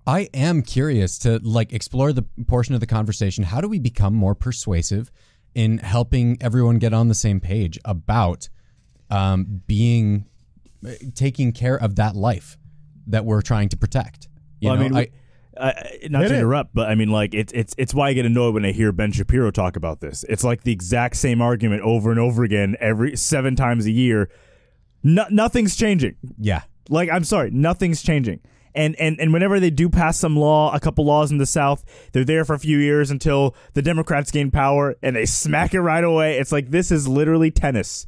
I 0.07 0.29
am 0.35 0.61
curious 0.61 1.18
to 1.20 1.38
like 1.42 1.73
explore 1.73 2.12
the 2.12 2.25
portion 2.47 2.75
of 2.75 2.81
the 2.81 2.87
conversation. 2.87 3.44
How 3.44 3.62
do 3.62 3.68
we 3.68 3.79
become 3.79 4.14
more 4.14 4.35
persuasive 4.35 5.11
in 5.55 5.79
helping 5.79 6.37
everyone 6.42 6.79
get 6.79 6.92
on 6.92 7.09
the 7.09 7.14
same 7.14 7.40
page 7.40 7.79
about 7.87 8.51
um, 9.11 9.62
being 9.66 10.27
taking 11.14 11.53
care 11.53 11.77
of 11.77 11.97
that 11.97 12.14
life 12.14 12.59
that 13.07 13.25
we're 13.25 13.40
trying 13.40 13.70
to 13.70 13.79
protect? 13.79 14.29
You 14.61 14.68
Well, 14.68 14.77
know, 14.77 14.85
I 14.85 14.88
mean, 14.88 14.97
I, 14.99 15.09
not 15.58 16.22
Hit 16.22 16.28
to 16.28 16.34
it. 16.34 16.38
interrupt, 16.38 16.74
but 16.74 16.88
I 16.88 16.94
mean, 16.94 17.10
like 17.10 17.34
it's 17.34 17.52
it's 17.52 17.74
it's 17.78 17.94
why 17.94 18.08
I 18.08 18.12
get 18.12 18.26
annoyed 18.26 18.54
when 18.54 18.64
I 18.64 18.72
hear 18.72 18.92
Ben 18.92 19.12
Shapiro 19.12 19.50
talk 19.50 19.76
about 19.76 20.00
this. 20.00 20.24
It's 20.28 20.44
like 20.44 20.62
the 20.62 20.72
exact 20.72 21.16
same 21.16 21.40
argument 21.40 21.82
over 21.82 22.10
and 22.10 22.18
over 22.20 22.42
again 22.44 22.76
every 22.80 23.16
seven 23.16 23.56
times 23.56 23.86
a 23.86 23.90
year. 23.90 24.30
No, 25.02 25.24
nothing's 25.30 25.76
changing. 25.76 26.16
yeah, 26.38 26.62
Like 26.88 27.10
I'm 27.10 27.24
sorry, 27.24 27.50
nothing's 27.50 28.02
changing. 28.02 28.40
And, 28.76 28.96
and 28.96 29.20
and 29.20 29.32
whenever 29.32 29.60
they 29.60 29.70
do 29.70 29.88
pass 29.88 30.18
some 30.18 30.36
law, 30.36 30.74
a 30.74 30.80
couple 30.80 31.05
laws 31.05 31.30
in 31.30 31.38
the 31.38 31.46
South, 31.46 31.84
they're 32.12 32.24
there 32.24 32.44
for 32.44 32.55
a 32.55 32.59
few 32.59 32.78
years 32.78 33.11
until 33.11 33.55
the 33.74 33.82
Democrats 33.82 34.32
gain 34.32 34.50
power 34.50 34.96
and 35.00 35.14
they 35.14 35.26
smack 35.26 35.74
it 35.74 35.80
right 35.80 36.02
away. 36.02 36.38
It's 36.38 36.50
like 36.50 36.70
this 36.70 36.90
is 36.90 37.07
literally 37.07 37.52
tennis. 37.52 38.07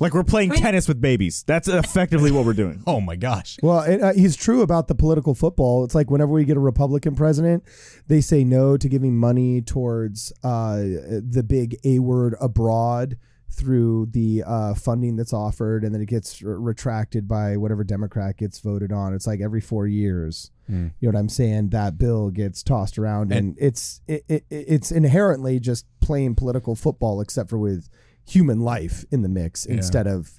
Like 0.00 0.14
we're 0.14 0.24
playing 0.24 0.50
Wait. 0.50 0.60
tennis 0.60 0.86
with 0.86 1.00
babies. 1.00 1.42
That's 1.46 1.66
effectively 1.66 2.30
what 2.30 2.44
we're 2.44 2.52
doing. 2.52 2.82
Oh 2.88 3.00
my 3.00 3.16
gosh. 3.16 3.58
Well, 3.62 3.80
it, 3.80 4.00
uh, 4.00 4.12
he's 4.12 4.34
true 4.34 4.62
about 4.62 4.88
the 4.88 4.94
political 4.94 5.34
football. 5.34 5.84
It's 5.84 5.94
like 5.94 6.10
whenever 6.10 6.32
we 6.32 6.44
get 6.44 6.56
a 6.56 6.60
Republican 6.60 7.14
president, 7.14 7.64
they 8.06 8.20
say 8.20 8.44
no 8.44 8.76
to 8.76 8.88
giving 8.88 9.16
money 9.16 9.60
towards 9.60 10.32
uh, 10.42 10.76
the 10.78 11.44
big 11.46 11.76
A 11.84 11.98
word 11.98 12.34
abroad 12.40 13.18
through 13.50 14.06
the 14.12 14.42
uh, 14.46 14.74
funding 14.74 15.16
that's 15.16 15.32
offered, 15.32 15.84
and 15.84 15.94
then 15.94 16.00
it 16.00 16.06
gets 16.06 16.42
r- 16.42 16.58
retracted 16.58 17.26
by 17.26 17.56
whatever 17.56 17.84
Democrat 17.84 18.36
gets 18.36 18.58
voted 18.60 18.92
on. 18.92 19.12
It's 19.12 19.26
like 19.26 19.40
every 19.40 19.60
four 19.60 19.86
years. 19.86 20.50
Hmm. 20.66 20.88
You 21.00 21.08
know 21.08 21.16
what 21.16 21.20
I'm 21.20 21.28
saying? 21.28 21.70
That 21.70 21.98
bill 21.98 22.30
gets 22.30 22.62
tossed 22.62 22.98
around, 22.98 23.32
and, 23.32 23.56
it's 23.58 24.00
it, 24.06 24.24
it, 24.28 24.44
it's 24.50 24.90
inherently 24.92 25.60
just 25.60 25.86
playing 26.00 26.36
political 26.36 26.74
football, 26.74 27.20
except 27.20 27.50
for 27.50 27.58
with 27.58 27.88
human 28.28 28.60
life 28.60 29.04
in 29.10 29.22
the 29.22 29.28
mix 29.28 29.64
instead 29.64 30.06
of 30.06 30.30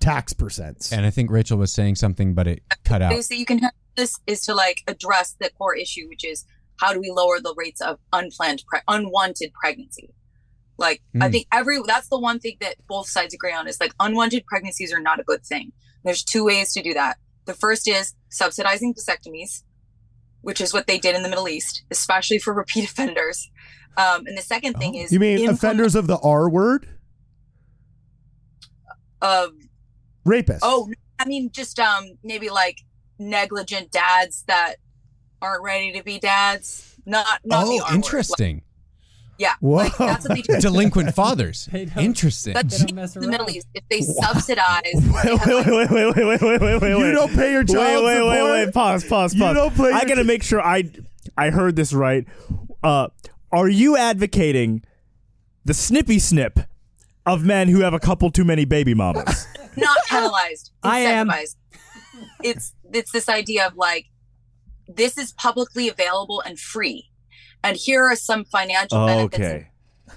tax 0.00 0.32
percents. 0.32 0.92
And 0.92 1.04
I 1.06 1.10
think 1.10 1.30
Rachel 1.30 1.58
was 1.58 1.72
saying 1.72 1.96
something, 1.96 2.34
but 2.34 2.46
it 2.46 2.62
cut 2.84 3.02
out. 3.02 3.12
ways 3.12 3.28
that 3.28 3.36
you 3.36 3.46
can 3.46 3.58
have 3.58 3.72
this 3.96 4.18
is 4.26 4.42
to 4.42 4.54
like 4.54 4.82
address 4.86 5.36
the 5.40 5.50
core 5.58 5.74
issue, 5.74 6.06
which 6.08 6.24
is 6.24 6.44
how 6.80 6.92
do 6.92 7.00
we 7.00 7.10
lower 7.10 7.40
the 7.40 7.54
rates 7.56 7.80
of 7.80 7.98
unplanned, 8.12 8.62
pre- 8.68 8.80
unwanted 8.88 9.52
pregnancy? 9.54 10.12
Like, 10.78 11.02
I 11.14 11.28
Mm. 11.28 11.32
think 11.32 11.46
every 11.52 11.78
that's 11.86 12.08
the 12.08 12.18
one 12.18 12.38
thing 12.38 12.56
that 12.60 12.76
both 12.86 13.08
sides 13.08 13.32
agree 13.32 13.52
on 13.54 13.66
is 13.66 13.80
like 13.80 13.92
unwanted 13.98 14.44
pregnancies 14.46 14.92
are 14.92 15.00
not 15.00 15.18
a 15.18 15.22
good 15.22 15.44
thing. 15.44 15.72
There's 16.04 16.22
two 16.22 16.44
ways 16.44 16.72
to 16.74 16.82
do 16.82 16.92
that. 16.94 17.16
The 17.46 17.54
first 17.54 17.88
is 17.88 18.12
subsidizing 18.30 18.94
vasectomies, 18.94 19.62
which 20.42 20.60
is 20.60 20.74
what 20.74 20.86
they 20.86 20.98
did 20.98 21.16
in 21.16 21.22
the 21.22 21.28
Middle 21.30 21.48
East, 21.48 21.82
especially 21.90 22.38
for 22.38 22.52
repeat 22.52 22.84
offenders. 22.90 23.50
Um, 23.96 24.26
and 24.26 24.36
the 24.36 24.42
second 24.42 24.74
thing 24.74 24.94
is 24.94 25.10
you 25.10 25.18
mean 25.18 25.38
implement- 25.38 25.58
offenders 25.58 25.94
of 25.94 26.06
the 26.06 26.18
R 26.18 26.50
word? 26.50 26.86
Of 29.22 29.50
Rapists. 30.26 30.60
Oh, 30.62 30.90
I 31.18 31.24
mean, 31.26 31.50
just 31.52 31.78
um, 31.78 32.04
maybe 32.22 32.50
like 32.50 32.82
negligent 33.18 33.90
dads 33.90 34.44
that 34.48 34.76
aren't 35.40 35.62
ready 35.62 35.92
to 35.92 36.02
be 36.02 36.18
dads. 36.18 36.94
Not, 37.06 37.40
not 37.44 37.64
Oh, 37.66 37.82
R 37.88 37.94
interesting. 37.94 38.56
Like, 38.56 38.62
yeah, 39.38 39.52
Whoa. 39.60 39.76
like 39.76 39.96
that's 39.98 40.26
what 40.28 40.34
they 40.36 40.42
do. 40.42 40.60
Delinquent 40.60 41.14
fathers. 41.14 41.68
They 41.70 41.84
don't- 41.84 42.04
Interesting. 42.04 42.54
That's 42.54 42.78
They 42.78 42.86
don't 42.86 42.96
mess 42.96 43.14
the 43.14 43.20
Middle. 43.28 43.48
East. 43.50 43.66
If 43.74 43.84
they 43.90 44.00
subsidize, 44.00 44.82
Wait, 44.94 45.04
they 45.24 45.32
wait, 45.34 45.66
like, 45.66 45.90
wait, 45.90 45.90
wait, 45.90 46.16
wait, 46.16 46.16
wait, 46.16 46.40
wait, 46.40 46.60
wait, 46.60 46.80
wait, 46.82 46.90
you 46.90 47.12
don't 47.12 47.34
pay 47.34 47.52
your 47.52 47.62
child 47.62 48.04
wait, 48.04 48.14
support. 48.16 48.32
wait, 48.32 48.64
wait. 48.64 48.74
Pause, 48.74 49.04
pause, 49.04 49.34
You 49.34 49.40
don't 49.54 49.74
pay 49.76 49.92
I 49.92 50.04
gotta 50.04 50.24
make 50.24 50.42
sure 50.42 50.60
I 50.60 50.90
I 51.36 51.50
heard 51.50 51.76
this 51.76 51.92
right. 51.92 52.26
Uh, 52.82 53.08
are 53.52 53.68
you 53.68 53.96
advocating 53.96 54.82
the 55.64 55.74
snippy 55.74 56.18
snip 56.18 56.58
of 57.26 57.44
men 57.44 57.68
who 57.68 57.80
have 57.80 57.92
a 57.92 57.98
couple 58.00 58.30
too 58.30 58.44
many 58.44 58.64
baby 58.64 58.94
mamas? 58.94 59.46
not 59.76 59.98
penalized. 60.08 60.72
I 60.82 61.00
am. 61.00 61.30
It's 62.42 62.74
it's 62.92 63.12
this 63.12 63.28
idea 63.28 63.66
of 63.66 63.76
like 63.76 64.06
this 64.88 65.18
is 65.18 65.32
publicly 65.32 65.88
available 65.88 66.40
and 66.40 66.58
free, 66.58 67.10
and 67.62 67.76
here 67.76 68.04
are 68.04 68.16
some 68.16 68.44
financial 68.44 69.06
benefits. 69.06 69.34
okay. 69.36 69.68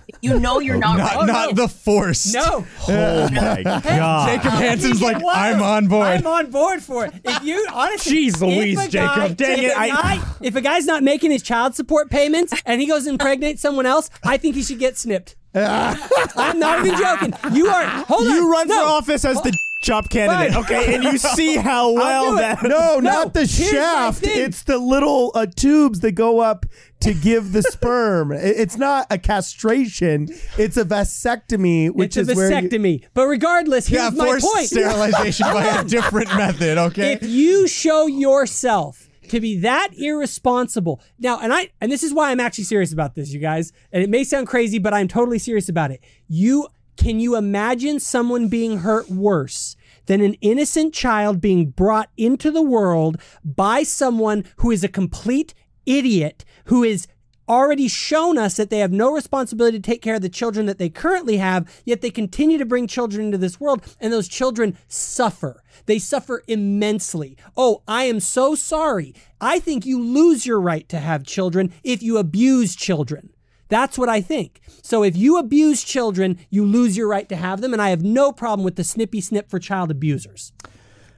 If 0.08 0.16
you 0.22 0.40
know 0.40 0.60
you're 0.60 0.78
not, 0.78 0.98
not 0.98 1.16
ready. 1.16 1.32
not 1.32 1.56
the 1.56 1.68
force. 1.68 2.34
No. 2.34 2.66
Oh 2.88 3.30
my 3.32 3.62
god. 3.84 4.28
Jacob 4.28 4.52
Hansen's 4.54 5.02
like, 5.02 5.22
Wow. 5.24 5.34
I'm 5.36 5.62
on 5.62 5.88
board. 5.88 6.08
I'm 6.08 6.26
on 6.28 6.50
board 6.52 6.82
for 6.82 7.06
it. 7.06 7.14
If 7.24 7.44
you 7.44 7.66
honestly, 7.72 8.28
Jeez 8.28 8.42
Louise, 8.42 8.80
a 8.88 8.90
guy- 8.90 9.16
Jacob. 9.16 9.38
Dang 9.38 9.64
it, 9.64 9.72
a 9.72 9.78
I- 9.80 9.88
guy- 9.90 10.24
if 10.42 10.56
a 10.56 10.62
guy's 10.62 10.86
not 10.86 11.04
making 11.04 11.32
his 11.32 11.42
child 11.44 11.76
support 11.76 12.10
payments 12.10 12.54
and 12.66 12.82
he 12.82 12.88
goes 12.88 13.06
and 13.06 13.14
impregnates 13.20 13.62
someone 13.62 13.86
else, 13.86 14.10
I 14.24 14.38
think 14.38 14.56
he 14.56 14.64
should 14.64 14.80
get 14.80 14.98
snipped. 14.98 15.36
I'm 15.56 16.60
not 16.60 16.86
even 16.86 16.98
joking. 17.00 17.34
You 17.54 17.68
are. 17.70 17.86
Hold 18.06 18.28
on. 18.28 18.34
You 18.36 18.52
run 18.52 18.68
no. 18.68 18.76
for 18.76 18.90
office 18.92 19.26
as 19.26 19.42
the 19.42 19.56
chop 19.82 20.10
candidate, 20.10 20.54
Fine. 20.54 20.64
okay? 20.64 20.94
And 20.96 21.04
you 21.04 21.18
see 21.18 21.56
how 21.56 21.92
well 21.92 22.36
that. 22.36 22.62
No, 22.64 23.00
not 23.00 23.34
the 23.34 23.48
shaft. 23.48 24.24
It's 24.26 24.64
the 24.64 24.78
little 24.78 25.32
uh, 25.34 25.48
tubes 25.48 26.02
that 26.02 26.12
go 26.12 26.40
up 26.40 26.66
to 27.02 27.14
give 27.14 27.52
the 27.54 27.62
sperm. 27.64 28.32
It's 28.36 28.78
not 28.78 29.08
a 29.10 29.18
castration. 29.18 30.30
It's 30.58 30.78
a 30.78 30.86
vasectomy, 30.86 31.92
which 31.92 32.18
It's 32.18 32.28
a 32.28 32.32
is 32.32 32.38
where 32.38 32.62
you, 32.62 32.70
vasectomy. 32.70 33.06
but 33.14 33.28
regardless, 33.28 33.88
here's 33.88 34.04
yeah, 34.04 34.10
my 34.10 34.40
point. 34.42 34.68
sterilization 34.68 35.48
by 35.48 35.66
a 35.66 35.84
different 35.84 36.28
method, 36.36 36.78
okay? 36.78 37.14
if 37.14 37.24
you 37.24 37.68
show 37.68 38.08
yourself 38.08 39.08
to 39.30 39.40
be 39.40 39.60
that 39.60 39.90
irresponsible 39.96 41.00
now 41.20 41.40
and 41.40 41.54
i 41.54 41.70
and 41.80 41.92
this 41.92 42.02
is 42.02 42.12
why 42.12 42.32
i'm 42.32 42.40
actually 42.40 42.64
serious 42.64 42.92
about 42.92 43.14
this 43.14 43.32
you 43.32 43.40
guys 43.40 43.72
and 43.92 44.02
it 44.02 44.10
may 44.10 44.24
sound 44.24 44.48
crazy 44.48 44.80
but 44.80 44.92
i'm 44.92 45.08
totally 45.08 45.38
serious 45.38 45.70
about 45.70 45.92
it 45.92 46.04
you 46.28 46.68
can 46.98 47.20
you 47.20 47.36
imagine 47.36 48.00
someone 48.00 48.48
being 48.48 48.80
hurt 48.80 49.08
worse 49.08 49.76
than 50.08 50.22
an 50.22 50.34
innocent 50.42 50.96
child 50.96 51.40
being 51.40 51.70
brought 51.70 52.10
into 52.18 52.50
the 52.50 52.62
world 52.64 53.22
by 53.46 53.84
someone 53.84 54.44
who 54.58 54.72
is 54.72 54.84
a 54.84 54.88
complete 54.88 55.54
idiot 55.86 56.44
who 56.70 56.84
is 56.84 57.08
already 57.48 57.88
shown 57.88 58.38
us 58.38 58.56
that 58.58 58.70
they 58.70 58.78
have 58.78 58.92
no 58.92 59.12
responsibility 59.12 59.80
to 59.80 59.82
take 59.82 60.04
care 60.04 60.14
of 60.16 60.22
the 60.22 60.30
children 60.30 60.68
that 60.68 60.78
they 60.78 60.88
currently 60.90 61.38
have, 61.38 61.68
yet 61.84 62.02
they 62.02 62.12
continue 62.12 62.58
to 62.60 62.66
bring 62.66 62.86
children 62.86 63.26
into 63.26 63.38
this 63.40 63.60
world, 63.60 63.84
and 64.00 64.14
those 64.14 64.28
children 64.28 64.78
suffer. 64.88 65.64
They 65.88 65.98
suffer 65.98 66.44
immensely. 66.48 67.36
Oh, 67.58 67.82
I 67.88 68.04
am 68.04 68.20
so 68.20 68.54
sorry. 68.54 69.16
I 69.42 69.60
think 69.60 69.86
you 69.86 70.00
lose 70.00 70.46
your 70.46 70.62
right 70.62 70.88
to 70.90 71.00
have 71.00 71.24
children 71.26 71.74
if 71.84 72.04
you 72.04 72.18
abuse 72.20 72.76
children. 72.76 73.32
That's 73.68 73.98
what 73.98 74.10
I 74.10 74.22
think. 74.22 74.62
So 74.84 75.04
if 75.04 75.16
you 75.18 75.38
abuse 75.40 75.84
children, 75.84 76.38
you 76.52 76.66
lose 76.66 76.98
your 76.98 77.08
right 77.08 77.28
to 77.30 77.36
have 77.36 77.62
them, 77.62 77.74
and 77.74 77.82
I 77.82 77.90
have 77.90 78.04
no 78.04 78.32
problem 78.32 78.64
with 78.64 78.76
the 78.76 78.84
snippy 78.84 79.22
snip 79.22 79.50
for 79.50 79.58
child 79.60 79.90
abusers, 79.92 80.54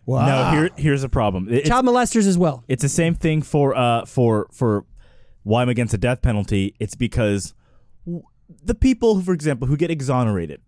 No, 0.07 0.51
here, 0.51 0.69
here's 0.77 1.03
a 1.03 1.09
problem. 1.09 1.47
It- 1.49 1.59
It's, 1.59 1.69
child 1.69 1.85
molesters 1.85 2.27
as 2.27 2.37
well. 2.37 2.63
it's 2.67 2.81
the 2.81 2.89
same 2.89 3.15
thing 3.15 3.41
for 3.41 3.75
uh 3.75 4.05
for 4.05 4.47
for 4.51 4.85
why 5.43 5.61
I'm 5.61 5.69
against 5.69 5.91
the 5.91 5.97
death 5.97 6.21
penalty. 6.21 6.75
It's 6.79 6.95
because 6.95 7.53
the 8.63 8.75
people, 8.75 9.15
who, 9.15 9.21
for 9.21 9.33
example, 9.33 9.67
who 9.67 9.77
get 9.77 9.89
exonerated 9.91 10.61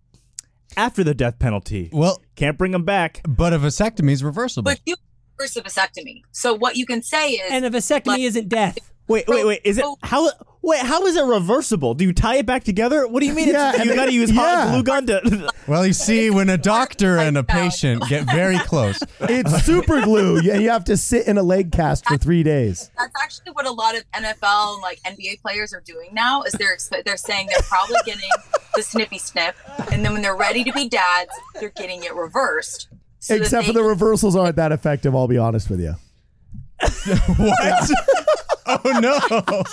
after 0.76 1.04
the 1.04 1.14
death 1.14 1.38
penalty 1.38 1.90
well, 1.92 2.20
can't 2.36 2.58
bring 2.58 2.72
them 2.72 2.84
back. 2.84 3.20
but 3.28 3.52
a 3.52 3.58
vasectomy 3.58 4.10
is 4.12 4.24
reversible. 4.24 4.64
but 4.64 4.80
you 4.86 4.96
reverse 5.38 5.56
a 5.56 5.62
vasectomy. 5.62 6.22
So 6.32 6.54
what 6.54 6.76
you 6.76 6.86
can 6.86 7.02
say 7.02 7.32
is, 7.32 7.52
And 7.52 7.64
a 7.64 7.70
vasectomy 7.70 8.06
Like- 8.06 8.20
isn't 8.20 8.48
death. 8.48 8.78
Wait, 9.06 9.24
wait, 9.28 9.44
wait. 9.46 9.60
Is 9.64 9.78
it 9.78 9.84
Oh. 9.84 9.96
how? 10.02 10.30
Wait, 10.62 10.80
how 10.80 11.04
is 11.04 11.14
it 11.14 11.22
reversible? 11.26 11.92
Do 11.92 12.04
you 12.06 12.14
tie 12.14 12.36
it 12.36 12.46
back 12.46 12.64
together? 12.64 13.06
What 13.06 13.20
do 13.20 13.26
you 13.26 13.34
mean? 13.34 13.48
Yeah, 13.48 13.72
it's, 13.74 13.84
you 13.84 13.94
got 13.94 14.06
to 14.06 14.10
it- 14.10 14.14
use 14.14 14.30
hot 14.30 14.64
yeah. 14.66 14.72
glue 14.72 14.82
gun 14.82 15.06
to. 15.08 15.50
well, 15.68 15.86
you 15.86 15.92
see, 15.92 16.30
when 16.30 16.48
a 16.48 16.56
doctor 16.56 17.18
and 17.18 17.36
a 17.36 17.44
patient 17.44 18.02
get 18.08 18.24
very 18.24 18.58
close, 18.60 18.98
it's 19.20 19.62
super 19.66 20.00
glue, 20.00 20.38
and 20.38 20.62
you 20.62 20.70
have 20.70 20.84
to 20.84 20.96
sit 20.96 21.26
in 21.26 21.36
a 21.36 21.42
leg 21.42 21.70
cast 21.70 22.06
for 22.08 22.16
three 22.16 22.42
days. 22.42 22.90
that's 22.96 23.12
actually 23.22 23.52
what 23.52 23.66
a 23.66 23.70
lot 23.70 23.94
of 23.94 24.10
NFL 24.12 24.74
and 24.74 24.82
like 24.82 25.02
NBA 25.02 25.42
players 25.42 25.74
are 25.74 25.82
doing 25.82 26.08
now. 26.14 26.42
Is 26.44 26.54
they're 26.54 26.78
they're 27.04 27.18
saying 27.18 27.48
they're 27.50 27.58
probably 27.68 27.96
getting 28.06 28.30
the 28.74 28.82
snippy 28.82 29.18
snip, 29.18 29.54
and 29.92 30.02
then 30.02 30.14
when 30.14 30.22
they're 30.22 30.34
ready 30.36 30.64
to 30.64 30.72
be 30.72 30.88
dads, 30.88 31.30
they're 31.60 31.68
getting 31.68 32.04
it 32.04 32.14
reversed. 32.14 32.88
so 33.20 33.34
Except 33.34 33.66
they 33.66 33.72
for 33.72 33.78
the 33.78 33.84
reversals 33.84 34.34
aren't 34.34 34.56
that 34.56 34.72
effective. 34.72 35.14
I'll 35.14 35.28
be 35.28 35.36
honest 35.36 35.68
with 35.68 35.80
you. 35.80 35.96
what? 37.36 37.90
oh 38.66 38.98
no! 39.00 39.64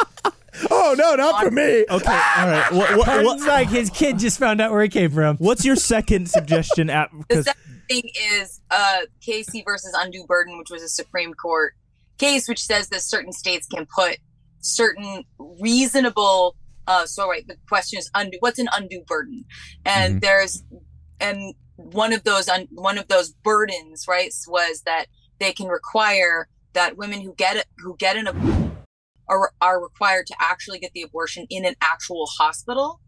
Oh 0.69 0.95
no, 0.97 1.15
not 1.15 1.43
for 1.43 1.51
me. 1.51 1.85
okay, 1.89 2.21
all 2.37 2.47
right. 2.47 2.71
What, 2.71 2.97
what, 2.97 3.19
It's 3.19 3.25
what, 3.25 3.47
like 3.47 3.69
his 3.69 3.89
kid 3.89 4.19
just 4.19 4.37
found 4.37 4.61
out 4.61 4.71
where 4.71 4.83
he 4.83 4.89
came 4.89 5.11
from. 5.11 5.37
what's 5.37 5.63
your 5.63 5.75
second 5.75 6.29
suggestion? 6.29 6.89
At 6.89 7.09
The 7.11 7.17
because 7.27 7.45
second 7.45 7.81
thing 7.89 8.09
is 8.33 8.61
uh, 8.69 9.01
Casey 9.21 9.63
versus 9.65 9.95
undue 9.97 10.25
burden, 10.25 10.57
which 10.57 10.69
was 10.69 10.83
a 10.83 10.89
Supreme 10.89 11.33
Court 11.33 11.73
case, 12.17 12.47
which 12.47 12.61
says 12.61 12.89
that 12.89 13.01
certain 13.01 13.31
states 13.31 13.67
can 13.67 13.87
put 13.93 14.17
certain 14.59 15.23
reasonable. 15.39 16.55
Uh, 16.87 17.05
so 17.05 17.29
right, 17.29 17.47
the 17.47 17.55
question 17.67 17.97
is 17.99 18.09
undue. 18.13 18.37
What's 18.41 18.59
an 18.59 18.67
undue 18.75 19.03
burden? 19.07 19.45
And 19.85 20.19
there's, 20.21 20.63
and 21.19 21.55
one 21.75 22.13
of 22.13 22.23
those 22.23 22.49
un, 22.49 22.67
one 22.71 22.97
of 22.97 23.07
those 23.07 23.31
burdens, 23.31 24.05
right, 24.07 24.33
was 24.47 24.81
that 24.81 25.05
they 25.39 25.53
can 25.53 25.67
require 25.67 26.47
that 26.73 26.97
women 26.97 27.21
who 27.21 27.33
get 27.35 27.57
it 27.57 27.65
who 27.79 27.95
get 27.97 28.17
an 28.17 28.27
are 29.27 29.51
are 29.61 29.81
required 29.81 30.27
to 30.27 30.35
actually 30.39 30.79
get 30.79 30.91
the 30.93 31.01
abortion 31.01 31.45
in 31.49 31.65
an 31.65 31.75
actual 31.81 32.25
hospital, 32.27 32.99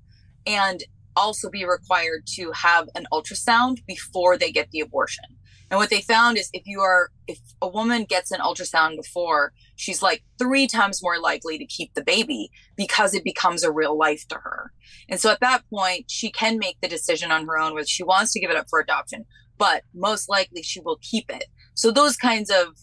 and 0.46 0.84
also 1.16 1.50
be 1.50 1.66
required 1.66 2.24
to 2.26 2.52
have 2.52 2.90
an 2.96 3.06
ultrasound 3.12 3.86
before 3.86 4.38
they 4.38 4.52
get 4.52 4.72
the 4.72 4.80
abortion. 4.80 5.26
And 5.70 5.80
what 5.80 5.90
they 5.90 6.02
found 6.02 6.38
is 6.38 6.50
if 6.54 6.64
you 6.66 6.82
are 6.82 7.10
if 7.28 7.40
a 7.62 7.68
woman 7.68 8.04
gets 8.04 8.32
an 8.32 8.40
ultrasound 8.40 8.96
before, 8.98 9.54
she's 9.76 10.04
like 10.04 10.24
3 10.38 10.68
times 10.68 11.02
more 11.02 11.20
likely 11.20 11.58
to 11.58 11.66
keep 11.66 11.94
the 11.94 12.04
baby 12.04 12.52
because 12.76 13.14
it 13.14 13.24
becomes 13.24 13.64
a 13.64 13.72
real 13.72 13.98
life 13.98 14.28
to 14.28 14.36
her. 14.36 14.72
And 15.10 15.20
so 15.20 15.32
at 15.32 15.40
that 15.40 15.64
point, 15.70 16.12
she 16.12 16.32
can 16.32 16.60
make 16.60 16.78
the 16.82 16.88
decision 16.88 17.32
on 17.32 17.48
her 17.48 17.58
own 17.58 17.74
whether 17.74 17.88
she 17.88 18.04
wants 18.04 18.34
to 18.34 18.40
give 18.40 18.52
it 18.52 18.58
up 18.58 18.68
for 18.70 18.80
adoption, 18.80 19.26
but 19.58 19.84
most 19.96 20.30
likely 20.30 20.62
she 20.62 20.80
will 20.80 21.00
keep 21.02 21.32
it. 21.32 21.46
So 21.74 21.92
those 21.92 22.18
kinds 22.18 22.52
of 22.52 22.78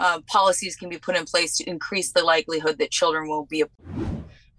uh, 0.00 0.20
policies 0.26 0.76
can 0.76 0.88
be 0.88 0.98
put 0.98 1.16
in 1.16 1.24
place 1.24 1.56
to 1.56 1.68
increase 1.68 2.12
the 2.12 2.22
likelihood 2.22 2.78
that 2.78 2.90
children 2.90 3.28
will 3.28 3.46
be. 3.46 3.64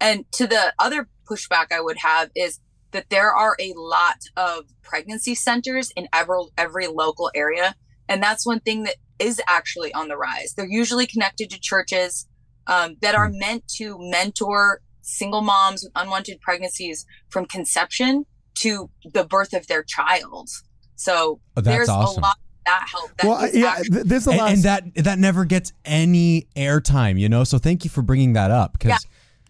And 0.00 0.30
to 0.32 0.46
the 0.46 0.72
other 0.78 1.08
pushback 1.28 1.66
I 1.72 1.80
would 1.80 1.98
have 1.98 2.30
is 2.34 2.60
that 2.92 3.10
there 3.10 3.30
are 3.32 3.56
a 3.60 3.72
lot 3.76 4.18
of 4.36 4.64
pregnancy 4.82 5.34
centers 5.34 5.90
in 5.96 6.08
every 6.12 6.38
every 6.56 6.86
local 6.86 7.30
area, 7.34 7.74
and 8.08 8.22
that's 8.22 8.46
one 8.46 8.60
thing 8.60 8.84
that 8.84 8.96
is 9.18 9.40
actually 9.48 9.92
on 9.94 10.08
the 10.08 10.16
rise. 10.16 10.54
They're 10.56 10.66
usually 10.66 11.06
connected 11.06 11.50
to 11.50 11.60
churches 11.60 12.26
um, 12.66 12.96
that 13.00 13.14
are 13.14 13.30
meant 13.32 13.66
to 13.76 13.96
mentor 13.98 14.80
single 15.02 15.40
moms 15.40 15.82
with 15.82 15.92
unwanted 15.94 16.40
pregnancies 16.40 17.06
from 17.30 17.46
conception 17.46 18.26
to 18.56 18.90
the 19.12 19.24
birth 19.24 19.52
of 19.54 19.66
their 19.66 19.82
child. 19.82 20.48
So 20.96 21.40
Oh, 21.56 21.60
that's 21.60 21.66
there's 21.66 21.88
awesome. 21.88 22.22
a 22.22 22.26
lot 22.26 22.36
that 22.66 22.86
help. 22.90 23.10
That 23.16 23.26
well, 23.26 23.48
yeah, 23.54 23.68
actually- 23.78 23.88
th- 23.90 24.04
this 24.04 24.18
is 24.18 24.24
the 24.26 24.32
and, 24.32 24.40
and 24.54 24.62
that 24.64 24.94
that 25.04 25.18
never 25.18 25.44
gets 25.44 25.72
any 25.84 26.46
airtime, 26.54 27.18
you 27.18 27.28
know. 27.28 27.44
So 27.44 27.58
thank 27.58 27.84
you 27.84 27.90
for 27.90 28.02
bringing 28.02 28.34
that 28.34 28.50
up 28.50 28.72
because 28.74 28.90
Yeah. 28.90 28.98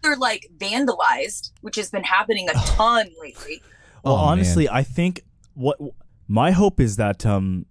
they're 0.02 0.16
like 0.16 0.48
vandalized, 0.58 1.50
which 1.62 1.76
has 1.76 1.90
been 1.90 2.04
happening 2.04 2.48
a 2.48 2.52
ton 2.54 3.08
lately. 3.20 3.62
Well, 4.04 4.14
Oh, 4.14 4.18
honestly, 4.18 4.68
I 4.68 4.82
think 4.84 5.22
what 5.54 5.78
my 6.28 6.52
hope 6.52 6.78
is 6.80 6.96
that 6.96 7.26
um, 7.26 7.66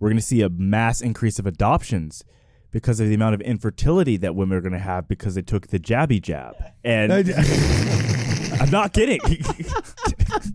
we're 0.00 0.08
going 0.08 0.16
to 0.16 0.22
see 0.22 0.40
a 0.40 0.48
mass 0.48 1.00
increase 1.02 1.38
of 1.38 1.46
adoptions 1.46 2.24
because 2.70 2.98
of 3.00 3.08
the 3.08 3.14
amount 3.14 3.34
of 3.34 3.40
infertility 3.42 4.16
that 4.16 4.34
women 4.34 4.56
are 4.58 4.60
going 4.60 4.72
to 4.72 4.78
have 4.78 5.06
because 5.06 5.34
they 5.34 5.42
took 5.42 5.68
the 5.68 5.78
jabby 5.78 6.20
jab. 6.22 6.54
And 6.82 7.12
I'm 8.60 8.70
not 8.70 8.92
kidding. 8.92 9.20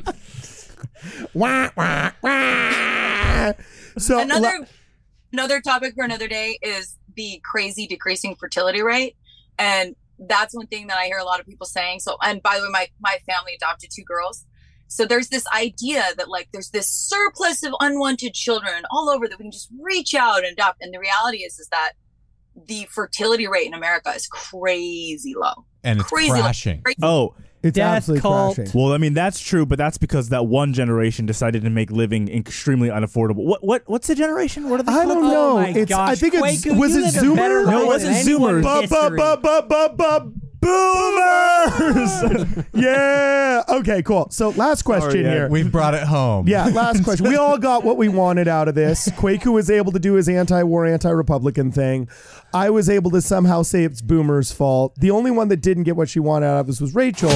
Wah, 1.34 1.70
wah, 1.78 2.12
wah. 2.22 3.54
So 3.98 4.20
another 4.20 4.68
another 5.32 5.62
topic 5.62 5.94
for 5.96 6.04
another 6.04 6.28
day 6.28 6.58
is 6.62 6.98
the 7.16 7.42
crazy 7.44 7.88
decreasing 7.88 8.36
fertility 8.36 8.82
rate. 8.82 9.16
And 9.58 9.96
that's 10.28 10.54
one 10.54 10.68
thing 10.68 10.88
that 10.88 10.98
i 10.98 11.06
hear 11.06 11.18
a 11.18 11.24
lot 11.24 11.40
of 11.40 11.46
people 11.46 11.66
saying. 11.66 12.00
So 12.00 12.18
and 12.22 12.42
by 12.42 12.58
the 12.58 12.64
way 12.64 12.70
my 12.72 12.88
my 13.00 13.18
family 13.26 13.54
adopted 13.56 13.90
two 13.94 14.04
girls. 14.04 14.46
So 14.88 15.06
there's 15.06 15.30
this 15.30 15.46
idea 15.56 16.04
that 16.18 16.30
like 16.30 16.50
there's 16.52 16.72
this 16.72 16.90
surplus 16.90 17.64
of 17.64 17.74
unwanted 17.80 18.34
children 18.34 18.84
all 18.92 19.10
over 19.10 19.28
that 19.28 19.38
we 19.38 19.44
can 19.44 19.52
just 19.52 19.70
reach 19.80 20.16
out 20.16 20.44
and 20.44 20.54
adopt. 20.54 20.82
And 20.82 20.94
the 20.94 21.00
reality 21.00 21.40
is 21.40 21.60
is 21.60 21.68
that 21.70 21.94
the 22.68 22.86
fertility 22.90 23.48
rate 23.48 23.68
in 23.68 23.74
america 23.74 24.10
is 24.10 24.28
crazy 24.28 25.34
low. 25.36 25.66
And 25.84 26.02
it's 26.02 26.10
crazy, 26.10 26.32
like, 26.32 26.42
crashing. 26.42 26.82
crazy. 26.82 27.00
oh, 27.02 27.36
it's 27.62 27.76
Death 27.76 27.98
absolutely 27.98 28.22
cult. 28.22 28.56
crashing. 28.56 28.72
well, 28.80 28.94
I 28.94 28.98
mean 28.98 29.14
that's 29.14 29.40
true, 29.40 29.66
but 29.66 29.78
that's 29.78 29.98
because 29.98 30.30
that 30.30 30.46
one 30.48 30.74
generation 30.74 31.26
decided 31.26 31.64
to 31.64 31.70
make 31.70 31.92
living 31.92 32.30
extremely 32.30 32.90
unaffordable. 32.90 33.44
What 33.46 33.64
what 33.64 33.84
what's 33.88 34.08
the 34.08 34.16
generation? 34.16 34.70
What 34.70 34.80
are 34.80 34.84
they 34.84 34.92
I 34.92 35.04
called? 35.06 35.10
don't 35.10 35.24
Oh 35.26 35.30
know. 35.32 35.56
my 35.56 35.68
It's 35.70 35.92
I 35.92 36.08
gosh, 36.12 36.20
think 36.20 36.34
it's 36.36 36.42
was 36.42 36.66
you 36.66 36.74
it 36.74 37.14
live 37.16 37.34
a 37.34 37.36
better 37.36 37.62
Zoomer? 37.62 37.66
life 37.66 37.72
No, 37.72 37.82
it 37.84 37.88
wasn't 37.88 38.14
than 38.14 38.28
anyone 38.28 38.56
in 38.58 38.64
Zoomers. 38.64 38.82
history. 38.82 40.49
Boomers. 40.62 42.66
yeah. 42.74 43.64
Okay. 43.70 44.02
Cool. 44.04 44.28
So 44.32 44.50
last 44.50 44.84
question 44.84 45.12
Sorry, 45.12 45.26
Ed. 45.26 45.32
here. 45.32 45.50
We've 45.50 45.72
brought 45.72 45.94
it 45.94 46.04
home. 46.04 46.48
Yeah, 46.48 46.66
last 46.68 47.04
question. 47.04 47.28
We 47.28 47.36
all 47.36 47.58
got 47.58 47.84
what 47.84 47.98
we 47.98 48.10
wanted 48.10 48.48
out 48.48 48.68
of 48.68 48.76
this. 48.76 49.08
Kwaku 49.10 49.54
was 49.54 49.70
able 49.70 49.92
to 49.92 50.00
do 50.00 50.14
his 50.14 50.30
anti-war, 50.30 50.86
anti-Republican 50.86 51.72
thing. 51.72 52.10
I 52.54 52.70
was 52.70 52.90
able 52.90 53.12
to 53.12 53.22
somehow 53.22 53.64
say 53.64 53.84
it's 53.84 54.02
Boomer's 54.02 54.52
fault. 54.52 54.96
The 55.00 55.12
only 55.12 55.32
one 55.32 55.50
that 55.50 55.62
didn't 55.62 55.84
get 55.84 55.96
what 55.96 56.10
she 56.10 56.20
wanted 56.20 56.48
out 56.48 56.62
of 56.62 56.68
this 56.68 56.82
was 56.82 56.96
Rachel. 56.96 57.30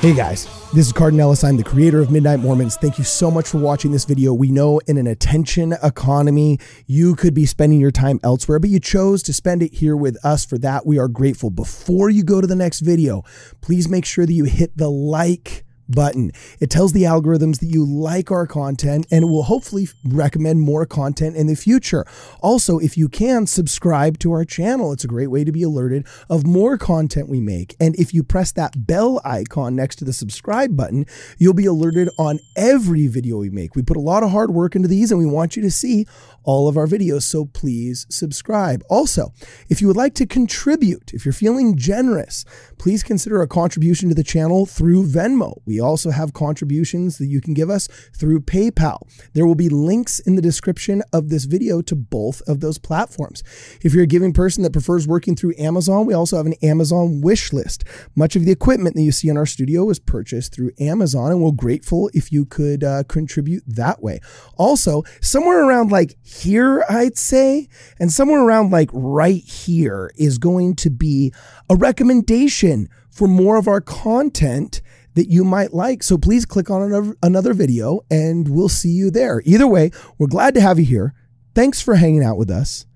Hey 0.00 0.14
guys, 0.14 0.46
this 0.72 0.86
is 0.86 0.92
Cardon 0.92 1.20
Ellis. 1.20 1.44
I'm 1.44 1.56
the 1.56 1.64
creator 1.64 2.00
of 2.00 2.10
Midnight 2.10 2.40
Mormons. 2.40 2.76
Thank 2.76 2.98
you 2.98 3.04
so 3.04 3.30
much 3.30 3.48
for 3.48 3.58
watching 3.58 3.92
this 3.92 4.04
video. 4.04 4.32
We 4.32 4.50
know 4.50 4.78
in 4.86 4.98
an 4.98 5.06
attention 5.06 5.74
economy, 5.82 6.58
you 6.86 7.14
could 7.14 7.34
be 7.34 7.46
spending 7.46 7.80
your 7.80 7.90
time 7.90 8.18
elsewhere, 8.24 8.58
but 8.58 8.70
you 8.70 8.80
chose 8.80 9.22
to 9.24 9.32
spend 9.32 9.62
it 9.62 9.74
here 9.74 9.96
with 9.96 10.16
us. 10.24 10.44
For 10.44 10.58
that, 10.58 10.86
we 10.86 10.98
are 10.98 11.08
grateful. 11.08 11.50
Before 11.50 12.10
you 12.10 12.24
go 12.24 12.40
to 12.40 12.46
the 12.46 12.56
next 12.56 12.80
video, 12.80 13.22
please 13.60 13.88
make 13.88 14.04
sure 14.04 14.26
that 14.26 14.32
you 14.32 14.44
hit 14.44 14.76
the 14.76 14.90
like 14.90 15.65
button. 15.88 16.32
It 16.60 16.70
tells 16.70 16.92
the 16.92 17.02
algorithms 17.02 17.60
that 17.60 17.66
you 17.66 17.84
like 17.84 18.30
our 18.30 18.46
content 18.46 19.06
and 19.10 19.24
it 19.24 19.28
will 19.28 19.44
hopefully 19.44 19.88
recommend 20.04 20.60
more 20.60 20.86
content 20.86 21.36
in 21.36 21.46
the 21.46 21.54
future. 21.54 22.04
Also, 22.40 22.78
if 22.78 22.96
you 22.96 23.08
can 23.08 23.46
subscribe 23.46 24.18
to 24.20 24.32
our 24.32 24.44
channel, 24.44 24.92
it's 24.92 25.04
a 25.04 25.08
great 25.08 25.28
way 25.28 25.44
to 25.44 25.52
be 25.52 25.62
alerted 25.62 26.06
of 26.28 26.46
more 26.46 26.76
content 26.76 27.28
we 27.28 27.40
make. 27.40 27.76
And 27.80 27.94
if 27.96 28.12
you 28.12 28.22
press 28.22 28.52
that 28.52 28.86
bell 28.86 29.20
icon 29.24 29.76
next 29.76 29.96
to 29.96 30.04
the 30.04 30.12
subscribe 30.12 30.76
button, 30.76 31.06
you'll 31.38 31.54
be 31.54 31.66
alerted 31.66 32.08
on 32.18 32.40
every 32.56 33.06
video 33.06 33.38
we 33.38 33.50
make. 33.50 33.74
We 33.74 33.82
put 33.82 33.96
a 33.96 34.00
lot 34.00 34.22
of 34.22 34.30
hard 34.30 34.50
work 34.50 34.76
into 34.76 34.88
these 34.88 35.10
and 35.10 35.18
we 35.18 35.26
want 35.26 35.56
you 35.56 35.62
to 35.62 35.70
see 35.70 36.06
all 36.46 36.68
of 36.68 36.76
our 36.76 36.86
videos. 36.86 37.22
So 37.24 37.44
please 37.44 38.06
subscribe. 38.08 38.82
Also, 38.88 39.32
if 39.68 39.80
you 39.80 39.88
would 39.88 39.96
like 39.96 40.14
to 40.14 40.26
contribute, 40.26 41.12
if 41.12 41.26
you're 41.26 41.32
feeling 41.32 41.76
generous, 41.76 42.44
please 42.78 43.02
consider 43.02 43.42
a 43.42 43.48
contribution 43.48 44.08
to 44.08 44.14
the 44.14 44.22
channel 44.22 44.64
through 44.64 45.06
Venmo. 45.06 45.60
We 45.66 45.75
also 45.80 46.10
have 46.10 46.32
contributions 46.32 47.18
that 47.18 47.26
you 47.26 47.40
can 47.40 47.54
give 47.54 47.70
us 47.70 47.88
through 48.16 48.40
PayPal. 48.40 49.00
There 49.32 49.46
will 49.46 49.54
be 49.54 49.68
links 49.68 50.18
in 50.20 50.36
the 50.36 50.42
description 50.42 51.02
of 51.12 51.28
this 51.28 51.44
video 51.44 51.82
to 51.82 51.94
both 51.94 52.42
of 52.42 52.60
those 52.60 52.78
platforms. 52.78 53.42
If 53.82 53.94
you're 53.94 54.04
a 54.04 54.06
giving 54.06 54.32
person 54.32 54.62
that 54.62 54.72
prefers 54.72 55.06
working 55.06 55.36
through 55.36 55.54
Amazon, 55.58 56.06
we 56.06 56.14
also 56.14 56.36
have 56.36 56.46
an 56.46 56.54
Amazon 56.62 57.20
wish 57.20 57.52
list. 57.52 57.84
Much 58.14 58.36
of 58.36 58.44
the 58.44 58.52
equipment 58.52 58.96
that 58.96 59.02
you 59.02 59.12
see 59.12 59.28
in 59.28 59.36
our 59.36 59.46
studio 59.46 59.88
is 59.90 59.98
purchased 59.98 60.54
through 60.54 60.72
Amazon, 60.80 61.30
and 61.30 61.42
we're 61.42 61.52
grateful 61.52 62.10
if 62.14 62.32
you 62.32 62.44
could 62.44 62.82
uh, 62.82 63.02
contribute 63.04 63.62
that 63.66 64.02
way. 64.02 64.20
Also, 64.56 65.02
somewhere 65.20 65.64
around 65.64 65.90
like 65.90 66.16
here, 66.22 66.84
I'd 66.88 67.16
say, 67.16 67.68
and 67.98 68.12
somewhere 68.12 68.42
around 68.42 68.70
like 68.70 68.90
right 68.92 69.42
here 69.42 70.10
is 70.16 70.38
going 70.38 70.76
to 70.76 70.90
be 70.90 71.32
a 71.68 71.76
recommendation 71.76 72.88
for 73.10 73.26
more 73.26 73.56
of 73.56 73.66
our 73.66 73.80
content 73.80 74.82
that 75.16 75.28
you 75.28 75.44
might 75.44 75.74
like. 75.74 76.02
So 76.02 76.16
please 76.16 76.46
click 76.46 76.70
on 76.70 77.14
another, 77.22 77.54
video 77.54 78.00
and 78.10 78.48
we'll 78.48 78.68
see 78.68 78.90
you 78.90 79.10
there. 79.10 79.42
Either 79.44 79.66
way, 79.66 79.90
we're 80.18 80.28
glad 80.28 80.54
to 80.54 80.60
have 80.60 80.78
you 80.78 80.84
here. 80.84 81.14
Thanks 81.54 81.82
for 81.82 81.96
hanging 81.96 82.22
out 82.22 82.36
with 82.36 82.50
us. 82.50 82.86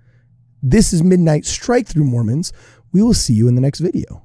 This 0.63 0.93
is 0.93 1.03
Midnight 1.03 1.47
Strike 1.47 1.89
Through 1.89 2.05
Mormons. 2.05 2.53
We 2.93 3.03
will 3.03 3.15
see 3.15 3.33
you 3.33 3.49
in 3.49 3.55
the 3.55 3.61
next 3.61 3.81
video. 3.81 4.23